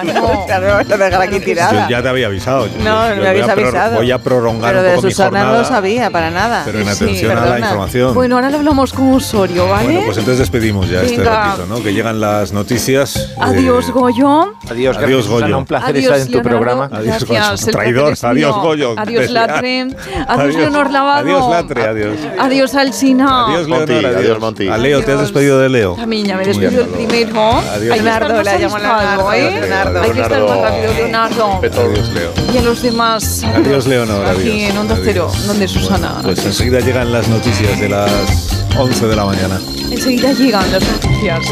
no. 0.05 0.45
Claro, 0.53 0.73
a 0.75 0.83
dejar 0.83 1.21
aquí 1.21 1.39
yo 1.39 1.45
tirada. 1.45 1.87
ya 1.89 2.01
te 2.01 2.09
había 2.09 2.27
avisado. 2.27 2.67
Yo- 2.67 2.73
No, 2.83 3.15
yo 3.15 3.21
me 3.21 3.29
habéis 3.29 3.47
a 3.47 3.51
avisado. 3.53 3.95
Voy 3.95 4.11
a 4.11 4.17
prolongar 4.19 4.69
Pero 4.73 4.79
un 4.81 4.85
de 4.89 4.95
poco 4.95 5.07
mi 5.07 5.11
Susana 5.11 5.29
no 5.31 5.37
jornada. 5.45 5.57
lo 5.59 5.65
sabía 5.67 6.09
para 6.11 6.29
nada. 6.29 6.61
Pero 6.65 6.79
en 6.79 6.85
Sí, 6.85 7.03
atención 7.03 7.37
a 7.37 7.45
la 7.45 7.59
información. 7.59 8.13
Bueno, 8.13 8.35
ahora 8.35 8.49
lo 8.49 8.57
hablamos 8.57 8.93
con 8.93 9.13
Osorio, 9.13 9.67
¿vale? 9.67 9.85
Bueno, 9.85 10.01
pues 10.05 10.17
entonces 10.17 10.39
despedimos 10.39 10.89
ya 10.89 11.01
este 11.01 11.23
ratito, 11.23 11.65
¿no? 11.67 11.81
Que 11.81 11.93
llegan 11.93 12.19
las 12.19 12.51
noticias. 12.53 13.15
eh, 13.15 13.27
Adiós, 13.39 13.89
Goyo. 13.91 14.53
Adiós, 14.69 14.97
Adiós, 14.97 15.25
Susana, 15.25 15.45
Goyo. 15.47 15.57
un 15.59 15.65
placer 15.65 15.89
Adiós, 15.89 16.03
estar 16.05 16.19
en 16.19 16.25
tu 16.27 16.31
Leonardo. 16.33 16.49
programa. 16.57 16.85
Adiós, 16.85 17.23
Gracias, 17.25 17.61
Goyo. 17.65 17.71
Traidor. 17.77 18.13
Adiós. 18.21 18.55
Goyo. 18.57 18.95
Adiós. 18.97 19.29
Latre. 19.31 19.87
Adiós, 20.27 20.55
Leonor 20.55 20.91
Lavado. 20.91 21.19
Adiós, 21.21 21.49
Latre. 21.49 21.81
Adiós. 21.87 22.17
Adiós, 22.39 22.75
Alsina. 22.75 23.47
Adiós, 23.47 23.67
Leonor. 23.67 24.05
Adiós, 24.17 24.39
Monty. 24.39 24.67
A 24.67 24.77
Leo, 24.77 25.03
¿te 25.03 25.11
has 25.13 25.21
despedido 25.21 25.59
de 25.59 25.69
Leo? 25.69 25.95
También 25.95 26.25
ya 26.25 26.37
me 26.37 26.45
despido 26.45 26.85
primero. 26.87 27.51
Adiós. 27.73 27.97
Estar 27.97 28.42
Leonardo, 28.43 28.59
llamo 28.59 28.75
avispado, 28.75 29.31
Leonardo, 29.31 29.33
¿eh? 29.33 29.51
Leonardo. 29.61 30.01
Hay 30.01 30.11
que 30.11 30.21
estar 30.21 30.43
más 30.43 30.61
rápido, 30.61 30.93
Leonardo. 30.93 31.61
Adiós, 31.63 32.09
Leo. 32.09 32.33
Y 32.53 32.57
a 32.57 32.61
los 32.61 32.81
demás. 32.81 33.43
Adiós, 33.43 33.87
Leonor. 33.87 34.25
Aquí 34.25 34.49
Adiós. 34.49 34.69
en 34.71 34.77
Onda. 34.77 34.97
Cero, 35.03 35.31
donde 35.47 35.67
Susana. 35.67 36.19
Pues 36.23 36.45
enseguida 36.45 36.79
llegan 36.79 37.11
las 37.11 37.27
noticias 37.27 37.79
de 37.79 37.89
las 37.89 38.65
11 38.77 39.07
de 39.07 39.15
la 39.15 39.25
mañana. 39.25 39.59
Enseguida 39.91 40.31
llegan 40.33 40.71
las 40.71 40.83
noticias. 40.87 41.45